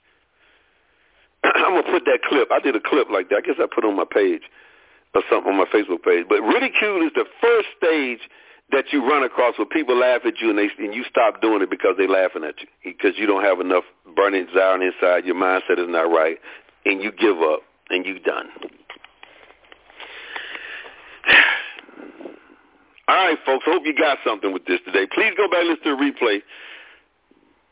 I'm 1.44 1.74
gonna 1.74 1.84
put 1.84 2.06
that 2.06 2.20
clip. 2.28 2.52
I 2.52 2.60
did 2.60 2.76
a 2.76 2.82
clip 2.82 3.10
like 3.10 3.30
that. 3.30 3.38
I 3.38 3.42
guess 3.42 3.56
I 3.60 3.66
put 3.74 3.86
on 3.86 3.96
my 3.96 4.06
page 4.06 4.44
or 5.14 5.24
something 5.30 5.52
on 5.52 5.58
my 5.58 5.66
Facebook 5.66 6.04
page. 6.04 6.26
But 6.30 6.42
ridicule 6.42 7.06
is 7.06 7.12
the 7.16 7.26
first 7.42 7.68
stage 7.78 8.20
that 8.72 8.86
you 8.92 9.06
run 9.06 9.24
across 9.24 9.58
where 9.58 9.68
people 9.68 9.98
laugh 9.98 10.22
at 10.26 10.39
you 10.39 10.50
and 10.50 10.58
they 10.58 10.70
and 10.78 10.94
you 10.94 11.04
stop 11.10 11.42
doing 11.42 11.62
it 11.62 11.70
because 11.70 11.96
they're 11.98 12.08
laughing 12.08 12.44
at 12.44 12.56
you 12.62 12.68
because 12.84 13.18
you 13.18 13.26
don't 13.26 13.44
have 13.44 13.60
enough 13.60 13.84
burning 14.16 14.46
desire 14.46 14.82
inside. 14.82 15.26
Your 15.26 15.36
mindset 15.36 15.78
is 15.80 15.89
not 15.89 16.10
right, 16.12 16.38
and 16.86 17.02
you 17.02 17.12
give 17.12 17.42
up 17.42 17.62
and 17.89 18.06
you 18.06 18.20
done. 18.20 18.48
All 23.08 23.16
right, 23.28 23.38
folks. 23.46 23.66
Hope 23.66 23.84
you 23.86 23.94
got 23.94 24.20
something 24.26 24.54
with 24.54 24.66
this 24.66 24.80
today. 24.86 25.06
Please 25.14 25.34
go 25.36 25.50
back 25.50 25.62
and 25.62 25.70
listen 25.70 25.84
to 25.84 25.98
the 25.98 26.02
replay. 26.02 26.42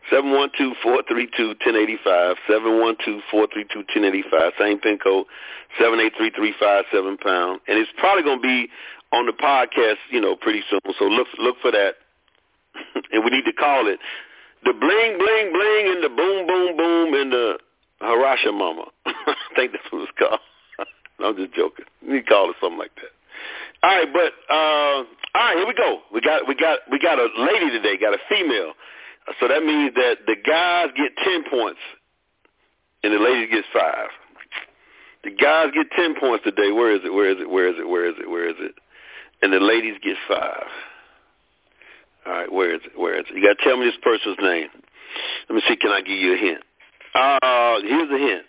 Seven 0.09 0.31
one 0.31 0.49
two 0.57 0.73
four 0.81 1.03
three 1.07 1.29
two 1.37 1.53
ten 1.63 1.75
eighty 1.75 1.97
five. 2.03 2.35
Seven 2.49 2.79
one 2.79 2.95
two 3.03 3.21
four 3.29 3.47
three 3.51 3.65
two 3.71 3.83
ten 3.93 4.03
eighty 4.03 4.23
five. 4.29 4.53
Same 4.59 4.79
pin 4.79 4.97
code. 4.97 5.25
Seven 5.79 5.99
eight 5.99 6.13
three 6.17 6.31
three 6.31 6.53
five 6.59 6.85
seven 6.91 7.17
pound. 7.17 7.61
And 7.67 7.77
it's 7.77 7.91
probably 7.97 8.23
going 8.23 8.41
to 8.41 8.47
be 8.47 8.69
on 9.11 9.25
the 9.25 9.33
podcast, 9.33 9.97
you 10.11 10.21
know, 10.21 10.35
pretty 10.35 10.61
soon. 10.69 10.79
So 10.97 11.05
look 11.05 11.27
look 11.37 11.57
for 11.61 11.71
that. 11.71 11.95
and 13.11 13.23
we 13.23 13.31
need 13.31 13.45
to 13.45 13.53
call 13.53 13.87
it 13.87 13.99
the 14.65 14.73
bling 14.73 15.17
bling 15.17 15.53
bling 15.53 15.85
and 15.93 16.03
the 16.03 16.09
boom 16.09 16.47
boom 16.47 16.77
boom 16.77 17.13
and 17.13 17.31
the 17.31 17.57
Harasha 18.01 18.53
Mama. 18.53 18.85
I 19.05 19.35
think 19.55 19.71
that's 19.73 19.85
what 19.91 20.03
it's 20.03 20.11
called. 20.17 20.39
I'm 21.19 21.35
just 21.35 21.53
joking. 21.53 21.85
We 22.01 22.13
need 22.13 22.25
to 22.25 22.29
call 22.29 22.49
it 22.49 22.55
something 22.61 22.79
like 22.79 22.95
that. 22.95 23.13
All 23.83 23.95
right, 23.95 24.11
but 24.11 24.31
uh, 24.51 25.03
all 25.35 25.45
right, 25.45 25.55
here 25.55 25.67
we 25.67 25.73
go. 25.73 25.99
We 26.13 26.21
got 26.21 26.47
we 26.47 26.55
got 26.55 26.79
we 26.91 26.99
got 26.99 27.19
a 27.19 27.27
lady 27.37 27.69
today. 27.69 27.97
Got 27.97 28.13
a 28.13 28.19
female 28.29 28.73
So 29.39 29.47
that 29.47 29.63
means 29.63 29.93
that 29.95 30.25
the 30.25 30.35
guys 30.35 30.87
get 30.95 31.11
10 31.23 31.43
points 31.49 31.79
and 33.03 33.13
the 33.13 33.19
ladies 33.19 33.49
get 33.51 33.65
five. 33.73 34.09
The 35.23 35.31
guys 35.31 35.67
get 35.73 35.91
10 35.91 36.15
points 36.19 36.43
today. 36.43 36.71
Where 36.71 36.95
is 36.95 37.01
it? 37.03 37.13
Where 37.13 37.29
is 37.29 37.37
it? 37.39 37.49
Where 37.49 37.67
is 37.67 37.75
it? 37.77 37.87
Where 37.87 38.09
is 38.09 38.15
it? 38.19 38.29
Where 38.29 38.49
is 38.49 38.55
it? 38.59 38.75
And 39.41 39.53
the 39.53 39.59
ladies 39.59 39.95
get 40.03 40.15
five. 40.27 40.67
All 42.25 42.33
right, 42.33 42.51
where 42.51 42.75
is 42.75 42.81
it? 42.85 42.99
Where 42.99 43.19
is 43.19 43.25
it? 43.29 43.35
You 43.35 43.43
got 43.43 43.57
to 43.57 43.63
tell 43.63 43.77
me 43.77 43.85
this 43.85 43.95
person's 44.01 44.37
name. 44.41 44.67
Let 45.49 45.55
me 45.55 45.61
see. 45.67 45.75
Can 45.75 45.91
I 45.91 46.01
give 46.01 46.17
you 46.17 46.33
a 46.33 46.37
hint? 46.37 46.63
Uh, 47.15 47.79
here's 47.81 48.09
a 48.11 48.17
hint. 48.17 48.45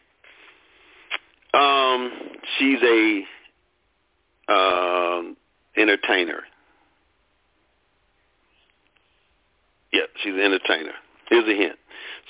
Um, 1.54 2.12
she's 2.58 2.78
a 2.82 4.52
um, 4.52 5.36
entertainer. 5.76 6.42
Yeah, 9.92 10.02
she's 10.22 10.34
an 10.34 10.40
entertainer. 10.40 10.92
Here's 11.28 11.48
a 11.48 11.56
hint. 11.56 11.76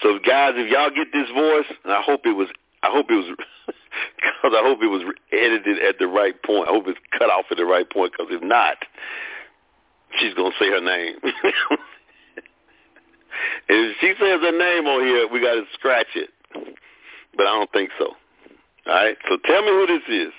So 0.03 0.19
guys, 0.19 0.53
if 0.57 0.71
y'all 0.71 0.91
get 0.91 1.13
this 1.13 1.29
voice, 1.35 1.67
and 1.85 1.93
I 1.93 2.03
hope 2.03 2.23
it 2.25 2.33
was, 2.33 2.49
I 2.83 2.89
hope 2.91 3.07
it 3.11 3.15
was, 3.15 3.37
because 3.67 4.53
I 4.57 4.63
hope 4.63 4.83
it 4.83 4.89
was 4.89 5.03
edited 5.33 5.79
at 5.79 5.99
the 5.99 6.07
right 6.07 6.41
point. 6.43 6.69
I 6.69 6.73
hope 6.73 6.87
it's 6.87 6.99
cut 7.17 7.31
off 7.31 7.47
at 7.51 7.57
the 7.57 7.67
right 7.67 7.89
point, 7.89 8.13
because 8.13 8.33
if 8.33 8.43
not, 8.43 8.77
she's 10.19 10.35
gonna 10.35 10.55
say 10.59 10.69
her 10.71 10.81
name. 10.81 11.17
if 13.69 13.97
she 14.01 14.15
says 14.19 14.41
her 14.41 14.59
name 14.59 14.87
on 14.87 15.05
here, 15.07 15.29
we 15.31 15.41
got 15.41 15.55
to 15.55 15.65
scratch 15.75 16.09
it. 16.15 16.31
But 17.37 17.47
I 17.47 17.51
don't 17.51 17.73
think 17.73 17.91
so. 17.99 18.15
All 18.87 18.95
right. 18.95 19.17
So 19.29 19.37
tell 19.45 19.63
me 19.63 19.69
who 19.69 19.87
this 19.87 20.03
is. 20.09 20.33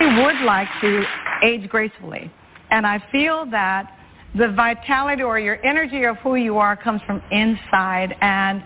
I 0.00 0.24
would 0.24 0.44
like 0.44 0.68
to 0.80 1.04
age 1.42 1.68
gracefully, 1.68 2.30
and 2.70 2.86
I 2.86 3.02
feel 3.10 3.46
that 3.50 3.97
the 4.36 4.48
vitality 4.48 5.22
or 5.22 5.38
your 5.38 5.64
energy 5.64 6.04
of 6.04 6.16
who 6.18 6.34
you 6.36 6.58
are 6.58 6.76
comes 6.76 7.00
from 7.06 7.22
inside. 7.30 8.14
And 8.20 8.62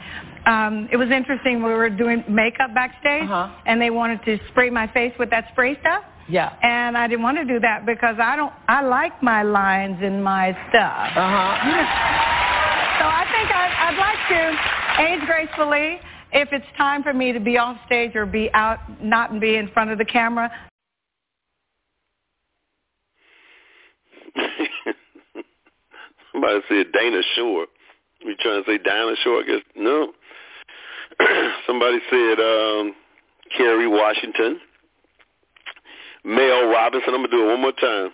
um, 0.46 0.88
it 0.90 0.96
was 0.96 1.10
interesting. 1.10 1.62
We 1.62 1.70
were 1.72 1.88
doing 1.90 2.24
makeup 2.28 2.74
backstage, 2.74 3.24
Uh-huh. 3.28 3.48
and 3.66 3.80
they 3.80 3.90
wanted 3.90 4.24
to 4.24 4.38
spray 4.50 4.70
my 4.70 4.86
face 4.92 5.12
with 5.18 5.30
that 5.30 5.46
spray 5.52 5.78
stuff. 5.80 6.02
Yeah. 6.28 6.52
And 6.62 6.96
I 6.96 7.06
didn't 7.08 7.22
want 7.22 7.38
to 7.38 7.44
do 7.44 7.58
that 7.60 7.84
because 7.86 8.16
I 8.20 8.36
don't. 8.36 8.52
I 8.68 8.82
like 8.82 9.22
my 9.22 9.42
lines 9.42 9.98
and 10.02 10.22
my 10.22 10.52
stuff. 10.70 11.10
Uh-huh. 11.16 12.08
So 13.00 13.08
I 13.08 13.24
think 13.32 13.50
I'd, 13.50 13.72
I'd 13.88 13.98
like 13.98 14.20
to 14.28 15.02
age 15.02 15.26
gracefully. 15.26 15.98
If 16.32 16.48
it's 16.52 16.66
time 16.78 17.02
for 17.02 17.12
me 17.12 17.32
to 17.32 17.40
be 17.40 17.58
off 17.58 17.76
stage 17.84 18.14
or 18.14 18.26
be 18.26 18.48
out, 18.54 18.78
not 19.02 19.40
be 19.40 19.56
in 19.56 19.68
front 19.72 19.90
of 19.90 19.98
the 19.98 20.04
camera, 20.04 20.48
Somebody 26.32 26.60
said 26.68 26.86
Dana 26.92 27.20
Shore. 27.36 27.66
You 28.24 28.34
trying 28.40 28.62
to 28.64 28.70
say 28.70 28.78
Dinah 28.78 29.16
Shore? 29.22 29.40
I 29.40 29.46
guess 29.46 29.62
no. 29.76 30.12
Somebody 31.66 31.98
said 32.10 32.40
um, 32.40 32.94
Kerry 33.56 33.88
Washington. 33.88 34.58
Mel 36.24 36.68
Robinson. 36.68 37.14
I'm 37.14 37.20
gonna 37.24 37.28
do 37.28 37.44
it 37.44 37.46
one 37.52 37.60
more 37.60 37.72
time. 37.72 38.10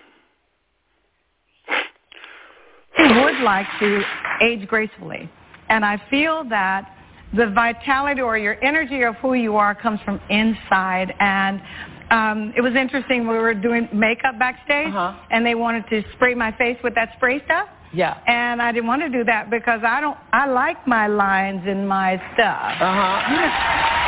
I 2.96 3.24
would 3.24 3.40
like 3.44 3.66
to 3.80 4.02
age 4.42 4.66
gracefully. 4.66 5.30
And 5.68 5.84
I 5.84 6.00
feel 6.10 6.44
that 6.48 6.90
the 7.36 7.48
vitality 7.50 8.22
or 8.22 8.38
your 8.38 8.62
energy 8.64 9.02
of 9.02 9.14
who 9.16 9.34
you 9.34 9.56
are 9.56 9.74
comes 9.74 10.00
from 10.04 10.20
inside. 10.30 11.12
And 11.20 11.60
um, 12.10 12.54
it 12.56 12.62
was 12.62 12.74
interesting. 12.74 13.28
We 13.28 13.36
were 13.36 13.52
doing 13.54 13.88
makeup 13.92 14.38
backstage, 14.38 14.88
Uh-huh. 14.88 15.12
and 15.30 15.44
they 15.44 15.54
wanted 15.54 15.84
to 15.90 16.02
spray 16.14 16.34
my 16.34 16.50
face 16.52 16.78
with 16.82 16.94
that 16.94 17.10
spray 17.16 17.44
stuff. 17.44 17.68
Yeah. 17.92 18.20
And 18.26 18.60
I 18.60 18.72
didn't 18.72 18.86
want 18.86 19.02
to 19.02 19.08
do 19.08 19.24
that 19.24 19.50
because 19.50 19.80
I 19.84 20.00
don't. 20.00 20.16
I 20.32 20.46
like 20.46 20.86
my 20.86 21.06
lines 21.06 21.62
and 21.66 21.88
my 21.88 22.16
stuff. 22.34 22.72
Uh-huh. 22.80 23.74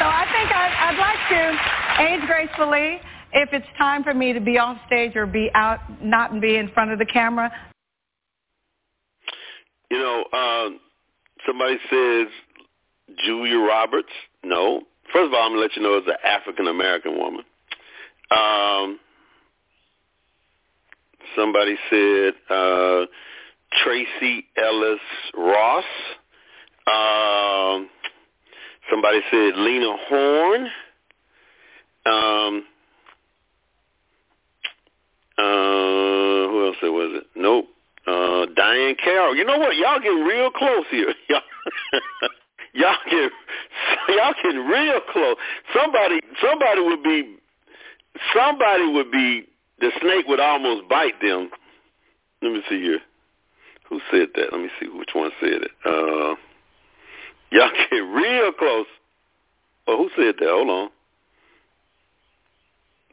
So 0.00 0.06
I 0.06 0.26
think 0.32 0.50
I'd, 0.52 0.74
I'd 0.86 0.98
like 0.98 1.22
to 1.30 2.02
age 2.02 2.26
gracefully. 2.26 2.98
If 3.32 3.50
it's 3.52 3.66
time 3.78 4.02
for 4.02 4.12
me 4.12 4.32
to 4.32 4.40
be 4.40 4.58
off 4.58 4.76
stage 4.86 5.14
or 5.14 5.24
be 5.24 5.50
out, 5.54 5.78
not 6.02 6.40
be 6.40 6.56
in 6.56 6.68
front 6.72 6.90
of 6.90 6.98
the 6.98 7.06
camera, 7.06 7.50
You 9.90 9.98
know, 9.98 10.24
um, 10.32 10.80
somebody 11.46 11.76
says 11.90 12.26
Julia 13.24 13.58
Roberts. 13.58 14.08
No. 14.42 14.82
First 15.12 15.28
of 15.28 15.34
all, 15.34 15.42
I'm 15.44 15.52
gonna 15.52 15.60
let 15.60 15.76
you 15.76 15.82
know 15.82 15.96
it's 15.98 16.08
an 16.08 16.14
African 16.24 16.66
American 16.66 17.16
woman. 17.16 17.44
Um, 18.30 18.98
somebody 21.36 21.76
said 21.90 22.34
uh, 22.50 23.06
Tracee 23.82 24.44
Ellis 24.56 25.00
Ross. 25.36 25.84
Um, 26.86 27.88
somebody 28.90 29.20
said 29.30 29.56
Lena 29.56 29.96
Horne. 30.08 30.68
Um, 32.06 32.64
uh, 35.38 35.42
who 36.48 36.66
else 36.66 36.76
was 36.82 37.20
it? 37.22 37.26
Nope. 37.34 37.66
Uh, 38.06 38.46
Diahann 38.56 38.96
Carroll. 39.02 39.34
You 39.34 39.44
know 39.44 39.58
what? 39.58 39.76
Y'all 39.76 39.98
getting 39.98 40.24
real 40.24 40.50
close 40.50 40.84
here. 40.90 41.14
Y'all, 41.28 41.40
y'all 42.74 42.96
get 43.10 43.32
y'all 44.08 44.34
getting 44.42 44.66
real 44.66 45.00
close. 45.10 45.36
Somebody, 45.74 46.20
somebody 46.42 46.80
would 46.82 47.02
be, 47.02 47.36
somebody 48.34 48.92
would 48.92 49.10
be. 49.10 49.46
The 49.80 49.90
snake 50.00 50.26
would 50.28 50.40
almost 50.40 50.88
bite 50.88 51.20
them. 51.20 51.50
Let 52.42 52.52
me 52.52 52.62
see 52.68 52.80
here. 52.80 53.00
Who 53.88 54.00
said 54.10 54.28
that? 54.34 54.52
Let 54.52 54.60
me 54.60 54.68
see 54.80 54.88
which 54.88 55.10
one 55.14 55.30
said 55.40 55.62
it. 55.62 55.70
Uh, 55.84 56.34
y'all 57.50 57.70
get 57.90 57.96
real 57.96 58.52
close. 58.52 58.86
Oh, 59.86 59.96
who 59.98 60.10
said 60.16 60.36
that? 60.38 60.48
Hold 60.48 60.70
on. 60.70 60.90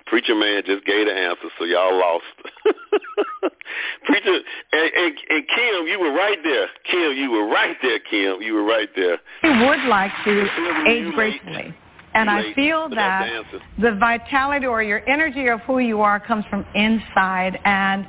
Preacher 0.05 0.35
man 0.35 0.63
just 0.65 0.85
gave 0.85 1.07
the 1.07 1.13
answer, 1.13 1.47
so 1.57 1.63
y'all 1.63 1.97
lost. 1.97 2.25
Preacher 4.05 4.39
and, 4.73 4.91
and, 4.93 5.13
and 5.29 5.47
Kim, 5.47 5.87
you 5.87 5.99
were 5.99 6.11
right 6.11 6.37
there. 6.43 6.67
Kim, 6.89 7.13
you 7.15 7.31
were 7.31 7.47
right 7.47 7.77
there. 7.81 7.99
Kim, 7.99 8.41
you 8.41 8.53
were 8.53 8.63
right 8.63 8.89
there. 8.95 9.19
I 9.43 9.69
would 9.69 9.87
like 9.87 10.11
to 10.25 10.83
age 10.85 11.13
gracefully. 11.13 11.73
And 12.13 12.29
I 12.29 12.53
feel 12.53 12.89
that 12.89 13.43
the 13.77 13.91
the 13.91 13.95
vitality 13.97 14.65
or 14.65 14.83
your 14.83 15.07
energy 15.09 15.47
of 15.47 15.61
who 15.61 15.79
you 15.79 16.01
are 16.01 16.19
comes 16.19 16.43
from 16.49 16.65
inside. 16.75 17.57
And 17.63 18.05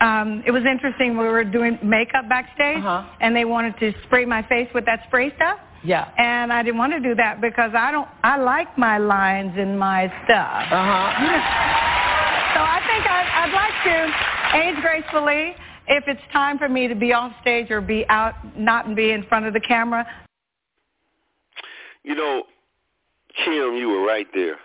um, 0.00 0.42
it 0.46 0.50
was 0.50 0.64
interesting. 0.64 1.16
We 1.16 1.24
were 1.24 1.42
doing 1.44 1.78
makeup 1.82 2.28
backstage, 2.28 2.78
Uh-huh. 2.84 3.04
and 3.20 3.34
they 3.34 3.44
wanted 3.46 3.78
to 3.80 3.92
spray 4.04 4.24
my 4.26 4.42
face 4.46 4.68
with 4.74 4.84
that 4.84 5.00
spray 5.06 5.34
stuff. 5.36 5.58
Yeah. 5.84 6.10
And 6.18 6.52
I 6.52 6.62
didn't 6.62 6.78
want 6.78 6.92
to 6.94 7.00
do 7.00 7.14
that 7.14 7.40
because 7.40 7.70
I 7.74 7.90
don't. 7.92 8.08
I 8.22 8.36
like 8.38 8.76
my 8.76 8.98
lines 8.98 9.52
and 9.56 9.78
my 9.78 10.06
stuff. 10.24 10.64
Uh-huh. 10.70 11.62
So 12.56 12.62
I 12.62 12.80
think 12.88 13.04
I'd, 13.06 13.28
I'd 13.42 13.52
like 13.52 13.76
to 13.84 13.96
age 14.62 14.76
gracefully. 14.82 15.54
If 15.88 16.04
it's 16.08 16.22
time 16.32 16.56
for 16.56 16.70
me 16.70 16.88
to 16.88 16.94
be 16.94 17.12
off 17.12 17.32
stage 17.42 17.70
or 17.70 17.82
be 17.82 18.06
out, 18.08 18.32
not 18.58 18.94
be 18.96 19.10
in 19.10 19.24
front 19.24 19.44
of 19.44 19.52
the 19.52 19.60
camera, 19.60 20.06
You 22.02 22.14
know, 22.14 22.44
Kim, 23.44 23.74
you 23.76 23.88
were 23.88 24.04
right 24.06 24.26
there. 24.34 24.56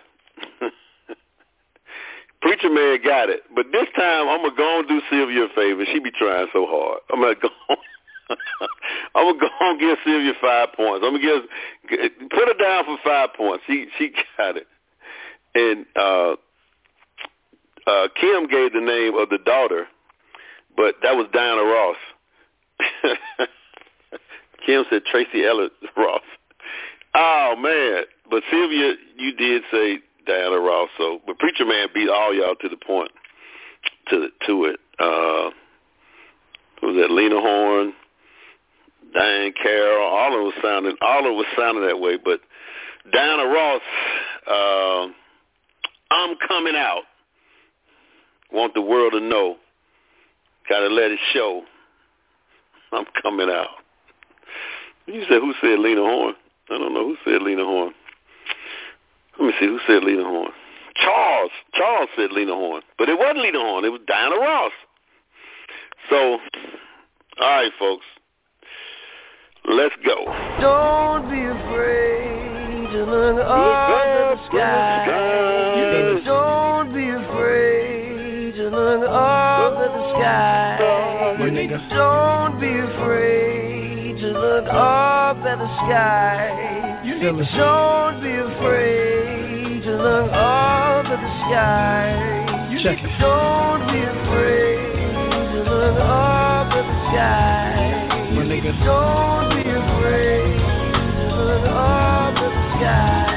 Preacher 2.42 2.70
man 2.70 2.98
got 3.04 3.30
it, 3.30 3.42
but 3.54 3.66
this 3.70 3.86
time 3.94 4.28
I'm 4.28 4.42
gonna 4.42 4.56
go 4.56 4.80
and 4.80 4.88
do 4.88 5.00
Sylvia 5.08 5.44
a 5.44 5.48
favor. 5.54 5.84
She 5.92 6.00
be 6.00 6.10
trying 6.10 6.48
so 6.52 6.66
hard. 6.68 6.98
I'm 7.12 7.20
gonna 7.20 7.36
go. 7.40 7.48
I'm 9.14 9.38
gonna 9.38 9.38
go 9.38 9.48
and 9.60 9.78
give 9.78 9.96
Sylvia 10.04 10.32
five 10.40 10.72
points. 10.74 11.04
I'm 11.06 11.14
gonna 11.14 11.22
give 11.22 11.42
put 12.30 12.48
her 12.48 12.54
down 12.58 12.84
for 12.84 12.98
five 13.04 13.28
points. 13.36 13.62
She 13.68 13.86
she 13.96 14.12
got 14.36 14.56
it. 14.56 14.66
And 15.54 15.86
uh, 15.94 16.34
uh, 17.86 18.08
Kim 18.20 18.48
gave 18.48 18.72
the 18.72 18.80
name 18.80 19.14
of 19.16 19.28
the 19.28 19.38
daughter, 19.38 19.86
but 20.76 20.96
that 21.02 21.14
was 21.14 21.28
Diana 21.32 21.62
Ross. 21.62 21.96
Kim 24.66 24.84
said 24.90 25.04
Tracee 25.04 25.46
Ellis 25.46 25.70
Ross. 25.96 26.22
Oh 27.14 27.54
man! 27.56 28.04
But 28.32 28.42
Sylvia, 28.50 28.94
you 29.18 29.36
did 29.36 29.62
say 29.70 29.98
Diana 30.26 30.58
Ross. 30.58 30.88
So, 30.96 31.20
but 31.26 31.38
Preacher 31.38 31.66
Man 31.66 31.88
beat 31.92 32.08
all 32.08 32.34
y'all 32.34 32.54
to 32.62 32.68
the 32.70 32.78
point, 32.78 33.10
to 34.08 34.28
to 34.46 34.64
it. 34.64 34.80
Uh, 34.98 35.50
who 36.80 36.86
was 36.86 36.96
that? 36.96 37.10
Lena 37.10 37.38
Horne, 37.38 37.92
Diahann 39.14 39.52
Carroll. 39.62 40.06
All 40.06 40.40
of 40.40 40.46
us 40.50 40.58
sounding, 40.62 40.96
all 41.02 41.30
of 41.30 41.38
us 41.38 41.52
sounding 41.58 41.86
that 41.86 42.00
way. 42.00 42.16
But 42.16 42.40
Diana 43.12 43.44
Ross, 43.44 43.82
uh, 44.50 45.08
I'm 46.10 46.34
coming 46.48 46.74
out. 46.74 47.02
Want 48.50 48.72
the 48.72 48.80
world 48.80 49.12
to 49.12 49.20
know. 49.20 49.56
Got 50.70 50.80
to 50.80 50.88
let 50.88 51.10
it 51.10 51.20
show. 51.34 51.64
I'm 52.92 53.04
coming 53.20 53.50
out. 53.50 53.68
You 55.04 55.22
said 55.28 55.42
who 55.42 55.52
said 55.60 55.80
Lena 55.80 56.00
Horne? 56.00 56.34
I 56.70 56.78
don't 56.78 56.94
know 56.94 57.08
who 57.08 57.16
said 57.26 57.42
Lena 57.42 57.64
Horne. 57.64 57.92
Let 59.38 59.46
me 59.46 59.52
see 59.58 59.66
who 59.66 59.78
said 59.86 60.04
Lena 60.04 60.24
Horne. 60.24 60.52
Charles. 60.94 61.50
Charles 61.74 62.08
said 62.16 62.32
Lena 62.32 62.54
Horne, 62.54 62.82
but 62.98 63.08
it 63.08 63.18
wasn't 63.18 63.38
Lena 63.38 63.58
Horne. 63.58 63.84
It 63.84 63.92
was 63.92 64.00
Diana 64.06 64.36
Ross. 64.36 64.72
So, 66.10 66.16
all 66.16 66.40
right, 67.40 67.72
folks. 67.78 68.04
Let's 69.64 69.94
go. 70.04 70.24
Don't 70.60 71.30
be 71.30 71.38
afraid 71.38 72.90
to 72.92 73.04
look 73.04 73.38
up 73.38 73.90
at 73.90 74.34
the 74.34 74.46
sky. 74.48 75.06
Don't 76.24 76.92
be 76.92 77.08
afraid 77.08 78.54
to 78.56 78.64
look 78.68 79.08
up 79.08 79.74
at 79.78 79.92
the 79.92 80.10
sky. 80.18 80.76
Don't 81.90 82.60
be 82.60 82.68
afraid 82.68 83.46
to 83.46 83.51
look 84.62 84.72
up 84.74 85.36
at 85.38 85.58
the 85.58 85.66
sky. 85.82 87.02
You 87.04 87.14
need 87.14 87.22
to 87.22 87.56
Don't 87.56 88.22
be 88.22 88.30
afraid 88.30 89.82
to 89.82 89.90
look 89.96 90.30
up 90.32 91.06
at 91.06 91.20
the 91.20 91.32
sky. 91.46 92.78
Check 92.82 92.98
it. 92.98 93.20
Don't 93.20 93.86
be 93.86 94.00
afraid 94.02 95.14
to 95.52 95.58
look 95.70 95.98
up 96.00 96.72
at 96.72 96.82
the 96.82 96.96
sky. 97.10 98.34
My 98.34 98.42
nigga. 98.42 98.72
Don't 98.84 99.50
be 99.50 99.68
afraid 99.70 100.58
to 101.18 101.36
look 101.44 101.66
up 101.68 102.34
at 102.36 102.52
the 102.54 102.64
sky. 102.78 103.32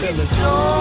It. 0.00 0.30
Don't 0.30 0.77